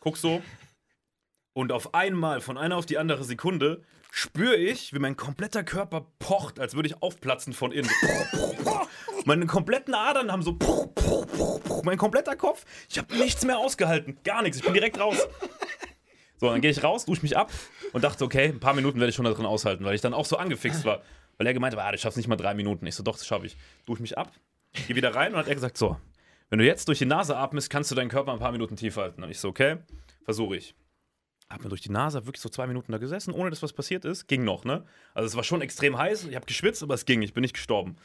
guck 0.00 0.16
so. 0.16 0.42
Und 1.52 1.72
auf 1.72 1.94
einmal, 1.94 2.40
von 2.40 2.56
einer 2.56 2.76
auf 2.76 2.86
die 2.86 2.98
andere 2.98 3.24
Sekunde, 3.24 3.82
spüre 4.10 4.56
ich, 4.56 4.94
wie 4.94 4.98
mein 4.98 5.16
kompletter 5.16 5.64
Körper 5.64 6.06
pocht, 6.18 6.60
als 6.60 6.74
würde 6.74 6.88
ich 6.88 7.02
aufplatzen 7.02 7.52
von 7.52 7.72
innen. 7.72 7.90
Meine 9.24 9.46
kompletten 9.46 9.94
Adern 9.94 10.32
haben 10.32 10.42
so. 10.42 10.56
Mein 11.84 11.98
kompletter 11.98 12.36
Kopf. 12.36 12.64
Ich 12.88 12.98
habe 12.98 13.14
nichts 13.16 13.44
mehr 13.44 13.58
ausgehalten. 13.58 14.18
Gar 14.24 14.42
nichts. 14.42 14.58
Ich 14.58 14.64
bin 14.64 14.72
direkt 14.72 14.98
raus. 14.98 15.16
So, 16.40 16.48
dann 16.48 16.60
gehe 16.60 16.70
ich 16.70 16.82
raus, 16.84 17.04
dusche 17.04 17.22
mich 17.22 17.36
ab 17.36 17.50
und 17.92 18.04
dachte, 18.04 18.24
okay, 18.24 18.46
ein 18.46 18.60
paar 18.60 18.74
Minuten 18.74 19.00
werde 19.00 19.10
ich 19.10 19.16
schon 19.16 19.24
da 19.24 19.32
drin 19.32 19.46
aushalten, 19.46 19.84
weil 19.84 19.94
ich 19.94 20.00
dann 20.00 20.14
auch 20.14 20.24
so 20.24 20.36
angefixt 20.36 20.84
war. 20.84 21.02
Weil 21.36 21.46
er 21.48 21.54
gemeint 21.54 21.74
hat, 21.76 21.84
ah, 21.84 21.92
du 21.92 21.98
schaffst 21.98 22.16
nicht 22.16 22.28
mal 22.28 22.36
drei 22.36 22.54
Minuten. 22.54 22.86
Ich 22.86 22.94
so, 22.94 23.02
doch, 23.02 23.16
das 23.16 23.26
schaffe 23.26 23.46
ich. 23.46 23.56
Dusche 23.86 24.02
mich 24.02 24.16
ab, 24.16 24.32
gehe 24.72 24.96
wieder 24.96 25.14
rein 25.14 25.32
und 25.32 25.38
hat 25.38 25.48
er 25.48 25.54
gesagt, 25.54 25.78
so, 25.78 25.96
wenn 26.50 26.58
du 26.58 26.64
jetzt 26.64 26.88
durch 26.88 26.98
die 26.98 27.06
Nase 27.06 27.36
atmest, 27.36 27.70
kannst 27.70 27.90
du 27.90 27.94
deinen 27.94 28.08
Körper 28.08 28.32
ein 28.32 28.38
paar 28.38 28.52
Minuten 28.52 28.76
tief 28.76 28.96
halten. 28.96 29.22
Und 29.22 29.30
ich 29.30 29.38
so, 29.38 29.48
okay, 29.48 29.78
versuche 30.24 30.56
ich. 30.56 30.74
Atme 31.48 31.68
durch 31.68 31.80
die 31.80 31.90
Nase, 31.90 32.18
hab 32.18 32.26
wirklich 32.26 32.42
so 32.42 32.48
zwei 32.48 32.66
Minuten 32.66 32.92
da 32.92 32.98
gesessen, 32.98 33.32
ohne 33.32 33.50
dass 33.50 33.62
was 33.62 33.72
passiert 33.72 34.04
ist. 34.04 34.26
Ging 34.28 34.44
noch, 34.44 34.64
ne? 34.64 34.84
Also 35.14 35.26
es 35.26 35.36
war 35.36 35.44
schon 35.44 35.62
extrem 35.62 35.96
heiß, 35.96 36.24
ich 36.24 36.34
habe 36.34 36.46
geschwitzt, 36.46 36.82
aber 36.82 36.94
es 36.94 37.06
ging, 37.06 37.22
ich 37.22 37.32
bin 37.32 37.42
nicht 37.42 37.54
gestorben. 37.54 37.96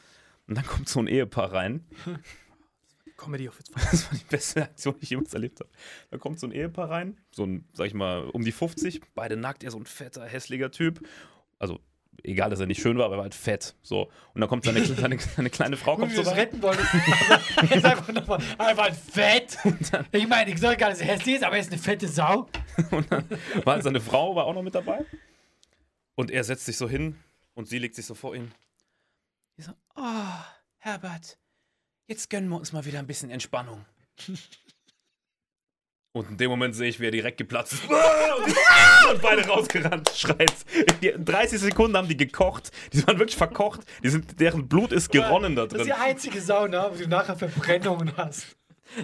Und 0.47 0.55
dann 0.55 0.65
kommt 0.65 0.87
so 0.87 0.99
ein 0.99 1.07
Ehepaar 1.07 1.51
rein. 1.51 1.85
Comedy 3.17 3.47
auf 3.47 3.57
jetzt. 3.57 3.71
Das 3.75 4.11
war 4.11 4.17
die 4.17 4.25
beste 4.25 4.63
Aktion, 4.63 4.95
die 4.97 5.03
ich 5.03 5.09
jemals 5.11 5.33
erlebt 5.33 5.59
habe. 5.59 5.69
Da 6.09 6.17
kommt 6.17 6.39
so 6.39 6.47
ein 6.47 6.51
Ehepaar 6.51 6.89
rein, 6.89 7.17
so 7.31 7.45
ein, 7.45 7.67
sag 7.73 7.87
ich 7.87 7.93
mal, 7.93 8.29
um 8.29 8.43
die 8.43 8.51
50, 8.51 9.01
beide 9.13 9.37
nackt, 9.37 9.63
er 9.63 9.71
so 9.71 9.77
ein 9.77 9.85
fetter, 9.85 10.25
hässlicher 10.25 10.71
Typ. 10.71 11.05
Also, 11.59 11.79
egal, 12.23 12.49
dass 12.49 12.59
er 12.59 12.65
nicht 12.65 12.81
schön 12.81 12.97
war, 12.97 13.05
aber 13.05 13.15
er 13.15 13.17
war 13.17 13.23
halt 13.23 13.35
fett. 13.35 13.75
So. 13.81 14.09
Und 14.33 14.41
dann 14.41 14.49
kommt 14.49 14.65
seine, 14.65 14.85
seine, 14.85 15.19
seine 15.19 15.49
kleine 15.49 15.77
Frau, 15.77 15.95
Gut, 15.95 16.01
kommt 16.01 16.17
wie 16.17 16.23
so 16.23 16.31
retten 16.31 16.63
aber 16.63 16.75
jetzt 16.75 17.85
einfach 17.85 18.07
nochmal. 18.09 18.39
Einfach 18.57 18.85
ein 18.85 18.95
Fett. 18.95 19.57
Ich 20.11 20.27
meine, 20.27 20.51
ich 20.51 20.59
soll 20.59 20.75
gar 20.75 20.89
nicht 20.89 20.99
so 20.99 21.05
hässlich 21.05 21.35
ist, 21.35 21.43
aber 21.43 21.55
er 21.55 21.61
ist 21.61 21.71
eine 21.71 21.81
fette 21.81 22.07
Sau. 22.07 22.47
Und 22.91 23.11
dann 23.11 23.29
war 23.63 23.75
halt 23.75 23.83
seine 23.83 24.01
Frau 24.01 24.35
war 24.35 24.45
auch 24.45 24.53
noch 24.53 24.63
mit 24.63 24.75
dabei. 24.75 25.05
Und 26.15 26.31
er 26.31 26.43
setzt 26.43 26.65
sich 26.65 26.77
so 26.77 26.87
hin 26.87 27.17
und 27.55 27.67
sie 27.67 27.79
legt 27.79 27.95
sich 27.95 28.05
so 28.05 28.13
vor 28.15 28.35
ihn. 28.35 28.51
Die 29.57 29.63
so, 29.63 29.71
oh, 29.95 30.39
Herbert, 30.77 31.37
jetzt 32.07 32.29
gönnen 32.29 32.49
wir 32.49 32.57
uns 32.57 32.71
mal 32.73 32.85
wieder 32.85 32.99
ein 32.99 33.07
bisschen 33.07 33.29
Entspannung. 33.29 33.85
Und 36.15 36.29
in 36.29 36.37
dem 36.37 36.51
Moment 36.51 36.75
sehe 36.75 36.89
ich, 36.89 36.99
wie 36.99 37.05
er 37.05 37.11
direkt 37.11 37.37
geplatzt 37.37 37.73
ist. 37.73 37.83
Und, 39.09 39.21
beide 39.21 39.47
rausgerannt, 39.47 40.11
schreit. 40.15 40.53
Die 41.01 41.11
30 41.17 41.59
Sekunden 41.59 41.97
haben 41.97 42.07
die 42.07 42.15
gekocht. 42.15 42.71
Die 42.93 43.05
waren 43.07 43.17
wirklich 43.17 43.35
verkocht. 43.35 43.81
Die 44.03 44.09
sind, 44.09 44.39
deren 44.39 44.67
Blut 44.67 44.91
ist 44.91 45.11
geronnen 45.11 45.55
da 45.55 45.63
Das 45.65 45.73
ist 45.73 45.77
drin. 45.79 45.85
die 45.87 45.93
einzige 45.93 46.39
Sauna, 46.39 46.91
wo 46.93 46.95
du 46.95 47.07
nachher 47.09 47.35
Verbrennungen 47.35 48.15
hast. 48.15 48.45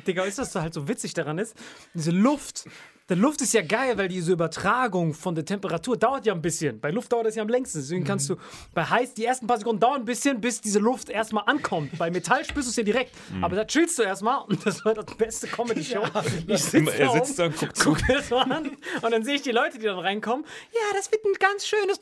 Digga, 0.05 0.21
weißt 0.23 0.37
du, 0.37 0.43
was 0.43 0.51
da 0.51 0.61
halt 0.61 0.75
so 0.75 0.87
witzig 0.87 1.15
daran 1.15 1.39
ist? 1.39 1.55
Diese 1.95 2.11
Luft. 2.11 2.65
Der 3.09 3.17
Luft 3.17 3.41
ist 3.41 3.53
ja 3.53 3.63
geil, 3.63 3.97
weil 3.97 4.07
diese 4.07 4.31
Übertragung 4.31 5.15
von 5.15 5.33
der 5.33 5.43
Temperatur 5.43 5.97
dauert 5.97 6.27
ja 6.27 6.33
ein 6.33 6.41
bisschen. 6.43 6.79
Bei 6.79 6.91
Luft 6.91 7.11
dauert 7.11 7.25
das 7.25 7.35
ja 7.35 7.41
am 7.41 7.49
längsten. 7.49 7.79
Deswegen 7.79 8.03
kannst 8.03 8.29
du 8.29 8.35
bei 8.75 8.83
heiß 8.85 9.15
die 9.15 9.25
ersten 9.25 9.47
paar 9.47 9.57
Sekunden 9.57 9.79
dauern 9.79 10.01
ein 10.01 10.05
bisschen, 10.05 10.39
bis 10.39 10.61
diese 10.61 10.77
Luft 10.77 11.09
erstmal 11.09 11.43
ankommt. 11.47 11.97
Bei 11.97 12.11
Metall 12.11 12.45
spürst 12.45 12.67
du 12.67 12.69
es 12.69 12.75
ja 12.75 12.83
direkt. 12.83 13.15
Aber 13.41 13.55
da 13.55 13.65
chillst 13.65 13.97
du 13.97 14.03
erstmal 14.03 14.43
und 14.43 14.63
das 14.63 14.85
war 14.85 14.93
das 14.93 15.05
beste 15.17 15.47
Comedy-Show. 15.47 16.03
ich 16.47 16.63
sitz 16.63 16.89
Er 16.93 17.07
da 17.07 17.13
sitzt 17.13 17.31
auf, 17.31 17.35
da 17.37 17.45
und 17.45 17.57
guckt 17.57 17.77
zu. 17.77 17.93
guck 17.93 18.07
mir 18.07 18.15
das 18.17 18.29
so 18.29 18.37
an 18.37 18.77
und 19.01 19.11
dann 19.11 19.23
sehe 19.23 19.35
ich 19.35 19.41
die 19.41 19.51
Leute, 19.51 19.79
die 19.79 19.85
dann 19.85 19.99
reinkommen. 19.99 20.45
Ja, 20.71 20.95
das 20.95 21.11
wird 21.11 21.25
ein 21.25 21.33
ganz 21.39 21.65
schönes. 21.65 21.99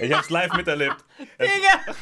Ich 0.00 0.12
hab's 0.14 0.30
live 0.30 0.54
miterlebt. 0.54 0.96
Digga! 1.38 1.94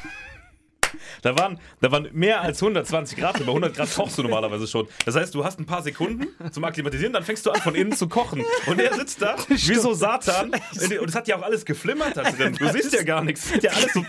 Da 1.22 1.36
waren, 1.38 1.58
da 1.80 1.90
waren 1.90 2.08
mehr 2.12 2.40
als 2.40 2.62
120 2.62 3.18
Grad. 3.18 3.40
Über 3.40 3.48
100 3.48 3.74
Grad 3.74 3.94
kochst 3.94 4.18
du 4.18 4.22
normalerweise 4.22 4.66
schon. 4.66 4.88
Das 5.04 5.14
heißt, 5.14 5.34
du 5.34 5.44
hast 5.44 5.58
ein 5.58 5.66
paar 5.66 5.82
Sekunden 5.82 6.26
zum 6.50 6.64
Akklimatisieren, 6.64 7.12
dann 7.12 7.24
fängst 7.24 7.44
du 7.46 7.50
an, 7.50 7.60
von 7.60 7.74
innen 7.74 7.92
zu 7.92 8.08
kochen. 8.08 8.44
Und 8.66 8.80
er 8.80 8.94
sitzt 8.94 9.22
da 9.22 9.36
wie 9.48 9.74
so 9.74 9.94
Satan. 9.94 10.50
Und 11.00 11.08
es 11.08 11.14
hat 11.14 11.28
ja 11.28 11.36
auch 11.38 11.42
alles 11.42 11.64
geflimmert 11.64 12.16
da 12.16 12.22
drin. 12.22 12.54
Du 12.58 12.68
siehst 12.70 12.92
ja 12.92 13.02
gar 13.02 13.22
nichts. 13.22 13.44
Es 13.46 13.52
sieht 13.52 13.62
ja 13.64 13.70
alles 13.72 13.92
so. 13.92 14.04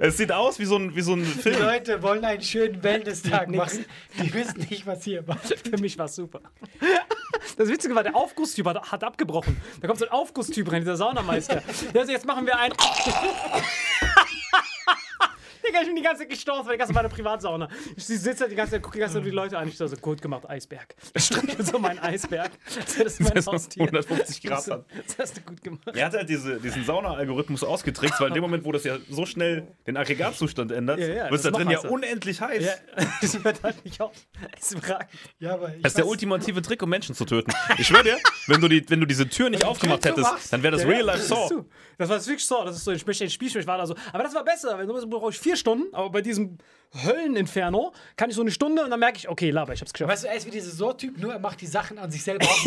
Es 0.00 0.16
sieht 0.16 0.32
aus 0.32 0.58
wie 0.58 0.64
so 0.64 0.76
ein, 0.76 0.94
wie 0.94 1.00
so 1.00 1.14
ein 1.14 1.24
Die 1.24 1.26
Film. 1.26 1.60
Leute 1.60 2.02
wollen 2.02 2.24
einen 2.24 2.42
schönen 2.42 2.82
Wellness-Tag 2.82 3.48
machen. 3.50 3.84
Die 4.20 4.32
wissen 4.32 4.66
nicht, 4.70 4.86
was 4.86 5.04
hier 5.04 5.26
war. 5.26 5.38
Für 5.38 5.78
mich 5.78 5.98
war 5.98 6.06
es 6.06 6.14
super. 6.16 6.40
Das 7.56 7.68
Witzige 7.68 7.94
war, 7.94 8.02
der 8.02 8.14
Aufgusstyp 8.14 8.66
hat, 8.66 8.92
hat 8.92 9.04
abgebrochen. 9.04 9.56
Da 9.80 9.86
kommt 9.88 9.98
so 9.98 10.06
ein 10.06 10.12
Aufgusstyp 10.12 10.70
rein, 10.70 10.82
dieser 10.82 10.96
Saunameister. 10.96 11.62
Der 11.94 12.02
sagt, 12.02 12.10
jetzt 12.10 12.26
machen 12.26 12.46
wir 12.46 12.58
ein. 12.58 12.72
Digga, 15.68 15.80
ich 15.80 15.86
bin 15.86 15.96
die 15.96 16.02
ganze 16.02 16.22
Zeit 16.22 16.30
gestorben, 16.30 16.66
weil 16.66 16.74
die 16.74 16.78
ganze 16.78 16.92
meine 16.94 17.08
Privatsauna. 17.08 17.68
Ich 17.96 18.04
sitze 18.06 18.34
da 18.44 18.46
die 18.48 18.54
ganze 18.54 18.72
Zeit, 18.72 18.82
gucke 18.82 18.94
die 18.96 19.00
ganze 19.00 19.14
Zeit 19.14 19.22
nur 19.22 19.30
die 19.30 19.36
Leute 19.36 19.58
an. 19.58 19.68
Ich 19.68 19.76
so, 19.76 19.86
so 19.86 19.96
gut 19.96 20.22
gemacht, 20.22 20.48
Eisberg. 20.48 20.94
Ich 21.14 21.24
strecke 21.24 21.62
so 21.62 21.78
meinen 21.78 21.98
Eisberg. 21.98 22.50
Das 22.76 22.96
ist 22.96 23.20
mein 23.20 23.34
Das 23.34 23.44
ist 23.44 23.52
Haustier. 23.52 23.82
150 23.84 24.42
Grad 24.42 24.58
Das, 24.58 24.70
an. 24.70 24.84
das 25.06 25.18
hast 25.18 25.36
du 25.36 25.40
gut 25.42 25.62
gemacht. 25.62 25.82
Er 25.94 26.06
hat 26.06 26.14
halt 26.14 26.28
diese, 26.28 26.58
diesen 26.60 26.84
Sauna-Algorithmus 26.84 27.62
ausgetrickst, 27.64 28.20
weil 28.20 28.28
in 28.28 28.34
dem 28.34 28.42
Moment, 28.42 28.64
wo 28.64 28.72
das 28.72 28.84
ja 28.84 28.96
so 29.10 29.26
schnell 29.26 29.66
den 29.86 29.96
Aggregatzustand 29.96 30.72
ändert, 30.72 30.98
Ja, 31.00 31.06
ja, 31.06 31.24
wird 31.24 31.34
es 31.34 31.42
da 31.42 31.50
drin 31.50 31.64
noch 31.64 31.72
ja 31.72 31.78
heißer. 31.78 31.90
unendlich 31.90 32.40
heiß. 32.40 32.64
Ja, 32.64 32.72
das 33.20 33.44
hört 33.44 33.62
halt 33.62 33.84
nicht 33.84 34.00
auf. 34.00 34.12
Das 34.58 34.72
ist. 34.72 34.88
Ja, 35.38 35.54
aber 35.54 35.74
ich 35.74 35.82
Das 35.82 35.92
ist 35.92 35.98
der 35.98 36.06
ultimative 36.06 36.62
Trick, 36.62 36.82
um 36.82 36.88
Menschen 36.90 37.14
zu 37.14 37.24
töten. 37.24 37.52
Ich 37.78 37.86
schwöre 37.86 38.04
dir, 38.04 38.18
wenn 38.46 38.60
du, 38.60 38.68
die, 38.68 38.88
wenn 38.88 39.00
du 39.00 39.06
diese 39.06 39.28
Tür 39.28 39.50
nicht 39.50 39.64
aufgemacht 39.64 40.04
hättest, 40.04 40.26
zumachst. 40.26 40.52
dann 40.52 40.62
wäre 40.62 40.72
das 40.72 40.82
Ja, 40.82 40.88
Real 40.88 41.00
ja, 41.00 41.06
Life 41.06 41.18
das 41.98 42.08
war 42.08 42.24
wirklich 42.26 42.46
so. 42.46 42.64
Das 42.64 42.76
ist 42.76 42.84
so, 42.84 42.92
ich 42.92 43.04
möchte 43.06 43.24
ein 43.24 43.30
Spiel, 43.30 43.48
ich 43.54 43.66
war 43.66 43.76
da 43.78 43.86
so. 43.86 43.94
Aber 44.12 44.22
das 44.22 44.34
war 44.34 44.44
besser, 44.44 44.68
weil 44.78 44.86
normalerweise 44.86 45.06
brauche 45.08 45.30
ich 45.30 45.38
vier 45.38 45.56
Stunden, 45.58 45.94
aber 45.94 46.10
bei 46.10 46.22
diesem 46.22 46.58
Hölleninferno 46.94 47.92
kann 48.16 48.30
ich 48.30 48.36
so 48.36 48.42
eine 48.42 48.50
Stunde 48.50 48.82
und 48.82 48.90
dann 48.90 49.00
merke 49.00 49.18
ich, 49.18 49.28
okay, 49.28 49.50
laber, 49.50 49.74
ich 49.74 49.80
hab's 49.80 49.92
geschafft. 49.92 50.10
Weißt 50.10 50.24
du, 50.24 50.28
er 50.28 50.36
ist 50.36 50.46
wie 50.46 50.50
dieser 50.50 50.70
So-Typ, 50.70 51.18
nur 51.18 51.32
er 51.32 51.38
macht 51.38 51.60
die 51.60 51.66
Sachen 51.66 51.98
an 51.98 52.10
sich 52.10 52.22
selber 52.22 52.46
auch. 52.48 52.66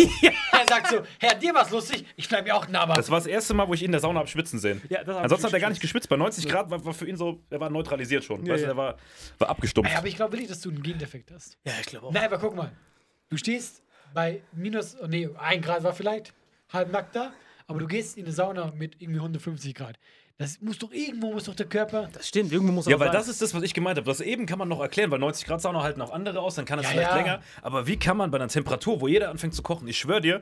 Er 0.54 0.68
sagt 0.68 0.88
so, 0.88 1.02
Herr, 1.20 1.36
dir 1.36 1.54
war's 1.56 1.72
lustig, 1.72 2.06
ich 2.16 2.30
bleib 2.30 2.46
mir 2.46 2.56
auch 2.56 2.68
nah 2.68 2.86
Das 2.86 3.10
war 3.10 3.18
das 3.18 3.26
erste 3.26 3.54
Mal, 3.54 3.68
wo 3.68 3.74
ich 3.74 3.82
ihn 3.82 3.88
in 3.88 3.92
der 3.94 4.02
Sauna 4.02 4.20
hab 4.20 4.30
schwitzen 4.30 4.60
sehen. 4.60 4.82
Ja, 4.90 5.00
Ansonsten 5.00 5.48
hat 5.48 5.54
er 5.54 5.60
gar 5.60 5.70
nicht 5.70 5.82
geschwitzt. 5.82 6.08
Bei 6.08 6.18
90 6.18 6.48
Grad 6.48 6.70
war, 6.70 6.84
war 6.86 6.94
für 6.94 7.08
ihn 7.08 7.18
so, 7.18 7.42
er 7.50 7.60
war 7.60 7.70
neutralisiert 7.70 8.24
schon. 8.24 8.48
weißt 8.48 8.62
ja. 8.62 8.68
du, 8.68 8.74
er 8.74 8.78
war, 8.78 8.98
war 9.40 9.50
abgestumpft. 9.50 9.92
Ja, 9.92 9.98
aber 9.98 10.08
ich 10.08 10.16
glaube 10.16 10.34
wirklich, 10.34 10.50
dass 10.50 10.62
du 10.62 10.70
einen 10.70 10.84
Gendefekt 10.84 11.32
hast. 11.32 11.58
Ja, 11.64 11.74
ich 11.80 11.88
glaube 11.88 12.08
auch. 12.08 12.12
Nein, 12.12 12.26
aber 12.26 12.38
guck 12.38 12.56
mal. 12.56 12.72
Du 13.30 13.38
stehst 13.38 13.82
bei 14.14 14.42
minus, 14.52 14.98
oh 15.02 15.08
nee, 15.08 15.30
ein 15.40 15.62
Grad 15.62 15.84
war 15.84 15.94
vielleicht 15.94 16.34
halbnackt 16.72 17.16
da, 17.16 17.34
aber 17.68 17.80
du 17.80 17.88
gehst 17.88 18.18
in 18.18 18.26
eine 18.26 18.34
Sauna 18.34 18.72
mit 18.76 19.02
irgendwie 19.02 19.20
150 19.20 19.74
Grad. 19.74 19.98
Das 20.42 20.60
muss 20.60 20.80
doch 20.80 20.92
irgendwo, 20.92 21.34
muss 21.34 21.44
doch 21.44 21.54
der 21.54 21.68
Körper. 21.68 22.10
Das 22.14 22.28
stimmt, 22.28 22.52
irgendwo 22.52 22.74
muss 22.74 22.88
Ja, 22.88 22.96
aber 22.96 23.06
weil 23.06 23.12
sein. 23.12 23.20
das 23.20 23.28
ist 23.28 23.44
das, 23.44 23.54
was 23.54 23.62
ich 23.62 23.76
gemeint 23.76 23.98
habe. 24.00 24.08
Das 24.10 24.22
eben 24.22 24.48
kann 24.48 24.58
man 24.58 24.68
noch 24.68 24.80
erklären, 24.80 25.12
weil 25.12 25.20
90 25.20 25.46
Grad 25.46 25.62
Sauna 25.62 25.84
halten 25.84 26.02
auch 26.02 26.12
andere 26.12 26.40
aus, 26.40 26.56
dann 26.56 26.66
kann 26.66 26.80
es 26.80 26.86
Ja, 26.86 26.92
vielleicht 26.94 27.10
ja. 27.12 27.16
länger. 27.16 27.42
Aber 27.62 27.86
wie 27.86 28.00
kann 28.00 28.18
man 28.18 28.32
bei 28.32 28.40
einer 28.40 28.48
Temperatur, 28.48 29.02
wo 29.02 29.08
jeder 29.08 29.30
anfängt 29.30 29.54
zu 29.54 29.62
kochen, 29.62 29.88
ich 29.88 30.00
schwöre 30.00 30.20
dir, 30.20 30.42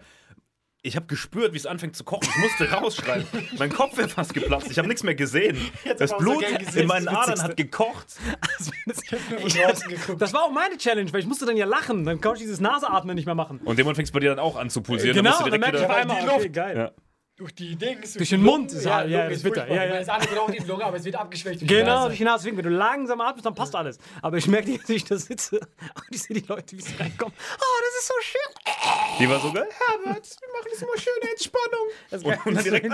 ich 0.83 0.95
habe 0.95 1.05
gespürt, 1.07 1.51
wie 1.51 1.57
es 1.57 1.65
anfängt 1.65 1.97
zu 1.97 2.05
kochen. 2.05 2.29
Ich 2.33 2.37
musste 2.37 2.71
rausschreien. 2.71 3.27
mein 3.57 3.73
Kopf 3.73 3.97
wäre 3.97 4.07
fast 4.07 4.33
geplatzt. 4.33 4.71
Ich 4.71 4.77
habe 4.77 4.87
nichts 4.87 5.03
mehr 5.03 5.15
gesehen. 5.15 5.57
Das 5.97 6.13
auch 6.13 6.19
so 6.19 6.23
Blut 6.23 6.45
gesehen, 6.59 6.83
in 6.83 6.87
meinen 6.87 7.05
das 7.07 7.15
Adern 7.15 7.41
hat 7.43 7.57
gekocht. 7.57 8.07
draußen 8.87 9.89
geguckt. 9.89 10.21
Das 10.21 10.31
war 10.31 10.43
auch 10.43 10.51
meine 10.51 10.77
Challenge, 10.77 11.11
weil 11.11 11.19
ich 11.19 11.25
musste 11.27 11.45
dann 11.45 11.57
ja 11.57 11.65
lachen. 11.65 12.05
Dann 12.05 12.21
konnte 12.21 12.37
ich 12.37 12.43
dieses 12.43 12.61
Naseatmen 12.61 13.15
nicht 13.15 13.25
mehr 13.25 13.35
machen. 13.35 13.59
Und 13.65 13.77
dem 13.77 13.85
fängt 13.87 14.07
es 14.07 14.11
bei 14.11 14.21
dir 14.21 14.29
dann 14.29 14.39
auch 14.39 14.55
an 14.55 14.69
zu 14.69 14.81
pulsieren. 14.81 15.17
genau, 15.17 15.31
dann 15.39 15.43
direkt 15.45 15.59
merke 15.61 15.77
ich 15.79 15.83
auf 15.83 15.89
einmal, 15.91 16.21
die 16.21 16.29
okay, 16.29 16.43
Luft. 16.43 16.53
geil. 16.53 16.77
Ja. 16.77 16.91
Durch 17.39 17.55
die 17.55 17.73
Dings. 17.77 18.15
Durch 18.15 18.27
den 18.29 18.43
Mund 18.43 18.69
ist 18.73 18.83
ja, 18.83 18.95
halt- 18.95 19.09
ja, 19.09 19.23
ist 19.27 19.43
bitter. 19.43 19.65
Ja, 19.73 19.85
ja. 19.85 19.99
Das 19.99 20.09
andere 20.09 20.29
geht 20.29 20.37
auch 20.37 20.49
in 20.49 20.61
die 20.61 20.67
Lunge, 20.67 20.83
aber 20.83 20.97
es 20.97 21.05
wird 21.05 21.15
abgeschwächt. 21.15 21.65
Genau, 21.65 22.07
durch 22.07 22.17
die 22.17 22.25
Nase. 22.25 22.39
Deswegen, 22.43 22.57
wenn 22.57 22.65
du 22.65 22.69
langsam 22.77 23.21
atmest, 23.21 23.45
dann 23.45 23.55
passt 23.55 23.73
alles. 23.77 23.97
Aber 24.21 24.35
ich 24.35 24.45
merke, 24.47 24.77
wie 24.87 24.93
ich 24.93 25.05
da 25.05 25.17
sitze 25.17 25.57
und 25.59 26.03
ich 26.11 26.21
sehe 26.21 26.41
die 26.41 26.45
Leute, 26.45 26.75
wie 26.77 26.81
sie 26.81 26.93
reinkommen. 26.97 27.33
Oh, 27.33 27.81
das 27.81 28.01
ist 28.01 28.07
so 28.07 28.13
schön. 28.19 29.19
Die 29.21 29.29
war 29.29 29.39
so 29.39 29.53
geil. 29.53 29.67
Herbert, 29.87 30.05
wir 30.05 30.47
machen 30.51 30.67
jetzt 30.69 30.81
immer 30.81 30.97
schöne 30.97 31.31
Entspannung. 31.31 31.87
Das 32.09 32.19
ist 32.21 32.25
Und, 32.25 32.31
geil. 32.33 32.41
und 32.45 32.55
dann 32.55 32.63
direkt, 32.65 32.85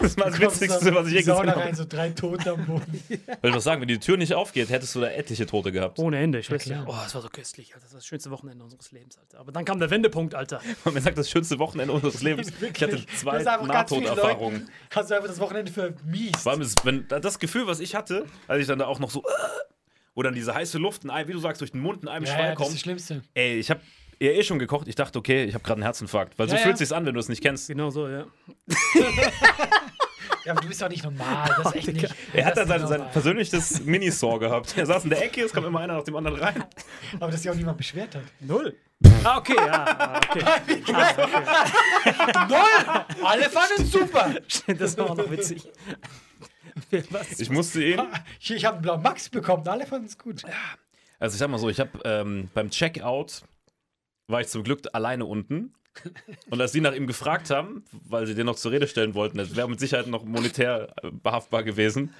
das 0.00 0.16
war 0.18 0.30
das 0.30 0.40
Witzigste, 0.40 0.94
was 0.94 1.06
ich 1.08 1.12
je 1.14 1.18
gesehen 1.18 1.34
rein, 1.34 1.50
habe. 1.54 1.74
so 1.74 1.84
drei 1.88 2.10
Tote 2.10 2.52
am 2.52 2.64
Boden. 2.64 3.02
Will 3.08 3.20
ich 3.42 3.54
was 3.54 3.64
sagen, 3.64 3.80
wenn 3.80 3.88
die 3.88 3.98
Tür 3.98 4.16
nicht 4.16 4.34
aufgeht, 4.34 4.70
hättest 4.70 4.94
du 4.94 5.00
da 5.00 5.08
etliche 5.08 5.46
Tote 5.46 5.72
gehabt. 5.72 5.98
Ohne 5.98 6.18
Ende, 6.20 6.38
ich 6.38 6.48
weiß 6.50 6.64
ja. 6.66 6.84
Oh, 6.86 6.92
das 6.92 7.12
war 7.14 7.22
so 7.22 7.28
köstlich, 7.28 7.74
Alter. 7.74 7.84
Das 7.86 7.92
war 7.92 7.98
das 7.98 8.06
schönste 8.06 8.30
Wochenende 8.30 8.62
unseres 8.62 8.92
Lebens, 8.92 9.18
Alter. 9.18 9.40
Aber 9.40 9.50
dann 9.50 9.64
kam 9.64 9.80
der 9.80 9.90
Wendepunkt, 9.90 10.34
Alter. 10.36 10.60
Man 10.84 11.02
sagt, 11.02 11.18
das 11.18 11.28
schönste 11.28 11.58
Wochenende 11.58 11.92
unseres 11.92 12.22
Lebens. 12.22 12.52
Ich 12.88 12.94
hatte 12.94 13.06
zwei 13.16 13.42
Nahtoderfahrungen. 13.42 14.68
Hast 14.94 15.10
du 15.10 15.14
einfach 15.14 15.28
das 15.28 15.40
Wochenende 15.40 15.72
vermiest. 15.72 16.36
Vor 16.40 16.52
allem 16.52 16.60
ist, 16.62 16.84
wenn 16.84 17.06
das 17.08 17.38
Gefühl, 17.38 17.66
was 17.66 17.80
ich 17.80 17.94
hatte, 17.94 18.26
als 18.48 18.60
ich 18.60 18.66
dann 18.66 18.78
da 18.78 18.86
auch 18.86 18.98
noch 18.98 19.10
so 19.10 19.20
äh, 19.20 19.24
wo 20.14 20.22
dann 20.22 20.34
diese 20.34 20.54
heiße 20.54 20.78
Luft, 20.78 21.04
in 21.04 21.10
einem, 21.10 21.28
wie 21.28 21.32
du 21.32 21.40
sagst, 21.40 21.60
durch 21.60 21.72
den 21.72 21.80
Mund 21.80 22.02
in 22.02 22.08
einem 22.08 22.24
Ja, 22.24 22.32
Schwall 22.32 22.44
ja, 22.50 22.54
das 22.54 22.60
ist 22.60 22.60
das 22.60 22.68
kommt. 22.68 22.80
Schlimmste. 22.80 23.22
Ey, 23.34 23.58
ich 23.58 23.68
habe 23.70 23.80
ja 24.20 24.30
eh 24.30 24.42
schon 24.44 24.58
gekocht. 24.60 24.86
Ich 24.86 24.94
dachte, 24.94 25.18
okay, 25.18 25.44
ich 25.44 25.54
habe 25.54 25.64
gerade 25.64 25.78
einen 25.78 25.82
Herzinfarkt. 25.82 26.38
Weil 26.38 26.48
so 26.48 26.54
Ja, 26.54 26.60
fühlt 26.62 26.74
ja. 26.74 26.78
sich's 26.78 26.92
an, 26.92 27.04
wenn 27.04 27.14
du 27.14 27.20
es 27.20 27.28
nicht 27.28 27.42
kennst. 27.42 27.66
Genau 27.68 27.90
so, 27.90 28.08
ja. 28.08 28.26
Ja, 30.44 30.52
aber 30.52 30.60
du 30.60 30.68
bist 30.68 30.82
doch 30.82 30.90
nicht 30.90 31.02
normal. 31.02 31.48
Das 31.56 31.68
ist 31.68 31.74
echt 31.76 31.92
nicht. 31.94 32.14
Er 32.34 32.44
hat 32.44 32.56
da 32.56 32.66
sein, 32.66 32.86
sein 32.86 33.10
persönliches 33.10 33.82
Minisaw 33.82 34.38
gehabt. 34.38 34.76
Er 34.76 34.84
saß 34.84 35.04
in 35.04 35.10
der 35.10 35.24
Ecke, 35.24 35.42
es 35.42 35.52
kam 35.52 35.64
immer 35.64 35.80
einer 35.80 35.94
nach 35.94 36.04
dem 36.04 36.16
anderen 36.16 36.38
rein. 36.38 36.64
Aber 37.18 37.30
dass 37.30 37.40
sich 37.40 37.50
auch 37.50 37.54
niemand 37.54 37.78
beschwert 37.78 38.14
hat. 38.14 38.22
Null. 38.40 38.76
Ah, 39.24 39.38
okay, 39.38 39.54
ja. 39.56 39.84
ah, 39.98 40.20
Okay. 40.30 40.44
Null! 42.48 43.04
Alle 43.24 43.50
fanden 43.50 43.82
es 43.82 43.92
super! 43.92 44.34
Das 44.78 44.96
war 44.98 45.10
auch 45.10 45.16
noch 45.16 45.30
witzig. 45.30 45.62
Was? 47.10 47.40
Ich 47.40 47.50
musste 47.50 47.82
ihn. 47.82 48.00
Ich, 48.40 48.50
ich 48.50 48.64
habe 48.64 48.76
einen 48.76 48.82
blauen 48.82 49.02
Max 49.02 49.28
bekommen, 49.28 49.66
alle 49.68 49.86
fanden 49.86 50.06
es 50.06 50.18
gut. 50.18 50.42
Also 51.18 51.34
ich 51.34 51.38
sag 51.38 51.48
mal 51.48 51.58
so, 51.58 51.68
ich 51.68 51.80
habe 51.80 51.90
ähm, 52.04 52.48
beim 52.54 52.70
Checkout 52.70 53.42
war 54.28 54.40
ich 54.40 54.48
zum 54.48 54.64
Glück 54.64 54.80
alleine 54.92 55.24
unten. 55.24 55.74
Und 56.50 56.60
als 56.60 56.72
sie 56.72 56.80
nach 56.80 56.94
ihm 56.94 57.06
gefragt 57.06 57.50
haben, 57.50 57.84
weil 57.92 58.26
sie 58.26 58.34
den 58.34 58.46
noch 58.46 58.56
zur 58.56 58.72
Rede 58.72 58.88
stellen 58.88 59.14
wollten, 59.14 59.38
das 59.38 59.54
wäre 59.54 59.68
mit 59.68 59.78
Sicherheit 59.78 60.08
noch 60.08 60.24
monetär 60.24 60.92
äh, 61.02 61.10
behaftbar 61.10 61.62
gewesen, 61.62 62.12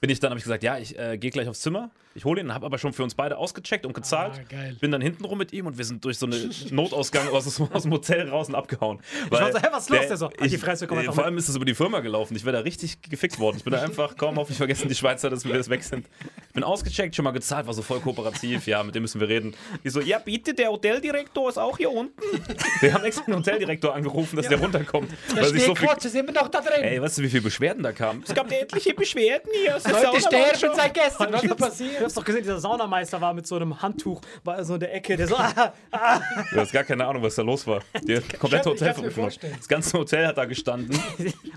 bin 0.00 0.08
ich 0.08 0.20
dann, 0.20 0.30
habe 0.30 0.38
ich 0.38 0.44
gesagt, 0.44 0.62
ja, 0.62 0.78
ich 0.78 0.98
äh, 0.98 1.18
gehe 1.18 1.30
gleich 1.30 1.46
aufs 1.46 1.60
Zimmer, 1.60 1.90
ich 2.12 2.24
hole 2.24 2.40
ihn, 2.40 2.52
habe 2.52 2.66
aber 2.66 2.78
schon 2.78 2.92
für 2.92 3.04
uns 3.04 3.14
beide 3.14 3.36
ausgecheckt 3.36 3.86
und 3.86 3.94
gezahlt. 3.94 4.32
Ah, 4.36 4.42
geil. 4.48 4.76
Bin 4.80 4.90
dann 4.90 5.00
hinten 5.00 5.24
rum 5.24 5.38
mit 5.38 5.52
ihm 5.52 5.66
und 5.66 5.78
wir 5.78 5.84
sind 5.84 6.04
durch 6.04 6.18
so 6.18 6.26
einen 6.26 6.52
Notausgang 6.70 7.28
aus, 7.28 7.60
aus 7.60 7.82
dem 7.84 7.92
Hotel 7.92 8.28
raus 8.28 8.48
und 8.48 8.56
abgehauen. 8.56 8.98
Weil 9.28 9.42
war 9.42 9.52
so, 9.52 9.58
hä, 9.58 9.68
was 9.70 9.84
ist 9.84 9.90
los? 9.90 10.06
Der 10.08 10.16
so, 10.16 10.26
halt 10.26 10.40
die 10.40 10.54
ich, 10.56 10.60
Fresse, 10.60 10.88
komm 10.88 10.98
äh, 10.98 11.04
Vor 11.04 11.24
allem 11.24 11.38
ist 11.38 11.48
es 11.48 11.54
über 11.54 11.64
die 11.64 11.74
Firma 11.74 12.00
gelaufen. 12.00 12.34
Ich 12.36 12.44
wäre 12.44 12.56
da 12.56 12.62
richtig 12.62 13.00
gefickt 13.02 13.38
worden. 13.38 13.58
Ich 13.58 13.64
bin 13.64 13.72
da 13.72 13.80
einfach, 13.80 14.16
kaum 14.16 14.36
hoffentlich 14.36 14.58
vergessen 14.58 14.88
die 14.88 14.96
Schweizer, 14.96 15.30
dass 15.30 15.44
wir 15.44 15.54
jetzt 15.54 15.70
weg 15.70 15.84
sind. 15.84 16.06
Bin 16.52 16.64
ausgecheckt, 16.64 17.14
schon 17.14 17.24
mal 17.24 17.30
gezahlt, 17.30 17.68
war 17.68 17.74
so 17.74 17.82
voll 17.82 18.00
kooperativ. 18.00 18.66
Ja, 18.66 18.82
mit 18.82 18.96
dem 18.96 19.02
müssen 19.02 19.20
wir 19.20 19.28
reden. 19.28 19.54
Die 19.84 19.90
so, 19.90 20.00
ja, 20.00 20.18
bitte, 20.18 20.52
der 20.52 20.70
Hoteldirektor 20.70 21.48
ist 21.48 21.58
auch 21.58 21.76
hier 21.76 21.92
unten. 21.92 22.20
Wir 22.80 22.94
haben 22.94 23.04
extra 23.04 23.24
den 23.24 23.36
Hoteldirektor 23.36 23.94
angerufen, 23.94 24.36
dass 24.36 24.48
der 24.48 24.58
runterkommt. 24.58 25.10
Der 25.34 25.42
Weil 25.42 25.50
sich 25.50 25.64
so 25.64 25.74
viel, 25.74 25.88
ist 25.96 26.14
immer 26.14 26.32
noch 26.32 26.48
da 26.48 26.60
drin. 26.60 26.82
ey, 26.82 27.00
weißt 27.00 27.18
du, 27.18 27.22
wie 27.22 27.28
viele 27.28 27.42
Beschwerden 27.42 27.82
da 27.82 27.92
kamen? 27.92 28.24
Es 28.26 28.34
gab 28.34 28.50
etliche 28.50 28.94
Beschwerden 28.94 29.50
hier. 29.52 29.74
Leute 29.74 30.20
sterben 30.20 30.74
seit 30.74 30.94
gestern. 30.94 31.32
Was 31.32 31.80
ist 31.80 31.99
Du 32.00 32.06
hast 32.06 32.16
doch 32.16 32.24
gesehen, 32.24 32.40
dieser 32.40 32.58
Saunameister 32.58 33.20
war 33.20 33.34
mit 33.34 33.46
so 33.46 33.56
einem 33.56 33.82
Handtuch, 33.82 34.22
war 34.42 34.64
so 34.64 34.72
in 34.72 34.80
der 34.80 34.94
Ecke, 34.94 35.18
der 35.18 35.28
so, 35.28 35.36
ah, 35.38 35.74
ah. 35.90 36.20
Du 36.50 36.58
hast 36.58 36.72
gar 36.72 36.82
keine 36.82 37.06
Ahnung, 37.06 37.22
was 37.22 37.34
da 37.34 37.42
los 37.42 37.66
war. 37.66 37.82
Der 38.04 38.22
komplette 38.22 38.70
ich 38.70 38.80
Hotel 38.80 38.94
gemacht. 38.94 39.38
Das 39.58 39.68
ganze 39.68 39.98
Hotel 39.98 40.26
hat 40.26 40.38
da 40.38 40.46
gestanden. 40.46 40.98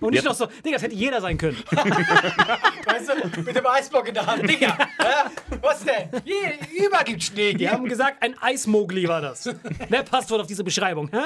Und 0.01 0.11
nicht 0.11 0.25
noch 0.25 0.33
so, 0.33 0.47
Digga, 0.47 0.73
das 0.73 0.83
hätte 0.83 0.95
jeder 0.95 1.21
sein 1.21 1.37
können. 1.37 1.55
Weißt 1.71 3.09
du, 3.09 3.41
mit 3.41 3.55
dem 3.55 3.65
Eisblock 3.65 4.09
in 4.09 4.15
der 4.15 4.25
Hand. 4.25 4.49
Digga, 4.49 4.77
hä? 4.77 5.29
was 5.61 5.85
denn? 5.85 6.09
Hier, 6.25 6.87
überall 6.87 7.05
gibt 7.05 7.23
Schnee. 7.23 7.53
Die 7.53 7.69
haben 7.69 7.85
gesagt, 7.85 8.21
ein 8.21 8.35
Eismogli 8.41 9.07
war 9.07 9.21
das. 9.21 9.49
Wer 9.87 10.03
passt 10.03 10.29
wohl 10.29 10.41
auf 10.41 10.47
diese 10.47 10.65
Beschreibung? 10.65 11.09
Hä? 11.09 11.19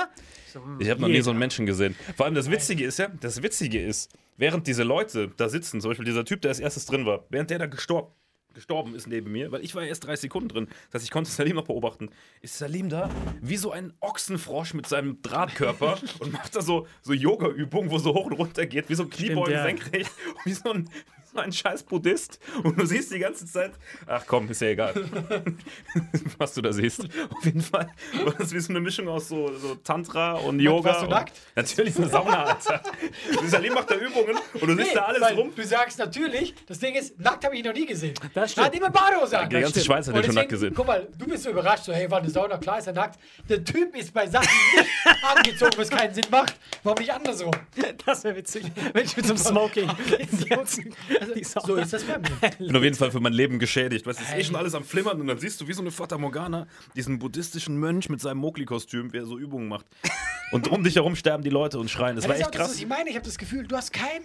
Ich 0.77 0.89
habe 0.91 1.01
noch 1.01 1.07
nie 1.07 1.21
so 1.21 1.31
einen 1.31 1.39
Menschen 1.39 1.65
gesehen. 1.65 1.95
Vor 2.15 2.27
allem 2.27 2.35
das 2.35 2.51
Witzige 2.51 2.85
ist 2.85 2.99
ja, 2.99 3.07
das 3.19 3.41
Witzige 3.41 3.81
ist, 3.81 4.11
während 4.37 4.67
diese 4.67 4.83
Leute 4.83 5.31
da 5.35 5.49
sitzen, 5.49 5.81
zum 5.81 5.89
Beispiel 5.89 6.05
dieser 6.05 6.23
Typ, 6.23 6.41
der 6.41 6.49
als 6.49 6.59
erstes 6.59 6.85
drin 6.85 7.05
war, 7.05 7.25
während 7.29 7.49
der 7.49 7.59
da 7.59 7.65
gestorben, 7.65 8.11
gestorben 8.57 8.95
ist 8.95 9.07
neben 9.07 9.31
mir, 9.31 9.51
weil 9.51 9.63
ich 9.63 9.75
war 9.75 9.83
ja 9.83 9.89
erst 9.89 10.05
30 10.05 10.23
Sekunden 10.23 10.49
drin, 10.49 10.67
das 10.91 10.95
heißt, 10.95 11.05
ich 11.05 11.11
konnte 11.11 11.29
Salim 11.29 11.55
noch 11.55 11.65
beobachten, 11.65 12.09
ist 12.41 12.57
Salim 12.57 12.89
da 12.89 13.09
wie 13.39 13.55
so 13.55 13.71
ein 13.71 13.93
Ochsenfrosch 13.99 14.73
mit 14.73 14.87
seinem 14.87 15.21
Drahtkörper 15.21 15.99
und 16.19 16.33
macht 16.33 16.55
da 16.55 16.61
so, 16.61 16.87
so 17.03 17.13
Yoga-Übungen, 17.13 17.91
wo 17.91 17.99
so 17.99 18.13
hoch 18.15 18.25
und 18.25 18.33
runter 18.33 18.65
geht, 18.65 18.89
wie 18.89 18.95
so 18.95 19.05
Kniebeugen 19.05 19.53
ja. 19.53 19.63
senkrecht, 19.63 20.11
wie 20.43 20.53
so 20.53 20.71
ein, 20.71 20.89
so 21.37 21.41
ein 21.41 21.51
scheiß 21.51 21.83
Buddhist 21.83 22.39
und 22.63 22.79
du 22.79 22.85
siehst 22.85 23.11
die 23.11 23.19
ganze 23.19 23.45
Zeit, 23.45 23.71
ach 24.05 24.23
komm, 24.27 24.49
ist 24.49 24.61
ja 24.61 24.69
egal, 24.69 24.93
was 26.37 26.53
du 26.53 26.61
da 26.61 26.73
siehst. 26.73 27.01
Auf 27.29 27.45
jeden 27.45 27.61
Fall 27.61 27.89
war 28.23 28.33
das 28.33 28.51
wie 28.53 28.59
so 28.59 28.69
eine 28.69 28.79
Mischung 28.79 29.07
aus 29.07 29.27
so, 29.29 29.51
so 29.57 29.75
Tantra 29.75 30.33
und 30.33 30.59
Yoga. 30.59 30.89
warst 30.89 31.03
du 31.03 31.07
nackt? 31.07 31.37
Natürlich 31.55 31.95
eine 31.97 32.09
Sauna, 32.09 32.43
Alter. 32.45 32.81
Salim 33.45 33.73
macht 33.73 33.91
da 33.91 33.95
Übungen 33.95 34.35
und 34.53 34.67
du 34.67 34.75
siehst 34.75 34.95
da 34.95 35.03
alles 35.05 35.35
rum. 35.37 35.51
Du 35.55 35.63
sagst 35.63 35.99
natürlich, 35.99 36.53
das 36.67 36.79
Ding 36.79 36.95
ist, 36.95 37.19
nackt 37.19 37.43
habe 37.45 37.55
ich 37.55 37.63
noch 37.63 37.73
nie 37.73 37.85
gesehen. 37.85 38.13
Das 38.33 38.55
Er 38.57 38.63
hat 38.65 38.71
stimmt. 38.73 38.75
immer 38.75 38.89
Badehose 38.89 39.39
an. 39.39 39.49
Die 39.49 39.55
ganze 39.55 39.71
stimmt. 39.71 39.85
Schweiz 39.85 40.07
hat 40.07 40.15
den 40.15 40.23
schon 40.23 40.35
nackt 40.35 40.49
gesehen. 40.49 40.73
Guck 40.75 40.87
mal, 40.87 41.07
du 41.17 41.25
bist 41.27 41.43
so 41.43 41.49
überrascht, 41.51 41.85
so, 41.85 41.93
hey, 41.93 42.09
war 42.09 42.19
eine 42.19 42.29
Sauna, 42.29 42.57
klar 42.57 42.79
ist 42.79 42.87
er 42.87 42.93
nackt. 42.93 43.19
Der 43.47 43.63
Typ 43.63 43.95
ist 43.95 44.13
bei 44.13 44.27
Sachen 44.27 44.47
nicht 44.75 45.23
angezogen, 45.35 45.73
was 45.77 45.89
keinen 45.89 46.13
Sinn 46.13 46.25
macht. 46.31 46.55
Warum 46.83 46.99
nicht 46.99 47.11
andersrum? 47.13 47.51
Das 48.05 48.23
wäre 48.23 48.35
witzig. 48.37 48.65
Wenn 48.93 49.05
ich 49.05 49.15
mit 49.15 49.25
so 49.25 49.33
einem 49.33 49.37
Smoking. 49.43 49.89
Sauna- 51.43 51.65
So 51.67 51.75
ist 51.75 51.93
das 51.93 52.03
bei 52.03 52.17
mir. 52.17 52.27
Ich 52.59 52.67
bin 52.67 52.75
auf 52.75 52.83
jeden 52.83 52.95
Fall 52.95 53.11
für 53.11 53.19
mein 53.19 53.33
Leben 53.33 53.59
geschädigt. 53.59 54.05
Weißt 54.05 54.19
du, 54.19 54.23
es 54.23 54.29
ist 54.29 54.35
eh 54.37 54.43
schon 54.43 54.55
alles 54.55 54.73
am 54.75 54.83
Flimmern 54.83 55.19
und 55.21 55.27
dann 55.27 55.37
siehst 55.39 55.59
du 55.61 55.67
wie 55.67 55.73
so 55.73 55.81
eine 55.81 55.91
Fata 55.91 56.17
Morgana 56.17 56.67
diesen 56.95 57.19
buddhistischen 57.19 57.77
Mönch 57.77 58.09
mit 58.09 58.21
seinem 58.21 58.37
Mowgli-Kostüm, 58.37 59.13
wie 59.13 59.17
er 59.17 59.25
so 59.25 59.37
Übungen 59.37 59.67
macht. 59.67 59.85
Und 60.51 60.67
um 60.69 60.83
dich 60.83 60.95
herum 60.95 61.15
sterben 61.15 61.43
die 61.43 61.49
Leute 61.49 61.77
und 61.79 61.89
schreien. 61.89 62.15
Das 62.15 62.25
Ja, 62.25 62.29
war 62.29 62.35
das 62.37 62.41
ist 62.41 62.47
auch 62.47 62.51
echt 62.51 62.55
das, 62.59 62.61
was 62.61 62.67
krass. 62.73 62.81
ich 62.81 62.87
meine. 62.87 63.09
Ich 63.09 63.15
habe 63.15 63.25
das 63.25 63.37
Gefühl, 63.37 63.67
du 63.67 63.75
hast 63.75 63.91
kein, 63.91 64.21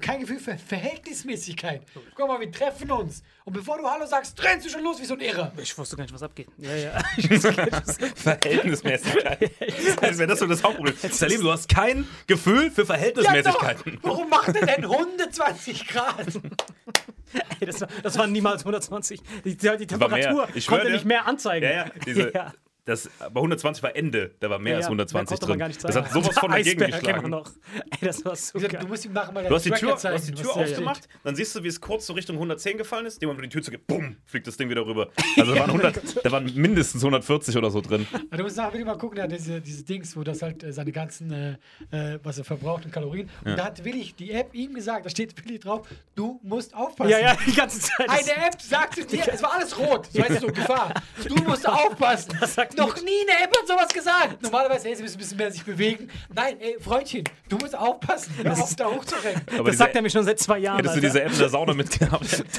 kein 0.00 0.20
Gefühl 0.20 0.38
für 0.38 0.56
Verhältnismäßigkeit. 0.56 1.82
Guck 2.14 2.28
mal, 2.28 2.40
wir 2.40 2.50
treffen 2.50 2.90
uns. 2.90 3.22
Und 3.44 3.52
bevor 3.52 3.76
du 3.78 3.84
Hallo 3.88 4.06
sagst, 4.06 4.42
rennst 4.42 4.66
du 4.66 4.70
schon 4.70 4.82
los 4.82 5.00
wie 5.00 5.04
so 5.04 5.14
ein 5.14 5.20
Irrer. 5.20 5.52
Ich 5.56 5.76
wusste 5.76 5.96
gar 5.96 6.04
nicht, 6.04 6.14
was 6.14 6.22
abgeht. 6.22 6.48
Ja, 6.58 6.74
ja. 6.74 7.02
Verhältnismäßigkeit. 8.14 9.50
Als 10.02 10.18
wäre 10.18 10.28
das 10.28 10.38
so 10.38 10.46
das 10.46 10.62
Hauptproblem. 10.62 10.94
Salim, 11.10 11.40
du 11.40 11.50
hast 11.52 11.68
kein 11.68 12.06
Gefühl 12.26 12.70
für 12.70 12.82
Ja, 12.82 12.86
Verhältnismäßigkeiten. 12.86 13.96
doch. 13.96 14.10
Warum 14.10 14.28
macht 14.30 14.54
er 14.56 14.66
denn 14.66 14.84
120 14.84 15.86
Grad? 15.88 16.26
Ey, 17.60 17.66
das, 17.66 17.80
war, 17.80 17.88
das 18.02 18.16
waren 18.16 18.30
niemals 18.32 18.62
120. 18.62 19.20
Die, 19.44 19.56
die, 19.56 19.66
war. 19.66 19.76
Temperatur 19.78 20.48
Ich 20.54 20.64
schwör 20.64 20.76
konnte 20.78 20.86
dir. 20.90 20.94
nicht 20.94 21.04
mehr 21.04 21.26
anzeigen. 21.26 21.64
Ja, 21.66 21.72
ja, 21.72 21.86
diese, 22.06 22.32
Ja. 22.32 22.52
Das, 22.86 23.08
bei 23.18 23.26
120 23.40 23.82
war 23.82 23.96
Ende, 23.96 24.34
da 24.40 24.50
war 24.50 24.58
mehr 24.58 24.72
Ja, 24.72 24.76
als 24.76 24.84
ja, 24.86 24.88
120 24.90 25.30
mehr 25.30 25.38
konnte 25.38 25.46
man 25.46 25.48
drin. 25.48 25.58
gar 25.58 25.68
nicht 25.68 25.84
Das 25.84 25.96
hat 25.96 26.12
sowas 26.12 26.38
von 26.38 26.50
dagegen 26.50 26.82
Eisberg 26.82 27.02
immer 27.02 27.12
geschlagen. 27.12 27.30
noch. 27.30 27.50
Ey, 27.90 27.98
das 28.06 28.24
war 28.26 28.36
so 28.36 28.52
gesagt, 28.52 28.72
geil. 28.74 28.82
Du 28.82 28.88
musst 28.88 29.04
ihm 29.06 29.12
nachher 29.14 29.32
mal 29.32 29.44
Du 29.44 29.54
hast 29.54 29.64
die 29.64 29.70
Tür, 29.70 29.96
du 29.96 30.08
hast 30.08 30.28
die 30.28 30.32
Tür 30.34 30.54
aufgemacht, 30.54 31.08
dann 31.22 31.34
siehst 31.34 31.56
du, 31.56 31.62
wie 31.62 31.68
es 31.68 31.80
kurz 31.80 32.06
so 32.06 32.12
Richtung 32.12 32.36
110 32.36 32.76
gefallen 32.76 33.06
ist. 33.06 33.22
Dem, 33.22 33.30
wo 33.30 33.34
die 33.40 33.48
Tür 33.48 33.62
zugeht, 33.62 33.86
bumm, 33.86 34.16
fliegt 34.26 34.46
das 34.46 34.58
Ding 34.58 34.68
wieder 34.68 34.84
rüber. 34.84 35.08
Also 35.38 35.54
da 35.54 35.60
waren, 35.60 35.70
100, 35.82 36.26
da 36.26 36.30
waren 36.30 36.44
mindestens 36.54 37.02
140 37.02 37.56
oder 37.56 37.70
so 37.70 37.80
drin. 37.80 38.06
Aber 38.12 38.36
Du 38.36 38.42
musst 38.42 38.56
nachher 38.58 38.72
wirklich 38.74 38.84
mal 38.86 38.98
gucken, 38.98 39.16
ja, 39.18 39.26
diese, 39.26 39.62
diese 39.62 39.82
Dings, 39.82 40.14
wo 40.14 40.22
das 40.22 40.42
halt 40.42 40.62
äh, 40.62 40.70
seine 40.70 40.92
ganzen, 40.92 41.32
äh, 41.32 41.52
äh, 41.90 42.18
was 42.22 42.36
er 42.36 42.44
verbraucht 42.44 42.84
in 42.84 42.90
Kalorien. 42.90 43.30
Und 43.46 43.56
da 43.58 43.64
hat 43.64 43.82
Willi 43.82 44.12
die 44.18 44.30
App 44.32 44.54
ihm 44.54 44.74
gesagt, 44.74 45.06
da 45.06 45.10
steht 45.10 45.42
Willi 45.42 45.58
drauf, 45.58 45.88
du 46.14 46.38
musst 46.42 46.74
aufpassen. 46.74 47.10
Ja, 47.10 47.18
ja, 47.18 47.36
die 47.46 47.54
ganze 47.54 47.80
Zeit. 47.80 48.10
Eine 48.10 48.46
App 48.46 48.60
sagt 48.60 48.98
es 48.98 49.06
dir, 49.06 49.22
es 49.26 49.42
war 49.42 49.54
alles 49.54 49.78
rot, 49.78 50.06
so 50.12 50.18
weißt 50.20 50.30
du, 50.36 50.40
so 50.40 50.46
Gefahr. 50.48 50.92
Du 51.26 51.34
musst 51.44 51.66
aufpassen. 51.68 52.36
sagt 52.46 52.73
Noch 52.76 52.96
nie 53.02 53.10
eine 53.28 53.44
App 53.44 53.56
hat 53.56 53.66
sowas 53.66 53.88
gesagt. 53.88 54.42
Normalerweise, 54.42 54.88
hey, 54.88 54.96
sie 54.96 55.02
müssen 55.02 55.16
ein 55.16 55.18
bisschen 55.18 55.36
mehr 55.36 55.50
sich 55.50 55.64
bewegen. 55.64 56.08
Nein, 56.34 56.56
ey, 56.60 56.76
Freundchen, 56.80 57.24
du 57.48 57.56
musst 57.56 57.76
aufpassen, 57.76 58.32
hör 58.42 58.52
auf, 58.52 58.74
da 58.76 58.86
hochzurennen. 58.86 59.42
Das 59.64 59.76
sagt 59.76 59.94
er 59.94 60.02
mir 60.02 60.10
schon 60.10 60.24
seit 60.24 60.38
zwei 60.38 60.58
Jahren. 60.58 60.76
hättest 60.76 60.96
du 60.96 60.98
Alter. 60.98 61.08
diese 61.08 61.22
App 61.22 61.32
in 61.32 61.38
der 61.38 61.48
Sauna 61.48 61.74
mitgehabt. 61.74 62.44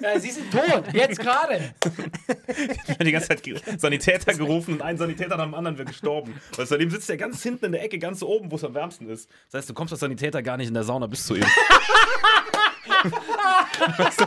Äh, 0.00 0.20
sie 0.20 0.30
sind 0.30 0.50
tot, 0.52 0.84
jetzt 0.92 1.18
gerade. 1.18 1.74
die 3.02 3.10
ganze 3.10 3.28
Zeit 3.28 3.42
Sanitäter 3.78 4.34
gerufen 4.34 4.74
und 4.74 4.82
ein 4.82 4.98
Sanitäter 4.98 5.36
nach 5.36 5.44
dem 5.44 5.54
anderen 5.54 5.78
wäre 5.78 5.88
gestorben. 5.88 6.38
Weil 6.56 6.66
Salim 6.66 6.90
sitzt 6.90 7.08
ja 7.08 7.16
ganz 7.16 7.42
hinten 7.42 7.64
in 7.66 7.72
der 7.72 7.82
Ecke, 7.82 7.98
ganz 7.98 8.22
oben, 8.22 8.50
wo 8.50 8.56
es 8.56 8.64
am 8.64 8.74
wärmsten 8.74 9.08
ist. 9.08 9.30
Das 9.50 9.60
heißt, 9.60 9.70
du 9.70 9.74
kommst 9.74 9.92
als 9.92 10.00
Sanitäter 10.00 10.42
gar 10.42 10.58
nicht 10.58 10.68
in 10.68 10.74
der 10.74 10.84
Sauna 10.84 11.06
bis 11.06 11.26
zu 11.26 11.36
ihm. 11.36 11.42
weißt 13.96 14.20
du? 14.20 14.24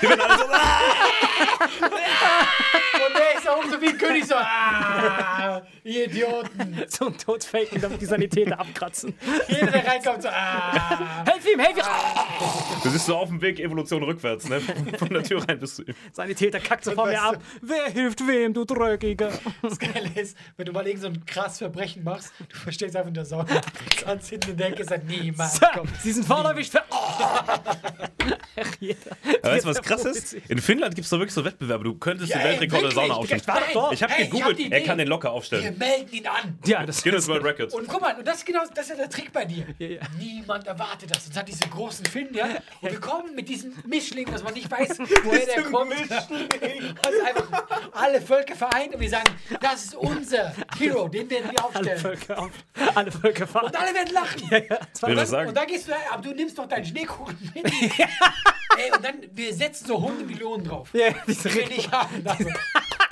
Die 0.00 0.08
werden 0.08 0.20
alle 0.20 0.38
so, 0.38 0.44
ah! 0.50 1.28
Und 1.42 3.18
der 3.18 3.38
ist 3.38 3.48
auch 3.48 3.64
so 3.64 3.80
wie 3.80 3.88
ein 3.88 3.98
König, 3.98 4.24
so, 4.26 4.34
ah, 4.34 5.62
ihr 5.84 6.06
Idioten. 6.06 6.84
so 6.88 7.06
ein 7.06 7.18
Tod 7.18 7.42
faken, 7.44 7.80
damit 7.80 8.00
die 8.00 8.06
Sanitäter 8.06 8.58
abkratzen. 8.58 9.14
Jeder, 9.48 9.66
der 9.66 9.86
reinkommt, 9.86 10.22
so, 10.22 10.28
ah. 10.28 11.24
Helf 11.26 11.46
ihm, 11.52 11.58
helf 11.58 11.76
ihm! 11.76 12.82
Du 12.82 12.90
siehst 12.90 13.06
so 13.06 13.16
auf 13.16 13.28
dem 13.28 13.40
Weg 13.40 13.60
Evolution 13.60 14.02
rückwärts, 14.02 14.48
ne? 14.48 14.60
Von 14.98 15.08
der 15.10 15.22
Tür 15.22 15.46
rein 15.48 15.58
bis 15.58 15.76
zu 15.76 15.82
ihm. 15.82 15.94
Sanitäter 16.12 16.60
kackt 16.60 16.84
so 16.84 16.92
vor 16.92 17.06
mir 17.06 17.20
ab. 17.20 17.42
Wer 17.60 17.86
hilft 17.86 18.26
wem, 18.26 18.52
du 18.54 18.64
Drögiger? 18.64 19.30
Das 19.62 19.78
Geile 19.78 20.10
ist, 20.14 20.36
wenn 20.56 20.66
du 20.66 20.72
mal 20.72 20.86
irgend 20.86 21.02
so 21.02 21.08
ein 21.08 21.24
krass 21.26 21.58
Verbrechen 21.58 22.04
machst, 22.04 22.32
du 22.48 22.56
verstehst 22.56 22.94
einfach 22.96 23.08
in 23.08 23.14
der 23.14 23.24
Sauna, 23.24 23.60
ganz 24.04 24.28
hinten 24.28 24.52
in 24.52 24.56
der 24.56 24.68
Ecke, 24.68 24.84
sagt 24.84 25.08
niemand. 25.08 25.50
Sir, 25.50 25.70
Komm. 25.74 25.88
Sie 26.02 26.12
sind 26.12 26.26
vorderwicht 26.26 26.70
für. 26.72 26.82
Oh. 26.90 26.96
Jeder. 28.80 29.16
Weißt 29.42 29.64
du, 29.64 29.70
was 29.70 29.82
krass 29.82 30.04
ist? 30.04 30.34
In 30.48 30.58
Finnland 30.58 30.94
gibt 30.94 31.04
es 31.04 31.10
doch 31.10 31.18
wirklich 31.18 31.31
so 31.34 31.44
Wettbewerbe. 31.44 31.84
Du 31.84 31.94
könntest 31.94 32.30
Ja, 32.30 32.38
den 32.38 32.46
Weltrekord 32.60 32.82
der? 32.82 32.90
Sauna 32.92 33.14
aufstellen. 33.14 33.42
Doch. 33.74 33.92
Ich 33.92 34.02
habe 34.02 34.12
Hey, 34.12 34.24
gegoogelt, 34.26 34.58
hab 34.60 34.72
er 34.72 34.80
kann 34.82 34.98
den 34.98 35.08
locker 35.08 35.28
Wir 35.28 35.32
aufstellen. 35.32 35.78
melden 35.78 36.12
ihn 36.14 36.26
an. 36.26 36.58
Ja, 36.64 36.84
das 36.86 37.02
Guinness 37.02 37.28
World 37.28 37.44
Records. 37.44 37.74
Und 37.74 37.86
guck 37.88 38.00
mal, 38.00 38.14
und 38.16 38.26
das 38.26 38.38
ist 38.38 38.46
genau 38.46 38.60
das 38.74 38.84
ist 38.84 38.90
ja 38.90 38.96
der 38.96 39.10
Trick 39.10 39.32
bei 39.32 39.44
dir. 39.44 39.66
Ja, 39.78 39.86
ja. 39.86 40.00
Niemand 40.18 40.66
erwartet 40.66 41.10
das. 41.10 41.26
Uns 41.26 41.36
hat 41.36 41.48
diese 41.48 41.68
großen 41.68 42.04
Finn, 42.06 42.28
ja. 42.32 42.46
Und 42.80 42.90
wir 42.90 43.00
kommen 43.00 43.34
mit 43.34 43.48
diesem 43.48 43.72
Mischling, 43.86 44.30
dass 44.30 44.42
man 44.42 44.54
nicht 44.54 44.70
weiß, 44.70 44.98
woher 45.24 45.46
der 45.46 45.62
kommt. 45.64 45.92
Das 46.10 46.28
ist 46.30 47.26
einfach, 47.26 47.64
alle 47.92 48.20
Völker 48.20 48.54
vereint 48.56 48.94
und 48.94 49.00
wir 49.00 49.10
sagen, 49.10 49.30
das 49.60 49.84
ist 49.84 49.94
unser 49.94 50.52
Hero, 50.78 51.08
den 51.08 51.28
werden 51.30 51.50
wir 51.50 51.58
Alle 51.64 51.64
aufstellen. 51.94 51.98
Völker, 51.98 52.38
auf, 52.38 52.50
alle 52.94 53.10
Völker 53.12 53.46
fahren. 53.46 53.66
Und 53.66 53.76
alle 53.76 53.94
werden 53.94 54.12
lachen. 54.14 54.50
Will 54.50 54.60
Und 54.70 54.70
das 54.70 55.16
dann, 55.16 55.26
sagen? 55.26 55.48
und 55.48 55.56
dann 55.56 55.66
gehst 55.66 55.88
du, 55.88 55.92
aber 56.12 56.22
du 56.22 56.34
nimmst 56.34 56.58
doch 56.58 56.66
deinen 56.66 56.84
Schneekuchen 56.84 57.52
mit. 57.54 57.64
Ey, 58.78 58.90
und 58.92 59.04
dann, 59.04 59.14
wir 59.32 59.54
setzen 59.54 59.86
so 59.86 59.96
100 59.96 60.26
Millionen 60.26 60.64
drauf. 60.64 60.88
Ja, 60.92 61.10
diese 61.26 61.48
Die 61.48 61.54
wir 61.56 61.68
nicht 61.68 61.90
haben. 61.90 62.22
Also, 62.24 62.50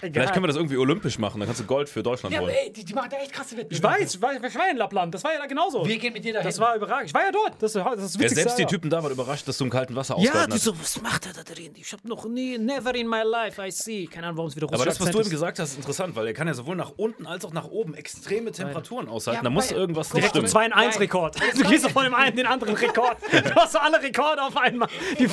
Vielleicht 0.01 0.33
können 0.33 0.45
wir 0.45 0.49
das 0.49 0.57
irgendwie 0.57 0.77
olympisch 0.77 1.19
machen, 1.19 1.41
dann 1.41 1.49
kannst 1.49 1.61
du 1.61 1.65
Gold 1.67 1.89
für 1.89 2.03
Deutschland 2.03 2.33
ja, 2.35 2.41
aber 2.41 2.49
holen. 2.49 2.59
ey, 2.67 2.73
die, 2.73 2.85
die 2.85 2.95
machen 2.95 3.09
da 3.11 3.17
echt 3.19 3.33
krasse 3.33 3.57
Wettbewerbe. 3.57 3.75
Ich 3.75 4.01
weiß, 4.03 4.15
ich 4.15 4.23
war, 4.23 4.33
ich 4.35 4.43
war 4.55 4.65
ja 4.67 4.71
in 4.71 4.77
Lappland, 4.77 5.15
das 5.15 5.25
war 5.25 5.33
ja 5.33 5.39
da 5.39 5.47
genauso. 5.47 5.87
Wir 5.87 5.99
gehen 5.99 6.13
mit 6.13 6.25
dir 6.25 6.33
dahin. 6.33 6.47
Das 6.49 6.59
war 6.59 6.75
überragend. 6.77 7.09
Ich 7.09 7.15
war 7.15 7.23
ja 7.23 7.33
dort. 7.33 7.55
Das 7.61 7.75
ist 7.75 7.85
das, 7.85 8.05
ist 8.05 8.15
das 8.15 8.23
Ja, 8.23 8.29
selbst 8.29 8.59
die. 8.59 8.67
Typen 8.67 8.89
da 8.91 9.03
waren 9.03 9.11
überrascht, 9.13 9.47
dass 9.49 9.59
du 9.59 9.65
im 9.65 9.71
kalten 9.71 9.97
Wasser 9.97 10.15
Ja, 10.15 10.31
ausgehalten 10.31 10.51
die 10.51 10.57
hast. 10.57 10.65
so, 10.65 10.79
was 10.79 11.03
macht 11.03 11.27
er 11.27 11.33
da 11.33 11.43
drin? 11.43 11.73
Ich 11.77 11.93
hab 11.93 12.05
noch 12.05 12.25
nie, 12.27 12.57
never 12.57 12.95
in 12.95 13.09
my 13.09 13.23
life, 13.25 13.61
I 13.61 13.71
see. 13.71 14.07
Keine 14.07 14.27
Ahnung, 14.27 14.39
warum 14.39 14.49
es 14.49 14.57
wieder 14.57 14.67
Aber 14.69 14.77
russisch 14.77 14.99
das, 14.99 15.01
was 15.01 15.11
du 15.11 15.21
ihm 15.23 15.31
gesagt 15.31 15.59
hast, 15.59 15.71
ist 15.71 15.77
interessant, 15.77 16.15
weil 16.17 16.27
er 16.27 16.35
kann 16.35 16.47
ja 16.47 16.55
sowohl 16.55 16.77
nach 16.77 16.93
unten 16.97 17.27
als 17.27 17.45
auch 17.45 17.53
nach 17.53 17.67
oben 17.69 17.95
extreme 17.95 18.53
Temperaturen 18.53 19.09
aushalten. 19.09 19.39
Ja, 19.39 19.43
da 19.43 19.51
muss 19.51 19.71
irgendwas 19.71 20.13
mal, 20.13 20.23
stimmen. 20.23 20.47
2 20.47 20.67
in 20.67 20.73
1 20.73 21.01
Rekord. 21.01 21.37
Du 21.57 21.69
gehst 21.69 21.85
doch 21.85 21.91
von 21.91 22.05
dem 22.05 22.15
einen 22.15 22.37
den 22.37 22.47
anderen 22.47 22.75
Rekord. 22.75 23.17
Du 23.31 23.55
hast 23.55 23.73
so 23.73 23.79
alle 23.79 24.01
Rekorde 24.03 24.43
auf 24.43 24.57
einmal. 24.57 24.89
Die, 25.19 25.29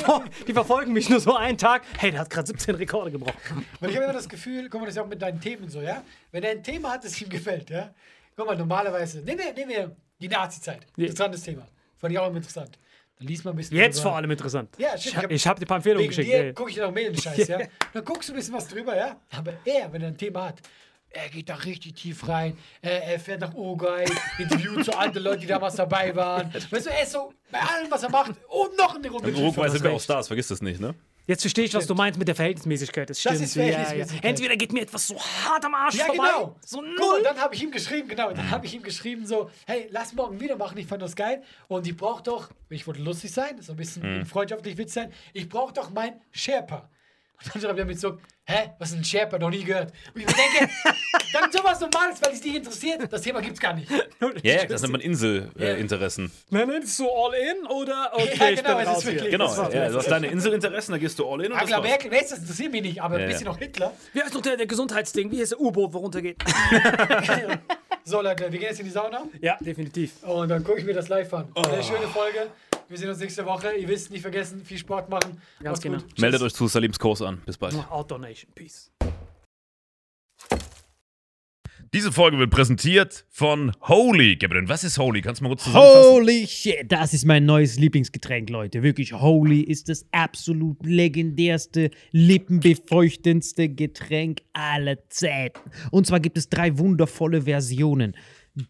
die 0.46 0.52
verfolgen 0.52 0.92
mich 0.92 1.08
nur 1.08 1.20
so 1.20 1.36
einen 1.36 1.58
Tag. 1.58 1.82
Hey, 1.98 2.10
der 2.10 2.20
hat 2.20 2.30
gerade 2.30 2.46
17 2.48 2.74
Rekorde 2.74 3.10
gebrochen. 3.10 3.64
Weil 3.80 3.90
ich 3.90 3.96
habe 3.96 4.04
immer 4.06 4.14
das 4.14 4.28
Gefühl, 4.28 4.57
guck 4.64 4.80
mal, 4.80 4.86
das 4.86 4.94
ist 4.94 4.96
ja 4.96 5.02
auch 5.02 5.08
mit 5.08 5.20
deinen 5.22 5.40
Themen 5.40 5.68
so, 5.68 5.80
ja? 5.80 6.02
Wenn 6.32 6.42
er 6.42 6.50
ein 6.50 6.62
Thema 6.62 6.92
hat, 6.92 7.04
das 7.04 7.20
ihm 7.20 7.28
gefällt, 7.28 7.70
ja? 7.70 7.92
Guck 8.36 8.46
mal, 8.46 8.56
normalerweise, 8.56 9.18
nehmen 9.20 9.38
wir, 9.40 9.52
nehmen 9.52 9.70
wir 9.70 9.96
die 10.20 10.28
Nazi-Zeit. 10.28 10.86
Interessantes 10.96 11.42
Thema. 11.42 11.66
Fand 11.96 12.12
ich 12.12 12.18
auch 12.18 12.26
immer 12.28 12.36
interessant. 12.36 12.78
Dann 13.18 13.26
liest 13.26 13.44
man 13.44 13.54
ein 13.54 13.56
bisschen. 13.56 13.76
Jetzt 13.76 13.96
drüber. 13.98 14.10
vor 14.10 14.16
allem 14.16 14.30
interessant. 14.30 14.70
Ja, 14.78 14.94
ich 14.94 15.00
stimmt, 15.02 15.16
hab, 15.16 15.22
ich 15.24 15.24
hab- 15.24 15.32
ich 15.32 15.46
hab 15.46 15.56
dir 15.58 15.64
ein 15.64 15.68
paar 15.68 15.76
Empfehlungen 15.78 16.06
geschickt. 16.08 16.28
dir 16.28 16.44
ey. 16.44 16.52
gucke 16.52 16.70
ich 16.70 16.76
dann 16.76 16.86
auch 16.90 16.92
mehr 16.92 17.08
in 17.08 17.12
den 17.14 17.22
Scheiß, 17.22 17.48
ja? 17.48 17.58
Dann 17.92 18.04
guckst 18.04 18.28
du 18.28 18.32
ein 18.32 18.36
bisschen 18.36 18.54
was 18.54 18.68
drüber, 18.68 18.96
ja? 18.96 19.16
Aber 19.36 19.54
er, 19.64 19.92
wenn 19.92 20.02
er 20.02 20.08
ein 20.08 20.16
Thema 20.16 20.48
hat, 20.48 20.60
er 21.10 21.28
geht 21.30 21.48
da 21.48 21.54
richtig 21.56 21.94
tief 21.94 22.28
rein. 22.28 22.56
Er, 22.82 23.02
er 23.02 23.18
fährt 23.18 23.40
nach 23.40 23.54
Uruguay, 23.54 24.04
interviewt 24.38 24.84
so 24.84 24.92
alte 24.92 25.18
Leute, 25.18 25.40
die 25.40 25.46
damals 25.46 25.74
dabei 25.74 26.14
waren. 26.14 26.52
Weißt 26.70 26.86
du, 26.86 26.90
er 26.90 27.02
ist 27.02 27.12
so 27.12 27.32
bei 27.50 27.58
allem, 27.58 27.90
was 27.90 28.02
er 28.02 28.10
macht, 28.10 28.32
und 28.48 28.76
noch 28.76 28.94
eine 28.94 29.08
Runde 29.10 29.30
In 29.30 29.36
Uruguay 29.36 29.68
sind 29.68 29.82
wir 29.82 29.90
auch 29.90 30.00
Stars, 30.00 30.28
vergiss 30.28 30.48
das 30.48 30.60
nicht, 30.62 30.80
ne? 30.80 30.94
Jetzt 31.28 31.42
verstehe 31.42 31.66
ich, 31.66 31.74
was 31.74 31.86
du 31.86 31.94
meinst 31.94 32.18
mit 32.18 32.26
der 32.26 32.34
Verhältnismäßigkeit. 32.34 33.08
Das 33.10 33.20
stimmt. 33.20 33.40
ist 33.42 33.54
Ja, 33.54 33.62
ja. 33.64 33.72
Verhältnismäßigkeit. 33.72 34.24
Entweder 34.30 34.56
geht 34.56 34.72
mir 34.72 34.80
etwas 34.80 35.06
so 35.06 35.16
hart 35.20 35.62
am 35.64 35.74
Arsch 35.74 35.94
Ja, 35.94 36.06
vorbei, 36.06 36.24
genau. 36.26 36.56
so 36.64 36.78
Guck 36.78 36.86
mal, 36.86 36.94
null. 36.96 37.22
dann 37.22 37.36
habe 37.38 37.54
ich 37.54 37.62
ihm 37.62 37.70
geschrieben, 37.70 38.08
genau, 38.08 38.32
dann 38.32 38.50
habe 38.50 38.64
ich 38.64 38.74
ihm 38.74 38.82
geschrieben 38.82 39.26
so, 39.26 39.50
hey, 39.66 39.88
lass 39.90 40.14
morgen 40.14 40.40
wieder 40.40 40.56
machen, 40.56 40.78
ich 40.78 40.86
fand 40.86 41.02
das 41.02 41.14
geil. 41.14 41.42
Und 41.68 41.86
ich 41.86 41.96
brauche 41.96 42.22
doch, 42.22 42.48
ich 42.70 42.86
wollte 42.86 43.02
lustig 43.02 43.30
sein, 43.30 43.60
so 43.60 43.74
ein 43.74 43.76
bisschen 43.76 44.24
freundschaftlich 44.24 44.78
Witz 44.78 44.94
sein, 44.94 45.12
ich 45.34 45.48
brauche 45.50 45.72
doch 45.74 45.90
mein 45.90 46.14
Sherpa. 46.32 46.88
Und 47.44 47.54
dann 47.54 47.62
schreibt 47.62 47.78
er 47.78 47.84
mit 47.84 48.00
so, 48.00 48.18
hä, 48.46 48.70
was 48.80 48.90
ist 48.90 48.96
ein 48.96 49.04
Sherpa, 49.04 49.38
noch 49.38 49.50
nie 49.50 49.62
gehört. 49.62 49.92
Und 50.12 50.20
ich 50.22 50.26
mir 50.26 50.32
denke, 50.34 50.72
dann 51.32 51.52
sowas 51.52 51.78
Normales, 51.78 52.20
weil 52.20 52.32
es 52.32 52.40
dich 52.40 52.56
interessiert, 52.56 53.12
das 53.12 53.20
Thema 53.22 53.40
gibt's 53.40 53.60
gar 53.60 53.74
nicht. 53.74 53.88
Ja, 54.42 54.54
ja, 54.54 54.64
das 54.66 54.82
nennt 54.82 54.92
man 54.92 55.00
Inselinteressen. 55.00 56.32
Man 56.50 56.66
nennt 56.68 56.84
es 56.84 56.96
so 56.96 57.08
all 57.14 57.34
in 57.34 57.66
oder 57.66 58.10
okay, 58.14 58.32
Ja, 58.38 58.50
ich 58.50 58.56
genau, 58.62 58.76
bin 58.76 58.86
es 58.86 58.88
ist 58.90 58.96
raus 58.96 59.02
hier. 59.04 59.12
wirklich- 59.12 59.30
Genau, 59.30 59.46
Das 59.54 59.72
ja, 59.74 59.88
du 59.88 59.96
hast 59.98 60.10
deine 60.10 60.26
Inselinteressen, 60.26 60.92
da 60.92 60.98
gehst 60.98 61.18
du 61.18 61.28
all 61.30 61.44
in 61.44 61.52
und 61.52 61.58
Angela. 61.58 61.80
Merkel, 61.80 62.10
wer 62.10 62.22
ist 62.22 62.32
das, 62.32 62.40
interessiert 62.40 62.72
mich 62.72 62.82
nicht, 62.82 63.00
aber 63.02 63.16
ein 63.16 63.26
bisschen 63.28 63.46
ja. 63.46 63.52
noch 63.52 63.58
Hitler. 63.58 63.92
Wie 64.12 64.20
heißt 64.22 64.34
noch 64.34 64.42
der, 64.42 64.56
der 64.56 64.66
Gesundheitsding? 64.66 65.30
Wie 65.30 65.40
heißt 65.40 65.52
der 65.52 65.60
U-Boot, 65.60 65.92
wo 65.92 65.98
runtergeht? 65.98 66.36
So 68.04 68.22
Leute, 68.22 68.44
wir 68.50 68.58
gehen 68.58 68.62
jetzt 68.68 68.80
in 68.80 68.86
die 68.86 68.92
Sauna 68.92 69.24
ja, 69.40 69.56
definitiv. 69.60 70.22
und 70.24 70.48
dann 70.48 70.64
gucke 70.64 70.78
ich 70.80 70.84
mir 70.86 70.94
das 70.94 71.08
live 71.08 71.32
an. 71.34 71.48
Oh. 71.54 71.60
Eine 71.62 71.82
schöne 71.82 72.08
Folge. 72.08 72.48
Wir 72.88 72.96
sehen 72.96 73.10
uns 73.10 73.18
nächste 73.18 73.44
Woche. 73.44 73.72
Ihr 73.74 73.86
wisst, 73.86 74.10
nicht 74.10 74.22
vergessen, 74.22 74.64
viel 74.64 74.78
Sport 74.78 75.10
machen. 75.10 75.42
Ganz 75.60 75.64
Macht's 75.64 75.80
genau. 75.82 75.98
gut. 75.98 76.18
Meldet 76.18 76.40
euch 76.40 76.54
zu 76.54 76.68
Salims 76.68 76.98
Kurs 76.98 77.20
an. 77.20 77.42
Bis 77.44 77.58
bald. 77.58 77.74
Outdoor 77.90 78.18
Nation. 78.18 78.50
Peace. 78.54 78.90
Diese 81.94 82.12
Folge 82.12 82.38
wird 82.38 82.50
präsentiert 82.50 83.24
von 83.30 83.72
Holy. 83.80 84.36
Gabriel, 84.36 84.68
was 84.68 84.84
ist 84.84 84.98
Holy? 84.98 85.22
Kannst 85.22 85.40
du 85.40 85.44
mal 85.44 85.48
kurz 85.50 85.64
zusammenfassen? 85.64 86.12
Holy 86.12 86.46
shit, 86.46 86.84
das 86.92 87.14
ist 87.14 87.24
mein 87.24 87.46
neues 87.46 87.78
Lieblingsgetränk, 87.78 88.50
Leute. 88.50 88.82
Wirklich, 88.82 89.14
Holy 89.14 89.60
ist 89.62 89.88
das 89.88 90.04
absolut 90.12 90.84
legendärste, 90.84 91.90
lippenbefeuchtendste 92.12 93.70
Getränk 93.70 94.42
aller 94.52 95.08
Zeiten. 95.08 95.70
Und 95.90 96.06
zwar 96.06 96.20
gibt 96.20 96.36
es 96.36 96.50
drei 96.50 96.76
wundervolle 96.76 97.42
Versionen, 97.42 98.14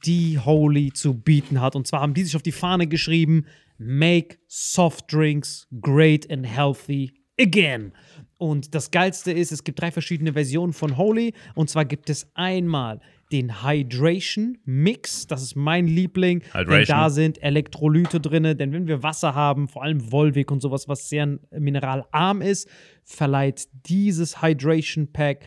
die 0.05 0.39
Holy 0.39 0.93
zu 0.93 1.14
bieten 1.14 1.61
hat. 1.61 1.76
Und 1.76 1.86
zwar 1.86 2.01
haben 2.01 2.14
die 2.14 2.24
sich 2.24 2.36
auf 2.36 2.43
die 2.43 2.53
Fahne 2.53 2.86
geschrieben: 2.86 3.47
Make 3.78 4.39
soft 4.47 5.12
drinks 5.12 5.66
great 5.80 6.30
and 6.30 6.47
healthy 6.47 7.12
again. 7.41 7.93
Und 8.39 8.74
das 8.74 8.91
Geilste 8.93 9.32
ist, 9.32 9.51
es 9.51 9.64
gibt 9.64 9.80
drei 9.80 9.91
verschiedene 9.91 10.32
Versionen 10.32 10.72
von 10.72 10.97
Holy. 10.97 11.34
Und 11.55 11.70
zwar 11.70 11.84
gibt 11.84 12.09
es 12.09 12.30
einmal 12.34 13.01
den 13.32 13.62
Hydration 13.62 14.59
Mix, 14.64 15.26
das 15.26 15.43
ist 15.43 15.57
mein 15.57 15.86
Liebling. 15.86 16.41
Denn 16.41 16.61
Hydration. 16.61 16.97
da 16.97 17.11
sind 17.11 17.43
Elektrolyte 17.43 18.20
drin, 18.20 18.57
denn 18.57 18.72
wenn 18.72 18.86
wir 18.86 19.03
Wasser 19.03 19.34
haben, 19.34 19.68
vor 19.68 19.82
allem 19.82 20.12
Volvic 20.12 20.51
und 20.51 20.61
sowas, 20.61 20.89
was 20.89 21.09
sehr 21.09 21.39
mineralarm 21.51 22.41
ist, 22.41 22.68
verleiht 23.05 23.68
dieses 23.86 24.41
Hydration 24.41 25.12
Pack 25.12 25.47